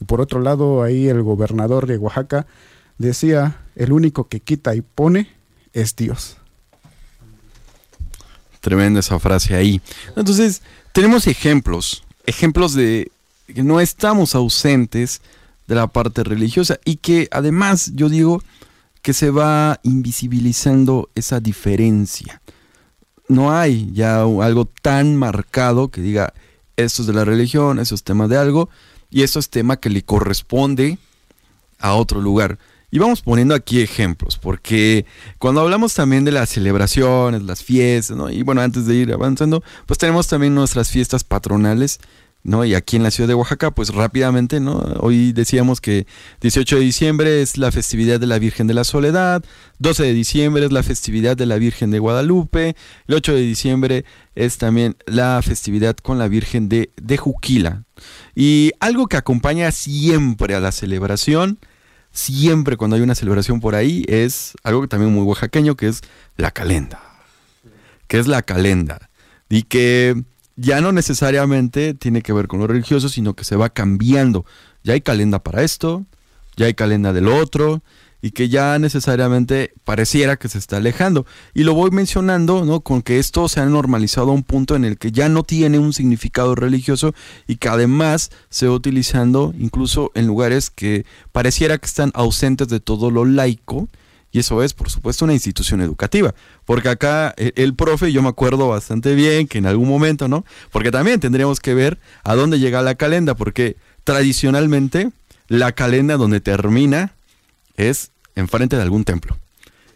Y 0.00 0.04
por 0.04 0.20
otro 0.20 0.40
lado, 0.40 0.82
ahí 0.82 1.08
el 1.08 1.22
gobernador 1.22 1.86
de 1.86 1.96
Oaxaca 1.96 2.46
decía, 2.98 3.60
el 3.74 3.92
único 3.92 4.28
que 4.28 4.40
quita 4.40 4.74
y 4.74 4.82
pone 4.82 5.32
es 5.72 5.96
Dios. 5.96 6.36
Tremenda 8.60 9.00
esa 9.00 9.18
frase 9.18 9.54
ahí. 9.54 9.80
Entonces, 10.16 10.62
tenemos 10.92 11.26
ejemplos, 11.26 12.04
ejemplos 12.26 12.74
de 12.74 13.10
que 13.46 13.62
no 13.62 13.80
estamos 13.80 14.34
ausentes 14.34 15.22
de 15.66 15.74
la 15.74 15.86
parte 15.88 16.24
religiosa 16.24 16.78
y 16.84 16.96
que 16.96 17.28
además 17.30 17.92
yo 17.94 18.08
digo 18.08 18.42
que 19.02 19.12
se 19.12 19.30
va 19.30 19.80
invisibilizando 19.82 21.10
esa 21.14 21.40
diferencia. 21.40 22.42
No 23.28 23.52
hay 23.52 23.90
ya 23.92 24.22
algo 24.22 24.66
tan 24.66 25.16
marcado 25.16 25.88
que 25.88 26.00
diga 26.00 26.32
esto 26.76 27.02
es 27.02 27.08
de 27.08 27.14
la 27.14 27.24
religión, 27.24 27.78
eso 27.78 27.94
es 27.94 28.02
tema 28.02 28.28
de 28.28 28.36
algo 28.36 28.68
y 29.10 29.22
eso 29.22 29.38
es 29.38 29.48
tema 29.48 29.76
que 29.76 29.90
le 29.90 30.02
corresponde 30.02 30.98
a 31.78 31.94
otro 31.94 32.20
lugar. 32.20 32.58
Y 32.90 32.98
vamos 32.98 33.20
poniendo 33.20 33.54
aquí 33.54 33.80
ejemplos, 33.80 34.38
porque 34.38 35.06
cuando 35.38 35.60
hablamos 35.60 35.94
también 35.94 36.24
de 36.24 36.32
las 36.32 36.50
celebraciones, 36.50 37.42
las 37.42 37.62
fiestas, 37.62 38.16
¿no? 38.16 38.30
Y 38.30 38.42
bueno, 38.42 38.60
antes 38.60 38.86
de 38.86 38.94
ir 38.94 39.12
avanzando, 39.12 39.62
pues 39.86 39.98
tenemos 39.98 40.28
también 40.28 40.54
nuestras 40.54 40.90
fiestas 40.90 41.24
patronales, 41.24 41.98
¿no? 42.46 42.64
Y 42.64 42.74
aquí 42.74 42.96
en 42.96 43.02
la 43.02 43.10
ciudad 43.10 43.28
de 43.28 43.34
Oaxaca, 43.34 43.72
pues 43.72 43.92
rápidamente, 43.92 44.60
¿no? 44.60 44.78
Hoy 45.00 45.32
decíamos 45.32 45.80
que 45.80 46.06
18 46.40 46.76
de 46.76 46.82
diciembre 46.82 47.42
es 47.42 47.58
la 47.58 47.72
festividad 47.72 48.20
de 48.20 48.26
la 48.26 48.38
Virgen 48.38 48.68
de 48.68 48.74
la 48.74 48.84
Soledad, 48.84 49.44
12 49.80 50.04
de 50.04 50.12
diciembre 50.12 50.64
es 50.64 50.72
la 50.72 50.84
festividad 50.84 51.36
de 51.36 51.44
la 51.44 51.56
Virgen 51.56 51.90
de 51.90 51.98
Guadalupe, 51.98 52.76
el 53.08 53.14
8 53.14 53.34
de 53.34 53.40
diciembre 53.40 54.04
es 54.36 54.58
también 54.58 54.96
la 55.06 55.42
festividad 55.42 55.96
con 55.96 56.18
la 56.18 56.28
Virgen 56.28 56.68
de, 56.68 56.90
de 56.96 57.16
Juquila. 57.16 57.82
Y 58.34 58.72
algo 58.78 59.08
que 59.08 59.16
acompaña 59.16 59.72
siempre 59.72 60.54
a 60.54 60.60
la 60.60 60.70
celebración, 60.70 61.58
siempre 62.12 62.76
cuando 62.76 62.94
hay 62.94 63.02
una 63.02 63.16
celebración 63.16 63.60
por 63.60 63.74
ahí, 63.74 64.04
es 64.06 64.52
algo 64.62 64.82
que 64.82 64.88
también 64.88 65.12
muy 65.12 65.24
oaxaqueño, 65.24 65.74
que 65.74 65.88
es 65.88 66.02
la 66.36 66.52
calenda. 66.52 67.02
Que 68.06 68.20
es 68.20 68.28
la 68.28 68.42
calenda. 68.42 69.10
Y 69.48 69.64
que 69.64 70.22
ya 70.56 70.80
no 70.80 70.92
necesariamente 70.92 71.94
tiene 71.94 72.22
que 72.22 72.32
ver 72.32 72.48
con 72.48 72.60
lo 72.60 72.66
religioso, 72.66 73.08
sino 73.08 73.34
que 73.34 73.44
se 73.44 73.56
va 73.56 73.68
cambiando. 73.68 74.44
Ya 74.82 74.94
hay 74.94 75.00
calenda 75.00 75.42
para 75.42 75.62
esto, 75.62 76.06
ya 76.56 76.66
hay 76.66 76.74
calenda 76.74 77.12
del 77.12 77.28
otro, 77.28 77.82
y 78.22 78.30
que 78.32 78.48
ya 78.48 78.78
necesariamente 78.78 79.72
pareciera 79.84 80.36
que 80.36 80.48
se 80.48 80.58
está 80.58 80.78
alejando. 80.78 81.26
Y 81.54 81.62
lo 81.62 81.74
voy 81.74 81.90
mencionando, 81.90 82.64
¿no? 82.64 82.80
Con 82.80 83.02
que 83.02 83.18
esto 83.18 83.48
se 83.48 83.60
ha 83.60 83.66
normalizado 83.66 84.30
a 84.30 84.34
un 84.34 84.42
punto 84.42 84.74
en 84.74 84.84
el 84.84 84.98
que 84.98 85.12
ya 85.12 85.28
no 85.28 85.44
tiene 85.44 85.78
un 85.78 85.92
significado 85.92 86.54
religioso 86.54 87.14
y 87.46 87.56
que 87.56 87.68
además 87.68 88.30
se 88.48 88.66
va 88.66 88.74
utilizando 88.74 89.54
incluso 89.58 90.10
en 90.14 90.26
lugares 90.26 90.70
que 90.70 91.04
pareciera 91.30 91.78
que 91.78 91.86
están 91.86 92.10
ausentes 92.14 92.68
de 92.68 92.80
todo 92.80 93.10
lo 93.10 93.24
laico. 93.24 93.88
Y 94.36 94.40
eso 94.40 94.62
es, 94.62 94.74
por 94.74 94.90
supuesto, 94.90 95.24
una 95.24 95.32
institución 95.32 95.80
educativa. 95.80 96.34
Porque 96.66 96.90
acá 96.90 97.32
el, 97.38 97.54
el 97.56 97.74
profe, 97.74 98.12
yo 98.12 98.20
me 98.20 98.28
acuerdo 98.28 98.68
bastante 98.68 99.14
bien 99.14 99.48
que 99.48 99.56
en 99.56 99.64
algún 99.64 99.88
momento, 99.88 100.28
¿no? 100.28 100.44
Porque 100.70 100.90
también 100.90 101.20
tendríamos 101.20 101.58
que 101.58 101.72
ver 101.72 101.98
a 102.22 102.34
dónde 102.34 102.58
llega 102.58 102.82
la 102.82 102.96
calenda, 102.96 103.34
porque 103.34 103.78
tradicionalmente 104.04 105.10
la 105.48 105.72
calenda 105.72 106.18
donde 106.18 106.40
termina 106.42 107.14
es 107.78 108.10
enfrente 108.34 108.76
de 108.76 108.82
algún 108.82 109.04
templo. 109.04 109.38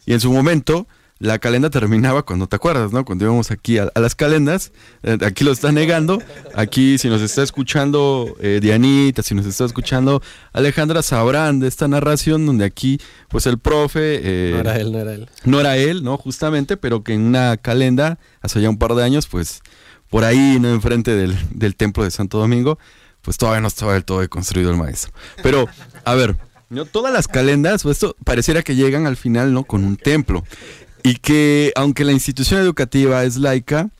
Y 0.07 0.15
en 0.15 0.21
su 0.21 0.33
momento, 0.33 0.89
la 1.21 1.39
calenda 1.39 1.69
terminaba 1.71 2.23
cuando 2.25 2.47
te 2.47 2.57
acuerdas, 2.57 2.93
¿no? 2.93 3.05
Cuando 3.05 3.27
íbamos 3.27 3.51
aquí 3.51 3.77
a, 3.79 3.91
a 3.95 4.01
las 4.01 4.15
calendas, 4.15 4.73
eh, 5.03 5.19
aquí 5.25 5.45
lo 5.45 5.53
está 5.53 5.71
negando, 5.71 6.21
aquí 6.55 6.97
si 6.99 7.09
nos 7.09 7.21
está 7.21 7.43
escuchando 7.43 8.37
eh, 8.41 8.59
Dianita, 8.63 9.23
si 9.23 9.35
nos 9.35 9.45
está 9.45 9.67
escuchando 9.67 10.23
Alejandra, 10.55 11.03
sabrán 11.03 11.61
de 11.61 11.69
esta 11.69 11.87
narración 11.89 12.47
donde 12.47 12.65
aquí, 12.65 12.99
pues 13.29 13.47
el 13.47 13.59
profe... 13.59 14.21
eh, 14.23 14.51
No 14.55 14.61
era 14.61 14.77
él, 14.79 14.93
no 14.93 14.99
era 14.99 15.13
él. 15.15 15.29
no 15.45 15.61
era 15.61 15.77
él, 15.77 16.03
¿no? 16.03 16.17
Justamente, 16.17 16.77
pero 16.79 17.05
que 17.05 17.13
en 17.13 17.21
una 17.21 17.59
calenda, 17.59 18.19
hace 18.41 18.61
ya 18.63 18.71
un 18.71 18.79
par 18.79 18.95
de 18.95 19.05
años, 19.05 19.27
pues 19.27 19.61
por 20.09 20.25
ahí, 20.25 20.59
¿no? 20.59 20.71
Enfrente 20.71 21.15
del, 21.15 21.37
del 21.51 21.77
templo 21.77 22.03
de 22.03 22.11
Santo 22.11 22.39
Domingo, 22.39 22.79
pues 23.21 23.37
todavía 23.37 23.61
no 23.61 23.69
estaba 23.69 23.93
del 23.93 24.07
todo 24.07 24.27
construido 24.31 24.71
el 24.71 24.79
maestro. 24.79 25.13
Pero, 25.43 25.69
a 26.07 26.15
ver, 26.15 26.37
¿no? 26.71 26.87
Todas 26.87 27.13
las 27.13 27.29
calendas, 27.29 27.83
pues 27.83 27.99
esto 27.99 28.17
pareciera 28.25 28.63
que 28.63 28.75
llegan 28.75 29.07
al 29.07 29.19
final, 29.19 29.53
¿no? 29.53 29.65
Con 29.65 29.85
un 29.85 29.99
templo. 29.99 30.45
Y 31.03 31.17
que, 31.17 31.73
aunque 31.77 32.05
la 32.05 32.13
institución 32.13 32.61
educativa 32.61 33.25
es 33.25 33.37
laica, 33.37 33.91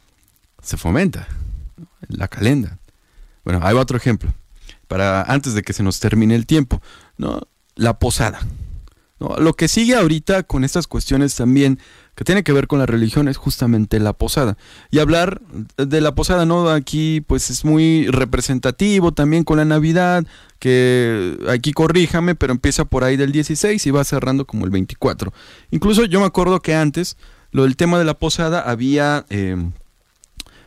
se 0.63 0.77
fomenta 0.77 1.29
la 2.09 2.29
calenda. 2.29 2.79
Bueno, 3.45 3.61
va 3.61 3.75
otro 3.75 3.97
ejemplo. 3.97 4.33
Para 4.89 5.23
antes 5.23 5.55
de 5.55 5.63
que 5.63 5.73
se 5.73 5.83
nos 5.83 6.01
termine 6.01 6.35
el 6.35 6.47
tiempo, 6.47 6.83
¿no? 7.17 7.41
La 7.77 7.99
posada. 7.99 8.41
Lo 9.21 9.53
que 9.53 9.69
sigue 9.69 9.95
ahorita 9.97 10.45
con 10.45 10.65
estas 10.65 10.87
cuestiones 10.87 11.35
también 11.35 11.79
que 12.15 12.25
tiene 12.25 12.43
que 12.43 12.53
ver 12.53 12.67
con 12.67 12.79
la 12.79 12.87
religión 12.87 13.29
es 13.29 13.37
justamente 13.37 14.01
la 14.01 14.15
posada. 14.15 14.57
Y 14.91 14.99
hablar 14.99 15.43
de 15.77 16.01
la 16.01 16.15
posada, 16.15 16.47
¿no? 16.47 16.71
Aquí 16.71 17.21
pues 17.21 17.51
es 17.51 17.65
muy 17.65 18.07
representativo 18.07 19.13
también 19.13 19.45
con 19.45 19.59
la 19.59 19.67
Navidad, 19.67 20.25
que 20.59 21.39
aquí 21.51 21.73
corríjame, 21.73 22.35
pero 22.35 22.53
empieza 22.53 22.87
por 22.87 23.05
ahí 23.05 23.19
del 23.19 23.31
16 23.31 23.87
y 23.87 23.91
va 23.91 24.05
cerrando 24.05 24.47
como 24.47 24.65
el 24.65 24.71
24. 24.71 25.35
Incluso 25.71 26.07
yo 26.07 26.21
me 26.21 26.27
acuerdo 26.27 26.61
que 26.61 26.75
antes, 26.75 27.19
lo 27.53 27.65
del 27.65 27.77
tema 27.77 27.99
de 27.99 28.07
la 28.07 28.15
posada, 28.15 28.61
había 28.61 29.27
eh, 29.29 29.57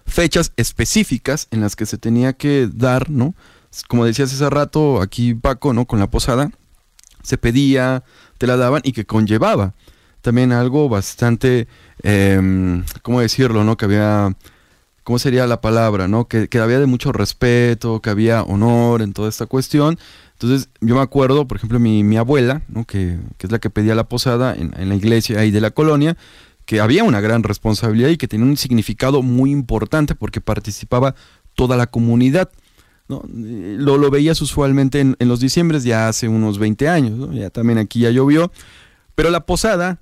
fechas 0.05 0.53
específicas 0.57 1.47
en 1.49 1.61
las 1.61 1.75
que 1.75 1.87
se 1.87 1.97
tenía 1.97 2.33
que 2.33 2.69
dar, 2.71 3.09
¿no? 3.09 3.33
Como 3.87 4.05
decías 4.05 4.31
hace 4.31 4.49
rato, 4.49 5.01
aquí 5.01 5.33
Paco, 5.33 5.73
¿no? 5.73 5.85
Con 5.85 5.99
la 5.99 6.09
posada, 6.09 6.51
se 7.23 7.37
pedía, 7.37 8.03
te 8.37 8.47
la 8.47 8.57
daban 8.57 8.81
y 8.83 8.91
que 8.91 9.05
conllevaba 9.05 9.73
también 10.23 10.53
algo 10.53 10.87
bastante, 10.87 11.67
eh, 12.01 12.81
¿cómo 13.01 13.19
decirlo, 13.19 13.65
no? 13.65 13.75
Que 13.75 13.85
había, 13.85 14.33
¿cómo 15.03 15.19
sería 15.19 15.45
la 15.47 15.59
palabra, 15.59 16.07
no? 16.07 16.29
Que, 16.29 16.47
que 16.47 16.59
había 16.59 16.79
de 16.79 16.85
mucho 16.85 17.11
respeto, 17.11 18.01
que 18.01 18.09
había 18.09 18.41
honor 18.41 19.01
en 19.01 19.11
toda 19.11 19.27
esta 19.27 19.47
cuestión. 19.47 19.99
Entonces, 20.31 20.69
yo 20.79 20.95
me 20.95 21.01
acuerdo, 21.01 21.45
por 21.45 21.57
ejemplo, 21.57 21.77
mi, 21.77 22.05
mi 22.05 22.15
abuela, 22.15 22.61
¿no? 22.69 22.85
Que, 22.85 23.19
que 23.37 23.47
es 23.47 23.51
la 23.51 23.59
que 23.59 23.69
pedía 23.69 23.95
la 23.95 24.05
posada 24.05 24.55
en, 24.55 24.73
en 24.77 24.87
la 24.87 24.95
iglesia 24.95 25.41
ahí 25.41 25.51
de 25.51 25.59
la 25.59 25.71
colonia, 25.71 26.15
que 26.65 26.79
había 26.79 27.03
una 27.03 27.19
gran 27.19 27.43
responsabilidad 27.43 28.07
y 28.07 28.15
que 28.15 28.29
tenía 28.29 28.45
un 28.45 28.55
significado 28.55 29.23
muy 29.23 29.51
importante 29.51 30.15
porque 30.15 30.39
participaba 30.39 31.15
toda 31.53 31.75
la 31.75 31.87
comunidad. 31.87 32.49
Lo, 33.33 33.97
lo 33.97 34.09
veías 34.09 34.41
usualmente 34.41 34.99
en, 34.99 35.15
los 35.19 35.39
diciembres 35.39 35.83
ya 35.83 36.07
hace 36.07 36.27
unos 36.27 36.59
20 36.59 36.87
años, 36.89 37.29
ya 37.33 37.49
también 37.49 37.77
aquí 37.77 37.99
ya 37.99 38.09
llovió, 38.09 38.51
pero 39.15 39.29
la 39.29 39.45
posada 39.45 39.99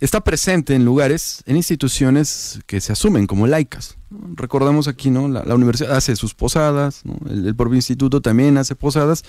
está 0.00 0.22
presente 0.22 0.74
en 0.74 0.84
lugares, 0.84 1.42
en 1.46 1.56
instituciones 1.56 2.60
que 2.66 2.80
se 2.80 2.92
asumen 2.92 3.26
como 3.26 3.46
laicas. 3.46 3.96
Recordamos 4.34 4.88
aquí, 4.88 5.10
¿no? 5.10 5.28
La, 5.28 5.54
universidad 5.54 5.96
hace 5.96 6.16
sus 6.16 6.34
posadas, 6.34 7.02
el, 7.28 7.54
propio 7.54 7.76
instituto 7.76 8.20
también 8.20 8.58
hace 8.58 8.74
posadas, 8.74 9.24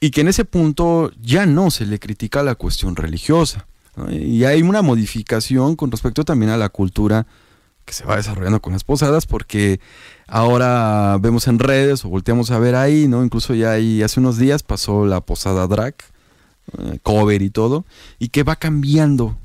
y 0.00 0.10
que 0.10 0.20
en 0.22 0.28
ese 0.28 0.44
punto 0.44 1.10
ya 1.22 1.46
no 1.46 1.70
se 1.70 1.86
le 1.86 1.98
critica 1.98 2.42
la 2.42 2.56
cuestión 2.56 2.96
religiosa. 2.96 3.66
Y 4.10 4.44
hay 4.44 4.62
una 4.62 4.82
modificación 4.82 5.76
con 5.76 5.90
respecto 5.90 6.24
también 6.24 6.50
a 6.50 6.56
la 6.56 6.68
cultura 6.68 7.26
que 7.84 7.92
se 7.92 8.04
va 8.04 8.16
desarrollando 8.16 8.60
con 8.60 8.72
las 8.72 8.84
posadas, 8.84 9.26
porque 9.26 9.80
ahora 10.26 11.18
vemos 11.20 11.46
en 11.48 11.58
redes 11.58 12.04
o 12.04 12.08
volteamos 12.08 12.50
a 12.50 12.58
ver 12.58 12.74
ahí, 12.74 13.08
¿no? 13.08 13.24
Incluso 13.24 13.54
ya 13.54 13.72
ahí 13.72 14.02
hace 14.02 14.20
unos 14.20 14.38
días 14.38 14.62
pasó 14.62 15.06
la 15.06 15.20
posada 15.20 15.66
drag, 15.66 15.94
eh, 16.78 16.98
cover 17.02 17.42
y 17.42 17.50
todo, 17.50 17.84
y 18.18 18.28
que 18.28 18.42
va 18.42 18.56
cambiando 18.56 19.36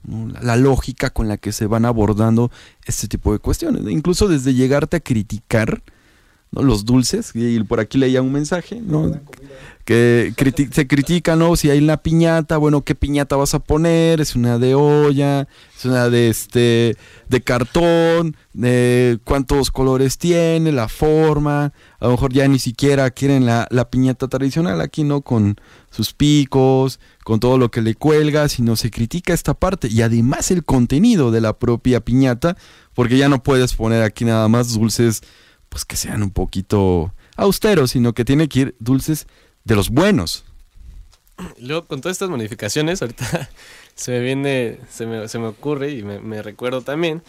la 0.42 0.56
lógica 0.56 1.10
con 1.10 1.28
la 1.28 1.38
que 1.38 1.52
se 1.52 1.66
van 1.66 1.86
abordando 1.86 2.50
este 2.86 3.08
tipo 3.08 3.34
de 3.34 3.40
cuestiones. 3.40 3.84
Incluso 3.90 4.28
desde 4.28 4.54
llegarte 4.54 4.98
a 4.98 5.02
criticar 5.02 5.82
¿no? 6.52 6.64
los 6.64 6.86
dulces, 6.86 7.32
y 7.36 7.62
por 7.64 7.80
aquí 7.80 7.98
leía 7.98 8.22
un 8.22 8.32
mensaje, 8.32 8.82
¿no? 8.82 9.20
Que 9.90 10.70
se 10.72 10.88
critica, 10.88 11.36
¿no? 11.36 11.56
Si 11.56 11.68
hay 11.72 11.80
una 11.80 11.98
piñata, 11.98 12.58
bueno, 12.58 12.84
¿qué 12.84 12.94
piñata 12.94 13.36
vas 13.38 13.56
a 13.56 13.60
poner? 13.60 14.22
¿Es 14.22 14.36
una 14.36 14.60
de 14.60 14.76
olla? 14.76 15.48
¿Es 15.76 15.84
una 15.84 16.10
de 16.10 16.30
este 16.30 16.96
de 17.28 17.42
cartón? 17.42 18.38
¿Cuántos 19.24 19.72
colores 19.72 20.20
tiene? 20.20 20.72
¿La 20.72 20.90
forma? 20.90 21.74
A 22.00 22.06
lo 22.06 22.12
mejor 22.12 22.32
ya 22.32 22.48
ni 22.48 22.60
siquiera 22.60 23.10
quieren 23.10 23.48
la, 23.48 23.68
la 23.72 23.90
piñata 23.90 24.28
tradicional 24.28 24.80
aquí, 24.80 25.04
¿no? 25.04 25.22
Con 25.22 25.56
sus 25.90 26.14
picos, 26.14 27.00
con 27.24 27.40
todo 27.40 27.58
lo 27.58 27.72
que 27.72 27.82
le 27.82 27.96
cuelga, 27.96 28.48
sino 28.48 28.76
se 28.76 28.92
critica 28.92 29.34
esta 29.34 29.56
parte 29.56 29.88
y 29.88 30.04
además 30.04 30.52
el 30.52 30.64
contenido 30.64 31.32
de 31.32 31.42
la 31.42 31.58
propia 31.58 32.00
piñata, 32.00 32.56
porque 32.94 33.18
ya 33.18 33.28
no 33.28 33.42
puedes 33.42 33.74
poner 33.74 34.04
aquí 34.04 34.24
nada 34.24 34.48
más 34.50 34.72
dulces 34.72 35.24
pues 35.68 35.84
que 35.84 35.96
sean 35.96 36.22
un 36.22 36.30
poquito 36.30 37.12
austeros, 37.38 37.90
sino 37.90 38.14
que 38.14 38.24
tiene 38.24 38.48
que 38.48 38.60
ir 38.60 38.76
dulces 38.80 39.26
de 39.64 39.76
los 39.76 39.90
buenos. 39.90 40.46
Luego, 41.60 41.86
con 41.86 42.02
todas 42.02 42.16
estas 42.16 42.30
modificaciones, 42.30 43.02
ahorita 43.02 43.50
se 43.96 44.12
me 44.12 44.20
viene, 44.20 44.80
se 44.92 45.06
me, 45.06 45.28
se 45.28 45.40
me 45.40 45.48
ocurre 45.48 45.92
y 45.92 46.04
me, 46.04 46.42
recuerdo 46.42 46.82
también 46.82 47.22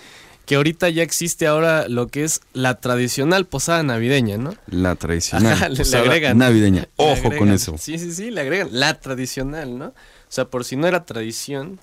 que 0.47 0.57
ahorita 0.57 0.89
ya 0.89 1.05
existe 1.05 1.47
ahora 1.47 1.87
lo 1.89 2.09
que 2.09 2.25
es 2.25 2.41
la 2.53 2.81
tradicional 2.81 3.47
posada 3.47 3.85
navideña, 3.85 4.37
¿no? 4.37 4.55
La 4.67 4.97
tradicional. 4.97 5.53
Ajá, 5.53 5.69
le- 5.69 5.77
le 5.77 5.85
posada 5.85 6.03
agregan. 6.03 6.39
Navideña. 6.39 6.81
Le 6.83 6.89
Ojo 6.97 7.31
con 7.39 7.51
eso. 7.53 7.79
Sí, 7.79 7.99
sí, 8.01 8.13
sí, 8.13 8.31
le 8.33 8.41
agregan 8.41 8.69
la 8.73 8.99
tradicional, 8.99 9.79
¿no? 9.79 9.87
O 9.87 9.95
sea, 10.29 10.47
por 10.47 10.65
si 10.65 10.75
no 10.77 10.89
era 10.89 11.05
tradición. 11.05 11.79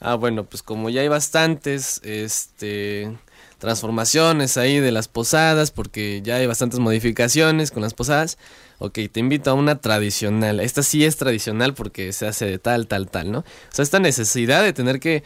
Ah, 0.00 0.14
bueno, 0.14 0.44
pues 0.44 0.62
como 0.64 0.90
ya 0.90 1.00
hay 1.02 1.08
bastantes 1.08 2.00
este 2.02 3.16
transformaciones 3.58 4.56
ahí 4.56 4.80
de 4.80 4.92
las 4.92 5.08
posadas, 5.08 5.70
porque 5.70 6.20
ya 6.24 6.36
hay 6.36 6.46
bastantes 6.46 6.78
modificaciones 6.80 7.70
con 7.70 7.82
las 7.82 7.94
posadas. 7.94 8.38
Ok, 8.78 8.98
te 9.12 9.20
invito 9.20 9.50
a 9.50 9.54
una 9.54 9.80
tradicional. 9.80 10.60
Esta 10.60 10.82
sí 10.82 11.04
es 11.04 11.16
tradicional 11.16 11.74
porque 11.74 12.12
se 12.12 12.26
hace 12.26 12.46
de 12.46 12.58
tal, 12.58 12.86
tal, 12.86 13.08
tal, 13.10 13.32
¿no? 13.32 13.38
O 13.40 13.44
sea, 13.70 13.82
esta 13.82 13.98
necesidad 13.98 14.62
de 14.62 14.72
tener 14.72 15.00
que 15.00 15.24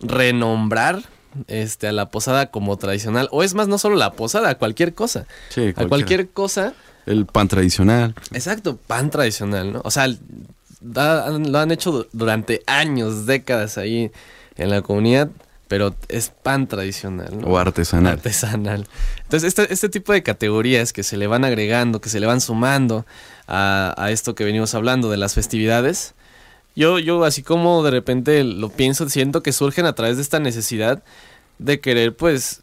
renombrar 0.00 1.02
este, 1.48 1.88
a 1.88 1.92
la 1.92 2.10
posada 2.10 2.50
como 2.50 2.76
tradicional. 2.76 3.28
O 3.30 3.42
es 3.42 3.54
más, 3.54 3.68
no 3.68 3.78
solo 3.78 3.96
la 3.96 4.12
posada, 4.12 4.54
cualquier 4.56 4.94
cosa. 4.94 5.26
Sí, 5.50 5.72
A 5.76 5.86
cualquier 5.86 6.28
cosa 6.30 6.74
El 7.06 7.26
pan 7.26 7.48
tradicional. 7.48 8.14
Exacto, 8.32 8.76
pan 8.76 9.10
tradicional, 9.10 9.72
¿no? 9.72 9.80
O 9.84 9.90
sea, 9.90 10.06
da- 10.80 11.28
lo 11.30 11.58
han 11.58 11.70
hecho 11.72 11.92
du- 11.92 12.06
durante 12.12 12.62
años, 12.66 13.26
décadas 13.26 13.76
ahí 13.78 14.10
en 14.56 14.70
la 14.70 14.82
comunidad, 14.82 15.28
pero 15.68 15.94
es 16.08 16.28
pan 16.28 16.66
tradicional, 16.66 17.40
¿no? 17.40 17.46
O 17.48 17.58
artesanal. 17.58 18.14
Artesanal. 18.14 18.86
Entonces, 19.22 19.48
este, 19.48 19.72
este 19.72 19.88
tipo 19.88 20.12
de 20.12 20.22
categorías 20.22 20.92
que 20.92 21.02
se 21.02 21.16
le 21.16 21.26
van 21.26 21.44
agregando, 21.44 22.00
que 22.00 22.08
se 22.08 22.20
le 22.20 22.26
van 22.26 22.40
sumando 22.40 23.06
a, 23.46 23.94
a 23.96 24.10
esto 24.10 24.34
que 24.34 24.44
venimos 24.44 24.74
hablando 24.74 25.10
de 25.10 25.16
las 25.16 25.34
festividades, 25.34 26.14
yo, 26.76 26.98
yo 26.98 27.24
así 27.24 27.42
como 27.42 27.82
de 27.82 27.90
repente 27.90 28.42
lo 28.44 28.68
pienso, 28.68 29.08
siento 29.08 29.42
que 29.42 29.52
surgen 29.52 29.86
a 29.86 29.94
través 29.94 30.16
de 30.16 30.22
esta 30.22 30.40
necesidad 30.40 31.02
de 31.58 31.80
querer, 31.80 32.16
pues, 32.16 32.60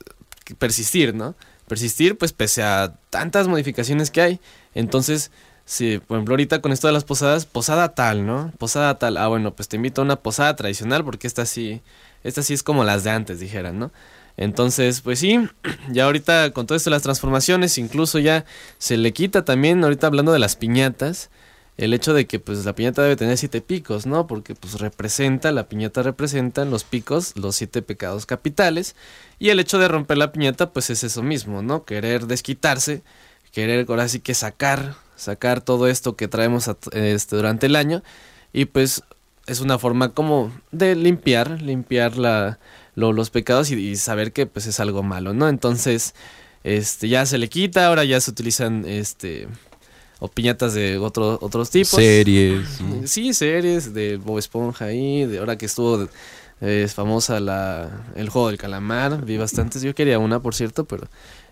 persistir, 0.57 1.15
¿no? 1.15 1.35
Persistir, 1.67 2.17
pues, 2.17 2.33
pese 2.33 2.63
a 2.63 2.93
tantas 3.09 3.47
modificaciones 3.47 4.11
que 4.11 4.21
hay. 4.21 4.39
Entonces, 4.75 5.31
si, 5.65 5.99
por 5.99 6.17
ejemplo, 6.17 6.33
ahorita 6.33 6.59
con 6.61 6.73
esto 6.73 6.87
de 6.87 6.93
las 6.93 7.05
posadas, 7.05 7.45
posada 7.45 7.95
tal, 7.95 8.25
¿no? 8.25 8.51
Posada 8.57 8.99
tal. 8.99 9.15
Ah, 9.15 9.27
bueno, 9.27 9.53
pues 9.53 9.69
te 9.69 9.77
invito 9.77 10.01
a 10.01 10.05
una 10.05 10.17
posada 10.17 10.55
tradicional 10.57 11.05
porque 11.05 11.27
esta 11.27 11.45
sí, 11.45 11.81
esta 12.23 12.43
sí 12.43 12.53
es 12.53 12.63
como 12.63 12.83
las 12.83 13.03
de 13.03 13.11
antes, 13.11 13.39
dijeran, 13.39 13.79
¿no? 13.79 13.91
Entonces, 14.37 15.01
pues 15.01 15.19
sí, 15.19 15.39
ya 15.91 16.05
ahorita 16.05 16.51
con 16.51 16.67
todo 16.67 16.75
esto 16.75 16.89
de 16.89 16.95
las 16.95 17.03
transformaciones, 17.03 17.77
incluso 17.77 18.19
ya 18.19 18.45
se 18.77 18.97
le 18.97 19.13
quita 19.13 19.45
también, 19.45 19.83
ahorita 19.83 20.07
hablando 20.07 20.31
de 20.31 20.39
las 20.39 20.55
piñatas, 20.55 21.29
el 21.77 21.93
hecho 21.93 22.13
de 22.13 22.27
que 22.27 22.39
pues 22.39 22.63
la 22.65 22.75
piñata 22.75 23.01
debe 23.01 23.15
tener 23.15 23.37
siete 23.37 23.61
picos, 23.61 24.05
¿no? 24.05 24.27
Porque 24.27 24.55
pues 24.55 24.79
representa, 24.79 25.51
la 25.51 25.67
piñata 25.67 26.03
representa 26.03 26.61
en 26.61 26.69
los 26.69 26.83
picos 26.83 27.35
los 27.35 27.55
siete 27.55 27.81
pecados 27.81 28.25
capitales 28.25 28.95
y 29.39 29.49
el 29.49 29.59
hecho 29.59 29.79
de 29.79 29.87
romper 29.87 30.17
la 30.17 30.31
piñata 30.31 30.71
pues 30.71 30.89
es 30.89 31.03
eso 31.03 31.23
mismo, 31.23 31.61
¿no? 31.61 31.85
Querer 31.85 32.27
desquitarse, 32.27 33.03
querer 33.51 33.85
ahora 33.89 34.07
sí 34.07 34.19
que 34.19 34.33
sacar, 34.33 34.95
sacar 35.15 35.61
todo 35.61 35.87
esto 35.87 36.15
que 36.15 36.27
traemos 36.27 36.69
este, 36.91 37.35
durante 37.35 37.65
el 37.65 37.75
año 37.75 38.03
y 38.53 38.65
pues 38.65 39.03
es 39.47 39.59
una 39.61 39.77
forma 39.79 40.13
como 40.13 40.51
de 40.71 40.95
limpiar, 40.95 41.61
limpiar 41.61 42.17
la, 42.17 42.59
lo- 42.95 43.13
los 43.13 43.29
pecados 43.29 43.71
y, 43.71 43.75
y 43.75 43.95
saber 43.95 44.31
que 44.31 44.45
pues 44.45 44.67
es 44.67 44.79
algo 44.79 45.03
malo, 45.03 45.33
¿no? 45.33 45.49
Entonces, 45.49 46.13
este 46.63 47.09
ya 47.09 47.25
se 47.25 47.37
le 47.37 47.49
quita, 47.49 47.87
ahora 47.87 48.03
ya 48.03 48.19
se 48.21 48.31
utilizan 48.31 48.85
este 48.85 49.47
o 50.19 50.27
piñatas 50.27 50.75
de 50.75 50.99
otro, 50.99 51.39
otros 51.41 51.71
tipos. 51.71 51.89
Series. 51.89 52.79
Sí, 53.05 53.33
series 53.33 53.93
de 53.93 54.17
Bob 54.17 54.37
Esponja 54.37 54.85
ahí, 54.85 55.25
de 55.25 55.39
ahora 55.39 55.57
que 55.57 55.65
estuvo 55.65 56.07
es 56.61 56.93
famosa 56.93 57.39
la 57.39 57.89
el 58.15 58.29
juego 58.29 58.49
del 58.49 58.59
calamar, 58.59 59.25
vi 59.25 59.37
bastantes, 59.37 59.81
yo 59.81 59.95
quería 59.95 60.19
una 60.19 60.39
por 60.39 60.53
cierto, 60.53 60.85
pero 60.85 61.07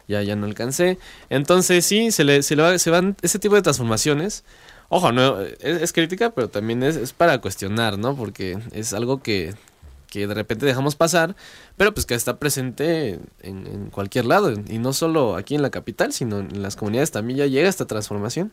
ya 0.08 0.22
ya 0.22 0.36
no 0.36 0.46
alcancé. 0.46 1.00
Entonces 1.32 1.84
sí, 1.84 2.12
se 2.12 2.24
le 2.24 2.44
se, 2.44 2.56
le 2.56 2.62
va- 2.62 2.78
se 2.78 2.92
van 2.92 3.16
ese 3.24 3.40
tipo 3.40 3.56
de 3.56 3.64
transformaciones. 3.64 4.44
Ojo, 4.90 5.12
no 5.12 5.42
es, 5.42 5.56
es 5.62 5.94
crítica, 5.94 6.32
pero 6.32 6.50
también 6.50 6.84
es, 6.84 6.96
es 6.96 7.14
para 7.14 7.40
cuestionar, 7.40 7.98
¿no? 7.98 8.16
Porque 8.16 8.58
es 8.72 8.94
algo 8.94 9.22
que 9.22 9.54
que 10.10 10.28
de 10.28 10.34
repente 10.34 10.66
dejamos 10.66 10.96
pasar, 10.96 11.36
pero 11.78 11.94
pues 11.94 12.06
que 12.06 12.16
está 12.16 12.38
presente 12.38 13.20
en, 13.42 13.68
en 13.68 13.90
cualquier 13.90 14.26
lado, 14.26 14.52
y 14.52 14.80
no 14.80 14.92
solo 14.94 15.36
aquí 15.36 15.56
en 15.56 15.62
la 15.62 15.70
capital, 15.70 16.14
sino 16.14 16.40
en 16.40 16.62
las 16.62 16.76
comunidades 16.76 17.12
también 17.12 17.38
ya 17.38 17.46
llega 17.46 17.70
esta 17.70 17.86
transformación. 17.86 18.52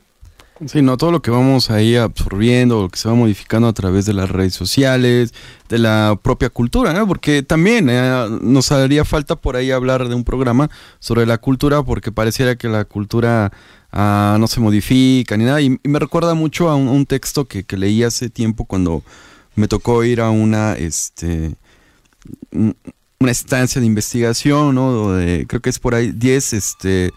Sí, 0.64 0.80
no, 0.80 0.96
todo 0.96 1.12
lo 1.12 1.20
que 1.20 1.30
vamos 1.30 1.70
ahí 1.70 1.96
absorbiendo, 1.96 2.80
lo 2.80 2.88
que 2.88 2.98
se 2.98 3.08
va 3.08 3.14
modificando 3.14 3.68
a 3.68 3.74
través 3.74 4.06
de 4.06 4.14
las 4.14 4.30
redes 4.30 4.54
sociales, 4.54 5.34
de 5.68 5.78
la 5.78 6.18
propia 6.22 6.48
cultura, 6.48 6.94
¿no? 6.94 7.06
Porque 7.06 7.42
también 7.42 7.90
eh, 7.90 8.26
nos 8.40 8.72
haría 8.72 9.04
falta 9.04 9.36
por 9.36 9.56
ahí 9.56 9.70
hablar 9.70 10.08
de 10.08 10.14
un 10.14 10.24
programa 10.24 10.70
sobre 10.98 11.26
la 11.26 11.36
cultura, 11.36 11.82
porque 11.82 12.10
pareciera 12.10 12.56
que 12.56 12.68
la 12.68 12.86
cultura 12.86 13.52
ah, 13.92 14.38
no 14.40 14.46
se 14.46 14.60
modifica 14.60 15.36
ni 15.36 15.44
nada. 15.44 15.60
Y, 15.60 15.78
me 15.84 15.98
recuerda 15.98 16.32
mucho 16.32 16.70
a 16.70 16.74
un, 16.74 17.04
texto 17.04 17.44
que, 17.44 17.66
leí 17.76 18.02
hace 18.02 18.30
tiempo 18.30 18.64
cuando 18.64 19.02
me 19.56 19.68
tocó 19.68 20.04
ir 20.04 20.22
a 20.22 20.30
una, 20.30 20.72
este, 20.72 21.54
un- 22.50 22.74
una 23.18 23.30
estancia 23.30 23.78
de 23.78 23.86
investigación, 23.86 24.74
¿no? 24.74 25.18
Creo 25.46 25.60
que 25.60 25.68
es 25.68 25.78
por 25.78 25.94
ahí 25.94 26.12
10, 26.12 26.54
este, 26.54 27.12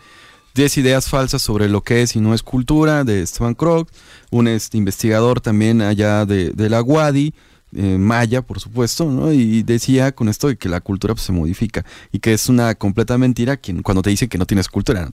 10 0.56 0.78
ideas 0.78 1.08
falsas 1.10 1.42
sobre 1.42 1.70
lo 1.70 1.82
que 1.84 2.02
es 2.02 2.16
y 2.16 2.20
no 2.20 2.34
es 2.34 2.44
cultura 2.44 3.04
de 3.04 3.22
Esteban 3.22 3.56
Krog, 3.56 3.88
un 4.32 4.48
este, 4.48 4.78
investigador 4.78 5.42
también 5.42 5.82
allá 5.82 6.26
de, 6.26 6.54
la 6.70 6.82
UADI, 6.82 7.34
eh, 7.76 7.98
Maya, 7.98 8.42
por 8.42 8.60
supuesto, 8.60 9.06
¿no? 9.06 9.32
Y 9.32 9.62
decía 9.64 10.12
con 10.12 10.28
esto 10.28 10.48
de 10.48 10.58
que 10.58 10.68
la 10.70 10.82
cultura 10.82 11.14
pues, 11.14 11.26
se 11.26 11.32
modifica 11.32 11.86
y 12.12 12.20
que 12.20 12.34
es 12.34 12.50
una 12.50 12.74
completa 12.76 13.18
mentira 13.18 13.58
quien, 13.58 13.84
cuando 13.84 14.02
te 14.02 14.10
dice 14.10 14.28
que 14.28 14.38
no 14.38 14.46
tienes 14.46 14.68
cultura. 14.68 15.12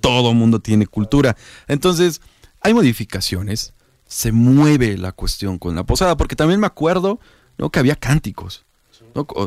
Todo 0.00 0.34
mundo 0.34 0.58
tiene 0.58 0.86
cultura. 0.86 1.36
Entonces, 1.68 2.20
hay 2.60 2.74
modificaciones, 2.74 3.74
se 4.08 4.32
mueve 4.32 4.96
la 4.98 5.12
cuestión 5.12 5.58
con 5.58 5.74
la 5.76 5.84
posada, 5.84 6.16
porque 6.16 6.34
también 6.34 6.58
me 6.60 6.66
acuerdo 6.66 7.20
¿no? 7.58 7.70
que 7.70 7.78
había 7.78 7.94
cánticos, 7.96 8.64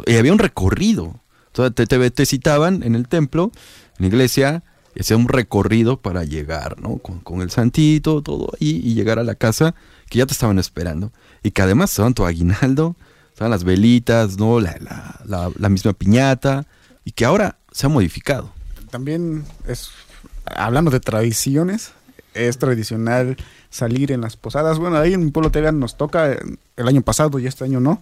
y 0.06 0.16
había 0.16 0.32
un 0.32 0.40
recorrido. 0.40 1.20
Entonces, 1.48 1.74
te, 1.76 1.88
te- 1.88 2.12
te 2.12 2.26
citaban 2.26 2.84
en 2.84 2.96
el 2.96 3.08
templo, 3.08 3.52
en 3.98 4.04
la 4.04 4.08
iglesia, 4.08 4.64
y 4.96 5.02
hacía 5.02 5.18
un 5.18 5.28
recorrido 5.28 5.98
para 5.98 6.24
llegar, 6.24 6.82
¿no? 6.82 6.98
Con, 6.98 7.42
el 7.42 7.52
santito, 7.52 8.22
todo 8.22 8.52
ahí, 8.60 8.82
y 8.84 8.94
llegar 8.94 9.20
a 9.20 9.24
la 9.24 9.36
casa 9.36 9.76
que 10.10 10.20
ya 10.20 10.26
te 10.26 10.32
estaban 10.32 10.58
esperando. 10.58 11.12
Y 11.44 11.52
que 11.52 11.62
además 11.62 11.92
estaban 11.92 12.14
tu 12.14 12.26
aguinaldo, 12.26 12.96
estaban 13.30 13.52
las 13.52 13.66
velitas, 13.66 14.38
¿no? 14.38 14.62
La, 14.62 15.70
misma 15.70 15.92
piñata, 15.92 16.66
y 17.04 17.12
que 17.12 17.26
ahora 17.26 17.58
se 17.72 17.86
ha 17.86 17.90
modificado. 17.90 18.54
También 18.90 19.44
es, 19.68 19.90
hablando 20.46 20.92
de 20.92 21.02
tradiciones, 21.02 21.92
es 22.34 22.58
tradicional 22.58 23.36
salir 23.70 24.14
en 24.14 24.22
las 24.22 24.38
posadas. 24.38 24.80
Bueno, 24.80 24.98
ahí 24.98 25.14
en 25.14 25.32
Pueblo 25.32 25.52
Tega 25.52 25.74
nos 25.74 25.98
toca 25.98 26.32
el 26.32 26.88
año 26.88 27.02
pasado 27.02 27.38
y 27.40 27.48
este 27.48 27.66
año 27.66 27.82
no, 27.82 28.02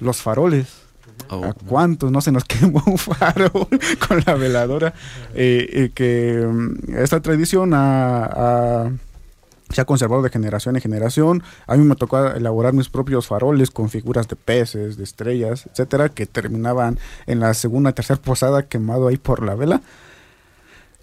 los 0.00 0.22
faroles. 0.22 0.81
Oh. 1.30 1.44
¿A 1.44 1.52
cuántos 1.52 2.10
no 2.10 2.20
se 2.20 2.32
nos 2.32 2.44
quemó 2.44 2.82
un 2.86 2.98
farol 2.98 3.68
con 4.06 4.22
la 4.26 4.34
veladora? 4.34 4.94
Eh, 5.34 5.68
eh, 5.70 5.90
que 5.94 6.46
mm, 6.46 6.98
esta 6.98 7.20
tradición 7.20 7.70
se 7.70 9.80
ha 9.80 9.84
conservado 9.86 10.22
de 10.22 10.30
generación 10.30 10.76
en 10.76 10.82
generación. 10.82 11.42
A 11.66 11.76
mí 11.76 11.84
me 11.84 11.96
tocó 11.96 12.28
elaborar 12.28 12.74
mis 12.74 12.88
propios 12.88 13.26
faroles 13.26 13.70
con 13.70 13.88
figuras 13.88 14.28
de 14.28 14.36
peces, 14.36 14.96
de 14.96 15.04
estrellas, 15.04 15.66
etcétera, 15.66 16.10
que 16.10 16.26
terminaban 16.26 16.98
en 17.26 17.40
la 17.40 17.54
segunda, 17.54 17.92
tercera 17.92 18.20
posada 18.20 18.64
quemado 18.64 19.08
ahí 19.08 19.16
por 19.16 19.42
la 19.42 19.54
vela. 19.54 19.80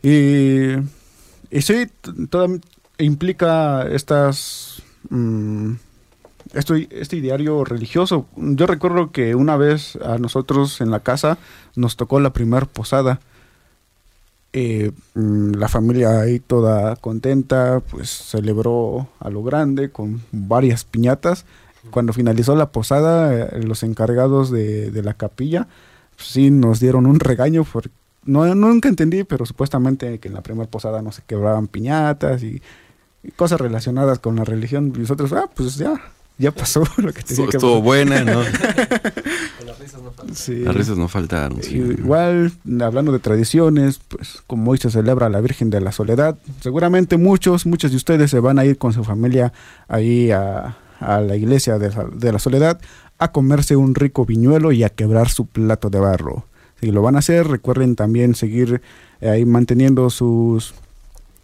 Y, 0.02 0.76
y 1.50 1.62
sí, 1.62 1.90
implica 3.00 3.88
estas 3.90 4.84
mm, 5.10 5.74
esto, 6.54 6.76
este 6.76 7.22
diario 7.22 7.64
religioso. 7.64 8.26
Yo 8.36 8.66
recuerdo 8.66 9.12
que 9.12 9.36
una 9.36 9.58
vez 9.58 9.96
a 9.98 10.18
nosotros 10.18 10.82
en 10.82 10.92
la 10.92 11.02
casa 11.02 11.38
nos 11.76 11.96
tocó 11.96 12.20
la 12.20 12.34
primera 12.34 12.66
posada. 12.66 13.20
Eh, 14.52 14.92
mm, 15.14 15.54
la 15.54 15.68
familia 15.68 16.22
ahí 16.22 16.40
toda 16.40 16.96
contenta, 16.96 17.82
pues 17.82 18.10
celebró 18.10 19.08
a 19.20 19.30
lo 19.30 19.44
grande 19.44 19.92
con 19.92 20.22
varias 20.32 20.84
piñatas. 20.86 21.46
Cuando 21.92 22.14
finalizó 22.14 22.56
la 22.56 22.72
posada, 22.72 23.34
eh, 23.34 23.64
los 23.64 23.84
encargados 23.84 24.52
de, 24.52 24.92
la 25.04 25.14
capilla, 25.14 25.68
pues, 26.16 26.28
sí 26.30 26.52
nos 26.52 26.80
dieron 26.80 27.06
un 27.06 27.20
regaño. 27.20 27.66
No, 28.26 28.54
nunca 28.56 28.90
entendí, 28.90 29.24
pero 29.24 29.46
supuestamente 29.46 30.20
que 30.20 30.28
en 30.28 30.34
la 30.34 30.42
primera 30.42 30.70
posada 30.70 31.02
no 31.02 31.12
se 31.12 31.22
quebraban 31.24 31.68
piñatas 31.68 32.44
y, 32.44 32.62
y 33.24 33.32
cosas 33.32 33.62
relacionadas 33.62 34.20
con 34.20 34.36
la 34.36 34.44
religión. 34.44 34.92
Y 34.96 35.00
nosotros, 35.00 35.32
ah, 35.34 35.50
pues 35.56 35.78
ya, 35.78 35.94
ya 36.40 36.52
pasó 36.52 36.84
lo 36.98 37.14
que 37.14 37.22
tenía 37.22 37.48
que 37.48 37.58
Estuvo 37.58 37.82
buena, 37.82 38.24
¿no? 38.24 38.42
las 39.66 39.78
risas 39.78 40.02
no 40.02 40.12
faltaron. 40.12 40.36
Sí. 40.36 40.56
Las 40.56 40.76
risas 40.76 40.98
no 40.98 41.08
faltaron. 41.08 41.60
Igual, 41.70 42.54
hablando 42.82 43.12
de 43.12 43.20
tradiciones, 43.20 44.00
pues 44.08 44.42
como 44.48 44.72
hoy 44.72 44.78
se 44.78 44.90
celebra 44.90 45.30
la 45.30 45.42
Virgen 45.42 45.70
de 45.70 45.82
la 45.82 45.92
Soledad, 45.92 46.38
seguramente 46.62 47.18
muchos, 47.18 47.66
muchos 47.66 47.92
de 47.92 47.98
ustedes 47.98 48.32
se 48.32 48.40
van 48.40 48.58
a 48.58 48.66
ir 48.66 48.78
con 48.78 48.94
su 48.94 49.04
familia 49.04 49.52
ahí 49.90 50.32
a, 50.32 50.78
la 51.02 51.36
iglesia 51.36 51.78
de, 51.78 51.92
de, 52.14 52.34
la 52.34 52.40
Soledad 52.40 52.80
a 53.20 53.32
comerse 53.32 53.78
un 53.78 53.96
rico 53.96 54.26
viñuelo 54.26 54.72
y 54.72 54.84
a 54.84 54.90
quebrar 54.90 55.30
su 55.30 55.46
plato 55.46 55.90
de 55.90 56.00
barro. 56.00 56.46
Si 56.82 56.92
lo 56.92 57.02
van 57.02 57.16
a 57.16 57.20
hacer, 57.20 57.48
recuerden 57.48 57.96
también 57.96 58.36
seguir 58.36 58.82
eh, 59.22 59.30
ahí 59.30 59.46
manteniendo 59.46 60.10
sus 60.10 60.74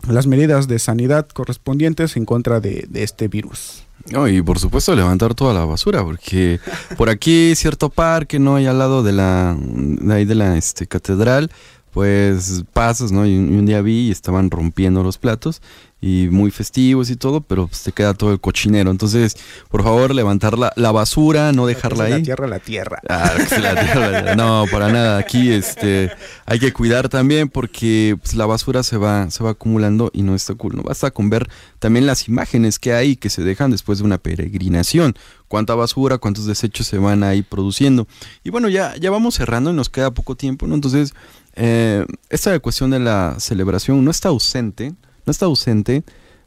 las 0.09 0.27
medidas 0.27 0.67
de 0.67 0.77
sanidad 0.77 1.27
correspondientes 1.27 2.15
en 2.15 2.25
contra 2.25 2.59
de, 2.59 2.85
de 2.89 3.03
este 3.03 3.27
virus. 3.27 3.84
No, 4.11 4.27
y 4.27 4.41
por 4.41 4.59
supuesto 4.59 4.95
levantar 4.95 5.33
toda 5.33 5.53
la 5.53 5.65
basura, 5.65 6.03
porque 6.03 6.59
por 6.95 7.09
aquí 7.09 7.55
cierto 7.55 7.89
parque, 7.89 8.37
¿no? 8.37 8.55
hay 8.55 8.67
al 8.67 8.77
lado 8.77 9.01
de 9.01 9.11
la, 9.11 9.57
de 9.59 10.35
la 10.35 10.57
este, 10.57 10.85
catedral, 10.85 11.49
pues 11.95 12.65
pasas, 12.73 13.13
¿no? 13.13 13.25
Y 13.25 13.37
un, 13.37 13.65
día 13.65 13.81
vi 13.81 14.09
y 14.09 14.11
estaban 14.11 14.51
rompiendo 14.51 15.01
los 15.01 15.17
platos 15.17 15.61
y 16.01 16.27
muy 16.29 16.51
festivos 16.51 17.09
y 17.09 17.15
todo, 17.15 17.39
pero 17.39 17.67
pues 17.67 17.83
te 17.83 17.93
queda 17.93 18.13
todo 18.13 18.33
el 18.33 18.41
cochinero. 18.41 18.91
Entonces, 18.91 19.37
por 19.69 19.81
favor, 19.81 20.13
levantar 20.13 20.59
la, 20.59 20.73
la 20.75 20.91
basura, 20.91 21.53
no 21.53 21.65
dejarla 21.65 22.03
ahí. 22.03 22.11
La 22.11 22.21
tierra, 22.21 22.47
la 22.47 22.59
tierra. 22.59 22.99
Ah, 23.07 23.31
la 23.61 23.79
tierra. 23.79 24.35
No, 24.35 24.65
para 24.69 24.91
nada. 24.91 25.17
Aquí 25.17 25.53
este, 25.53 26.11
hay 26.45 26.59
que 26.59 26.73
cuidar 26.73 27.07
también 27.07 27.47
porque 27.47 28.17
pues, 28.21 28.35
la 28.35 28.45
basura 28.45 28.83
se 28.83 28.97
va, 28.97 29.31
se 29.31 29.41
va 29.41 29.51
acumulando 29.51 30.11
y 30.13 30.23
no 30.23 30.35
está 30.35 30.53
cool. 30.53 30.75
No 30.75 30.83
basta 30.83 31.11
con 31.11 31.29
ver 31.29 31.47
también 31.79 32.05
las 32.05 32.27
imágenes 32.27 32.77
que 32.77 32.91
hay 32.91 33.15
que 33.15 33.29
se 33.29 33.41
dejan 33.41 33.71
después 33.71 33.99
de 33.99 34.03
una 34.03 34.17
peregrinación. 34.17 35.15
Cuánta 35.47 35.75
basura, 35.75 36.17
cuántos 36.17 36.45
desechos 36.45 36.87
se 36.87 36.97
van 36.97 37.23
ahí 37.23 37.41
produciendo. 37.41 38.05
Y 38.43 38.49
bueno, 38.49 38.67
ya, 38.67 38.95
ya 38.97 39.11
vamos 39.11 39.35
cerrando 39.35 39.69
y 39.69 39.73
nos 39.73 39.89
queda 39.89 40.11
poco 40.11 40.35
tiempo, 40.35 40.67
¿no? 40.67 40.75
Entonces, 40.75 41.13
eh, 41.55 42.05
esta 42.29 42.57
cuestión 42.59 42.91
de 42.91 42.99
la 42.99 43.35
celebración 43.39 44.03
no 44.03 44.11
está 44.11 44.29
ausente, 44.29 44.93
no 45.25 45.31
está 45.31 45.45
ausente 45.45 46.03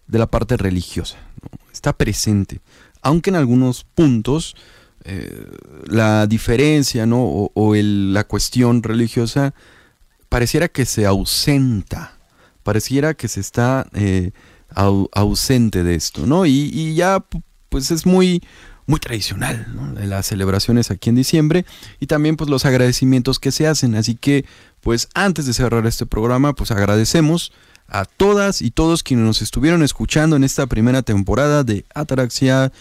de 0.06 0.18
la 0.18 0.26
parte 0.26 0.56
religiosa, 0.56 1.16
está 1.72 1.92
presente, 1.92 2.60
aunque 3.02 3.30
en 3.30 3.36
algunos 3.36 3.84
puntos 3.84 4.54
eh, 5.04 5.46
la 5.86 6.26
diferencia 6.26 7.06
¿no? 7.06 7.50
o, 7.54 7.74
la 7.74 8.24
cuestión 8.24 8.82
religiosa 8.82 9.54
pareciera 10.28 10.68
que 10.68 10.84
se 10.84 11.06
ausenta, 11.06 12.18
pareciera 12.62 13.14
que 13.14 13.28
se 13.28 13.40
está 13.40 13.88
eh, 13.94 14.32
ausente 14.74 15.82
de 15.82 15.94
esto, 15.94 16.26
¿no? 16.26 16.44
Y, 16.44 16.70
y, 16.72 16.94
ya 16.94 17.24
pues 17.70 17.90
es 17.90 18.04
muy 18.04 18.42
muy 18.88 19.00
tradicional, 19.00 19.66
¿no? 19.74 19.92
las 20.06 20.26
celebraciones 20.26 20.90
aquí 20.90 21.10
en 21.10 21.16
diciembre 21.16 21.66
y 22.00 22.06
también 22.06 22.36
pues 22.36 22.48
los 22.48 22.64
agradecimientos 22.64 23.38
que 23.38 23.52
se 23.52 23.66
hacen. 23.66 23.94
Así 23.94 24.14
que 24.16 24.46
pues 24.80 25.08
antes 25.12 25.44
de 25.44 25.52
cerrar 25.52 25.86
este 25.86 26.06
programa 26.06 26.54
pues 26.54 26.70
agradecemos 26.70 27.52
a 27.86 28.06
todas 28.06 28.62
y 28.62 28.70
todos 28.70 29.02
quienes 29.02 29.26
nos 29.26 29.42
estuvieron 29.42 29.82
escuchando 29.82 30.36
en 30.36 30.42
esta 30.42 30.66
primera 30.66 31.02
temporada 31.02 31.64
de 31.64 31.84
Ataraxia, 31.94 32.72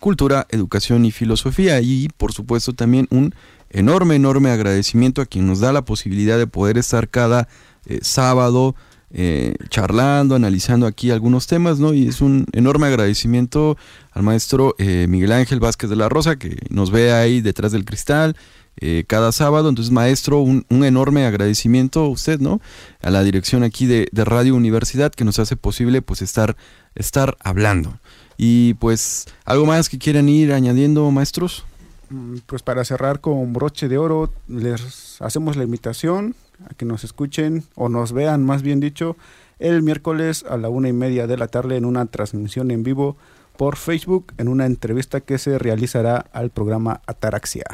Cultura, 0.00 0.46
Educación 0.48 1.04
y 1.04 1.10
Filosofía 1.10 1.78
y 1.82 2.08
por 2.16 2.32
supuesto 2.32 2.72
también 2.72 3.06
un 3.10 3.34
enorme, 3.68 4.14
enorme 4.14 4.50
agradecimiento 4.50 5.20
a 5.20 5.26
quien 5.26 5.46
nos 5.46 5.60
da 5.60 5.74
la 5.74 5.84
posibilidad 5.84 6.38
de 6.38 6.46
poder 6.46 6.78
estar 6.78 7.10
cada 7.10 7.48
eh, 7.84 7.98
sábado 8.00 8.74
eh, 9.10 9.54
charlando, 9.70 10.34
analizando 10.34 10.86
aquí 10.86 11.10
algunos 11.10 11.46
temas, 11.46 11.78
¿no? 11.78 11.94
Y 11.94 12.08
es 12.08 12.20
un 12.20 12.46
enorme 12.52 12.88
agradecimiento 12.88 13.78
al 14.12 14.22
maestro 14.22 14.74
eh, 14.78 15.06
Miguel 15.08 15.32
Ángel 15.32 15.60
Vázquez 15.60 15.88
de 15.88 15.96
la 15.96 16.08
Rosa, 16.08 16.36
que 16.36 16.58
nos 16.68 16.90
ve 16.90 17.12
ahí 17.12 17.40
detrás 17.40 17.72
del 17.72 17.84
cristal 17.84 18.36
eh, 18.80 19.04
cada 19.06 19.32
sábado. 19.32 19.68
Entonces, 19.68 19.90
maestro, 19.92 20.40
un, 20.40 20.64
enorme 20.70 21.24
agradecimiento 21.24 22.00
a 22.00 22.08
usted, 22.08 22.38
¿no? 22.40 22.60
A 23.00 23.10
la 23.10 23.22
dirección 23.22 23.62
aquí 23.62 23.86
de, 23.86 24.08
Radio 24.12 24.54
Universidad 24.54 25.12
que 25.12 25.24
nos 25.24 25.38
hace 25.38 25.56
posible, 25.56 26.02
pues, 26.02 26.22
estar, 26.22 26.56
estar 26.94 27.36
hablando. 27.40 27.98
Y 28.36 28.74
pues, 28.74 29.26
¿algo 29.44 29.66
más 29.66 29.88
que 29.88 29.98
quieran 29.98 30.28
ir 30.28 30.52
añadiendo, 30.52 31.10
maestros? 31.10 31.64
Mm, 32.10 32.38
pues 32.46 32.62
para 32.62 32.84
cerrar 32.84 33.20
con 33.20 33.52
broche 33.52 33.88
de 33.88 33.98
oro, 33.98 34.32
les 34.48 35.20
hacemos 35.20 35.56
la 35.56 35.64
invitación 35.64 36.34
a 36.68 36.74
que 36.74 36.84
nos 36.84 37.04
escuchen 37.04 37.64
o 37.74 37.88
nos 37.88 38.12
vean, 38.12 38.44
más 38.44 38.62
bien 38.62 38.80
dicho, 38.80 39.16
el 39.58 39.82
miércoles 39.82 40.44
a 40.48 40.56
la 40.56 40.68
una 40.68 40.88
y 40.88 40.92
media 40.92 41.26
de 41.26 41.36
la 41.36 41.48
tarde 41.48 41.76
en 41.76 41.84
una 41.84 42.06
transmisión 42.06 42.70
en 42.70 42.82
vivo 42.82 43.16
por 43.56 43.76
Facebook 43.76 44.32
en 44.38 44.48
una 44.48 44.66
entrevista 44.66 45.20
que 45.20 45.36
se 45.36 45.58
realizará 45.58 46.26
al 46.32 46.50
programa 46.50 47.02
Ataraxia. 47.06 47.64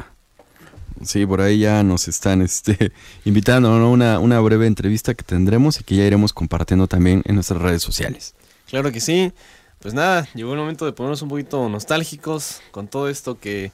Sí, 1.03 1.25
por 1.25 1.41
ahí 1.41 1.59
ya 1.59 1.83
nos 1.83 2.07
están 2.07 2.41
este, 2.41 2.91
invitando 3.25 3.69
a 3.69 3.89
una, 3.89 4.19
una 4.19 4.39
breve 4.39 4.65
entrevista 4.65 5.13
que 5.13 5.23
tendremos 5.23 5.79
y 5.79 5.83
que 5.83 5.95
ya 5.95 6.05
iremos 6.05 6.33
compartiendo 6.33 6.87
también 6.87 7.21
en 7.25 7.35
nuestras 7.35 7.61
redes 7.61 7.83
sociales. 7.83 8.33
Claro 8.67 8.91
que 8.91 8.99
sí. 8.99 9.31
Pues 9.79 9.93
nada, 9.93 10.27
llegó 10.33 10.53
el 10.53 10.59
momento 10.59 10.85
de 10.85 10.93
ponernos 10.93 11.21
un 11.21 11.29
poquito 11.29 11.69
nostálgicos 11.69 12.61
con 12.71 12.87
todo 12.87 13.07
esto 13.07 13.39
que 13.39 13.71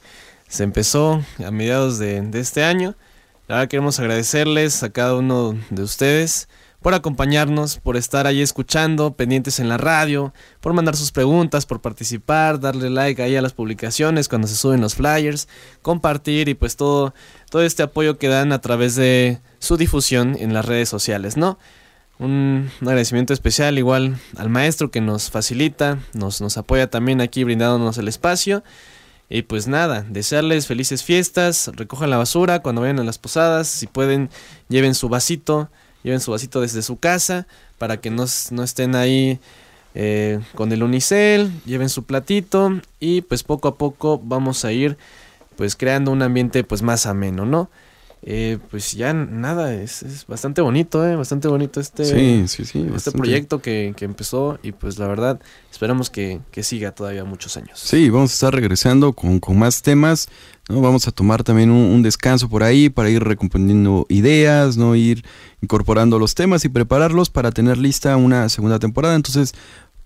se 0.52 0.64
empezó 0.64 1.24
a 1.42 1.50
mediados 1.50 1.98
de, 1.98 2.20
de 2.20 2.38
este 2.38 2.62
año. 2.62 2.94
Ahora 3.48 3.68
queremos 3.68 3.98
agradecerles 3.98 4.82
a 4.82 4.90
cada 4.90 5.16
uno 5.16 5.58
de 5.70 5.82
ustedes 5.82 6.46
por 6.82 6.92
acompañarnos, 6.92 7.78
por 7.78 7.96
estar 7.96 8.26
ahí 8.26 8.42
escuchando, 8.42 9.14
pendientes 9.14 9.60
en 9.60 9.70
la 9.70 9.78
radio, 9.78 10.34
por 10.60 10.74
mandar 10.74 10.94
sus 10.94 11.10
preguntas, 11.10 11.64
por 11.64 11.80
participar, 11.80 12.60
darle 12.60 12.90
like 12.90 13.22
ahí 13.22 13.34
a 13.34 13.40
las 13.40 13.54
publicaciones 13.54 14.28
cuando 14.28 14.46
se 14.46 14.56
suben 14.56 14.82
los 14.82 14.94
flyers, 14.94 15.48
compartir 15.80 16.50
y 16.50 16.54
pues 16.54 16.76
todo, 16.76 17.14
todo 17.48 17.62
este 17.62 17.82
apoyo 17.82 18.18
que 18.18 18.28
dan 18.28 18.52
a 18.52 18.60
través 18.60 18.94
de 18.94 19.40
su 19.58 19.78
difusión 19.78 20.36
en 20.38 20.52
las 20.52 20.66
redes 20.66 20.90
sociales, 20.90 21.38
¿no? 21.38 21.58
Un, 22.18 22.70
agradecimiento 22.82 23.32
especial 23.32 23.78
igual 23.78 24.18
al 24.36 24.50
maestro 24.50 24.90
que 24.90 25.00
nos 25.00 25.30
facilita, 25.30 25.98
nos, 26.12 26.42
nos 26.42 26.58
apoya 26.58 26.90
también 26.90 27.22
aquí 27.22 27.42
brindándonos 27.42 27.96
el 27.96 28.06
espacio. 28.06 28.62
Y 29.34 29.40
pues 29.40 29.66
nada, 29.66 30.04
desearles 30.10 30.66
felices 30.66 31.02
fiestas, 31.02 31.70
recojan 31.74 32.10
la 32.10 32.18
basura 32.18 32.60
cuando 32.60 32.82
vayan 32.82 33.00
a 33.00 33.02
las 33.02 33.16
posadas, 33.16 33.66
si 33.66 33.86
pueden 33.86 34.28
lleven 34.68 34.94
su 34.94 35.08
vasito, 35.08 35.70
lleven 36.02 36.20
su 36.20 36.32
vasito 36.32 36.60
desde 36.60 36.82
su 36.82 36.98
casa 36.98 37.46
para 37.78 37.96
que 37.96 38.10
no, 38.10 38.24
estén 38.24 38.94
ahí 38.94 39.40
eh, 39.94 40.38
con 40.54 40.70
el 40.70 40.82
unicel, 40.82 41.50
lleven 41.64 41.88
su 41.88 42.04
platito 42.04 42.78
y 43.00 43.22
pues 43.22 43.42
poco 43.42 43.68
a 43.68 43.78
poco 43.78 44.20
vamos 44.22 44.66
a 44.66 44.72
ir 44.72 44.98
pues 45.56 45.76
creando 45.76 46.10
un 46.10 46.20
ambiente 46.20 46.62
pues 46.62 46.82
más 46.82 47.06
ameno, 47.06 47.46
¿no? 47.46 47.70
Eh, 48.24 48.58
pues 48.70 48.92
ya 48.92 49.12
nada, 49.12 49.74
es, 49.74 50.26
bastante 50.28 50.60
bonito, 50.60 51.04
¿eh? 51.04 51.16
Bastante 51.16 51.48
bonito 51.48 51.80
este, 51.80 52.44
este 52.44 53.10
proyecto 53.10 53.60
que, 53.60 53.92
empezó 54.00 54.60
y 54.62 54.70
pues 54.70 54.98
la 55.00 55.08
verdad 55.08 55.40
esperamos 55.72 56.08
que, 56.08 56.40
siga 56.62 56.92
todavía 56.92 57.24
muchos 57.24 57.56
años. 57.56 57.80
Sí, 57.80 58.10
vamos 58.10 58.30
a 58.30 58.34
estar 58.34 58.54
regresando 58.54 59.12
con, 59.12 59.40
más 59.58 59.82
temas, 59.82 60.28
¿no? 60.68 60.80
Vamos 60.80 61.08
a 61.08 61.10
tomar 61.10 61.42
también 61.42 61.72
un, 61.72 62.00
descanso 62.02 62.48
por 62.48 62.62
ahí 62.62 62.90
para 62.90 63.10
ir 63.10 63.24
recomponiendo 63.24 64.06
ideas, 64.08 64.76
¿no? 64.76 64.94
Ir 64.94 65.24
incorporando 65.60 66.20
los 66.20 66.36
temas 66.36 66.64
y 66.64 66.68
prepararlos 66.68 67.28
para 67.28 67.50
tener 67.50 67.76
lista 67.76 68.16
una 68.16 68.48
segunda 68.48 68.78
temporada. 68.78 69.16
Entonces, 69.16 69.52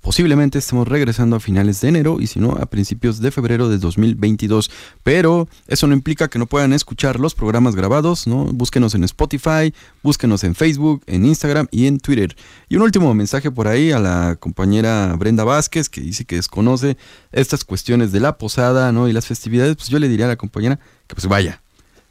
Posiblemente 0.06 0.60
estemos 0.60 0.86
regresando 0.86 1.34
a 1.34 1.40
finales 1.40 1.80
de 1.80 1.88
enero 1.88 2.20
y 2.20 2.28
si 2.28 2.38
no, 2.38 2.52
a 2.52 2.66
principios 2.66 3.18
de 3.18 3.32
febrero 3.32 3.68
de 3.68 3.78
2022. 3.78 4.70
Pero 5.02 5.48
eso 5.66 5.88
no 5.88 5.94
implica 5.94 6.28
que 6.28 6.38
no 6.38 6.46
puedan 6.46 6.72
escuchar 6.72 7.18
los 7.18 7.34
programas 7.34 7.74
grabados, 7.74 8.28
¿no? 8.28 8.44
Búsquenos 8.44 8.94
en 8.94 9.02
Spotify, 9.02 9.74
búsquenos 10.04 10.44
en 10.44 10.54
Facebook, 10.54 11.02
en 11.08 11.26
Instagram 11.26 11.66
y 11.72 11.88
en 11.88 11.98
Twitter. 11.98 12.36
Y 12.68 12.76
un 12.76 12.82
último 12.82 13.12
mensaje 13.14 13.50
por 13.50 13.66
ahí 13.66 13.90
a 13.90 13.98
la 13.98 14.36
compañera 14.38 15.12
Brenda 15.18 15.42
Vázquez, 15.42 15.88
que 15.88 16.02
dice 16.02 16.24
que 16.24 16.36
desconoce 16.36 16.96
estas 17.32 17.64
cuestiones 17.64 18.12
de 18.12 18.20
la 18.20 18.38
posada, 18.38 18.92
¿no? 18.92 19.08
Y 19.08 19.12
las 19.12 19.26
festividades, 19.26 19.74
pues 19.74 19.88
yo 19.88 19.98
le 19.98 20.08
diría 20.08 20.26
a 20.26 20.28
la 20.28 20.36
compañera 20.36 20.78
que 21.08 21.16
pues 21.16 21.26
vaya, 21.26 21.62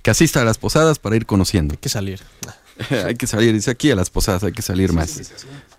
que 0.02 0.12
asista 0.12 0.42
a 0.42 0.44
las 0.44 0.58
posadas 0.58 1.00
para 1.00 1.16
ir 1.16 1.26
conociendo. 1.26 1.72
Hay 1.72 1.78
que 1.78 1.88
salir. 1.88 2.20
hay 3.06 3.16
que 3.16 3.26
salir, 3.26 3.54
dice 3.54 3.72
aquí 3.72 3.90
a 3.90 3.96
las 3.96 4.10
posadas, 4.10 4.44
hay 4.44 4.52
que 4.52 4.62
salir 4.62 4.92
más. 4.92 5.18
Mm, 5.18 5.75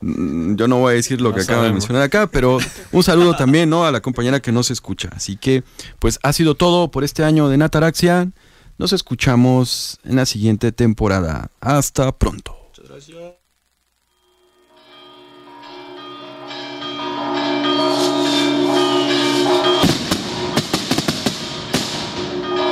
Yo 0.00 0.68
no 0.68 0.78
voy 0.78 0.92
a 0.92 0.94
decir 0.96 1.20
lo 1.20 1.30
No 1.30 1.34
que 1.36 1.42
acaba 1.42 1.64
de 1.64 1.72
mencionar 1.72 2.02
acá, 2.02 2.26
pero 2.26 2.58
un 2.92 3.02
saludo 3.02 3.34
también, 3.38 3.70
¿no? 3.70 3.86
A 3.86 3.92
la 3.92 4.00
compañera 4.00 4.40
que 4.40 4.52
nos 4.52 4.70
escucha. 4.70 5.10
Así 5.14 5.36
que, 5.36 5.64
pues 5.98 6.18
ha 6.22 6.32
sido 6.32 6.54
todo 6.54 6.90
por 6.90 7.04
este 7.04 7.24
año 7.24 7.48
de 7.48 7.56
Nataraxia. 7.56 8.30
Nos 8.78 8.92
escuchamos 8.92 9.98
en 10.04 10.16
la 10.16 10.26
siguiente 10.26 10.70
temporada. 10.70 11.50
Hasta 11.60 12.12
pronto. 12.12 12.54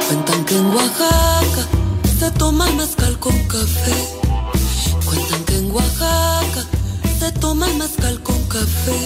Cuentan 0.07 0.45
que 0.45 0.57
en 0.57 0.67
Oaxaca 0.67 1.69
se 2.19 2.31
toma 2.33 2.71
mezcal 2.73 3.19
con 3.19 3.37
café. 3.49 3.95
Cuentan 5.07 5.45
que 5.45 5.59
en 5.59 5.71
Oaxaca 5.71 6.74
se 7.25 7.33
toma 7.41 7.67
el 7.67 7.77
mezcal 7.77 8.23
con 8.23 8.41
café. 8.49 8.99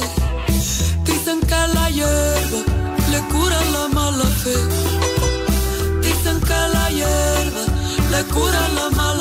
Dicen 1.05 1.39
que 1.41 1.61
la 1.75 1.89
hierba 1.91 2.61
le 3.13 3.21
cura 3.33 3.59
la 3.75 3.87
mala 3.99 4.25
fe. 4.43 4.57
Dicen 6.03 6.41
que 6.49 6.61
la 6.75 6.87
hierba 6.97 7.65
le 8.13 8.21
cura 8.35 8.63
la 8.79 8.87
mala 8.97 9.18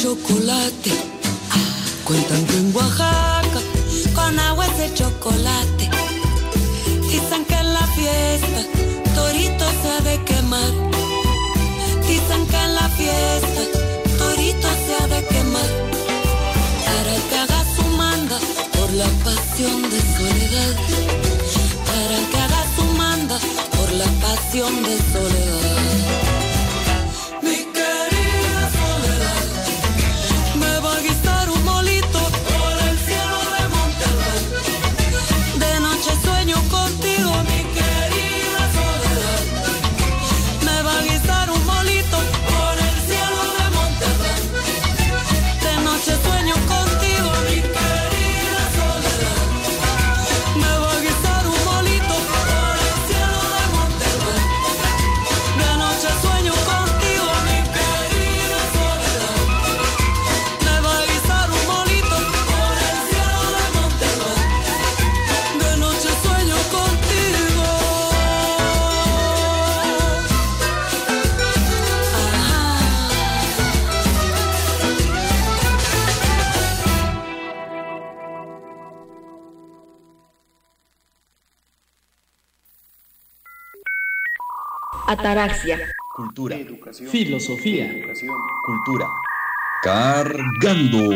chocolate. 0.00 0.92
Cuentan 2.04 2.46
que 2.46 2.56
en 2.56 2.74
Oaxaca 2.74 3.60
con 4.14 4.38
agua 4.38 4.66
es 4.66 4.80
el 4.80 4.94
chocolate. 4.94 5.90
Dicen 7.02 7.44
que 7.44 7.54
en 7.54 7.74
la 7.74 7.86
fiesta 7.98 8.60
Torito 9.14 9.66
se 9.82 9.88
ha 9.90 10.00
de 10.00 10.24
quemar. 10.24 10.72
Dicen 12.08 12.46
que 12.46 12.56
en 12.56 12.74
la 12.74 12.88
fiesta 13.00 13.62
Torito 14.18 14.68
se 14.84 14.92
ha 15.00 15.06
de 15.06 15.20
quemar. 15.26 15.70
Para 16.86 17.14
que 17.28 17.36
haga 17.42 17.62
su 17.76 17.84
manda 18.00 18.38
por 18.72 18.90
la 18.94 19.08
pasión 19.26 19.82
de 19.82 20.00
soledad. 20.16 20.74
Para 21.88 22.18
que 22.30 22.38
haga 22.44 22.62
su 22.74 22.84
manda 22.96 23.38
por 23.76 23.92
la 23.92 24.08
pasión 24.24 24.82
de 24.82 24.96
soledad. 24.96 25.09
Ataraxia. 85.20 85.76
Cultura. 86.16 86.56
Filosofía. 87.10 87.92
Cultura. 88.64 89.06
Cargando. 89.82 91.10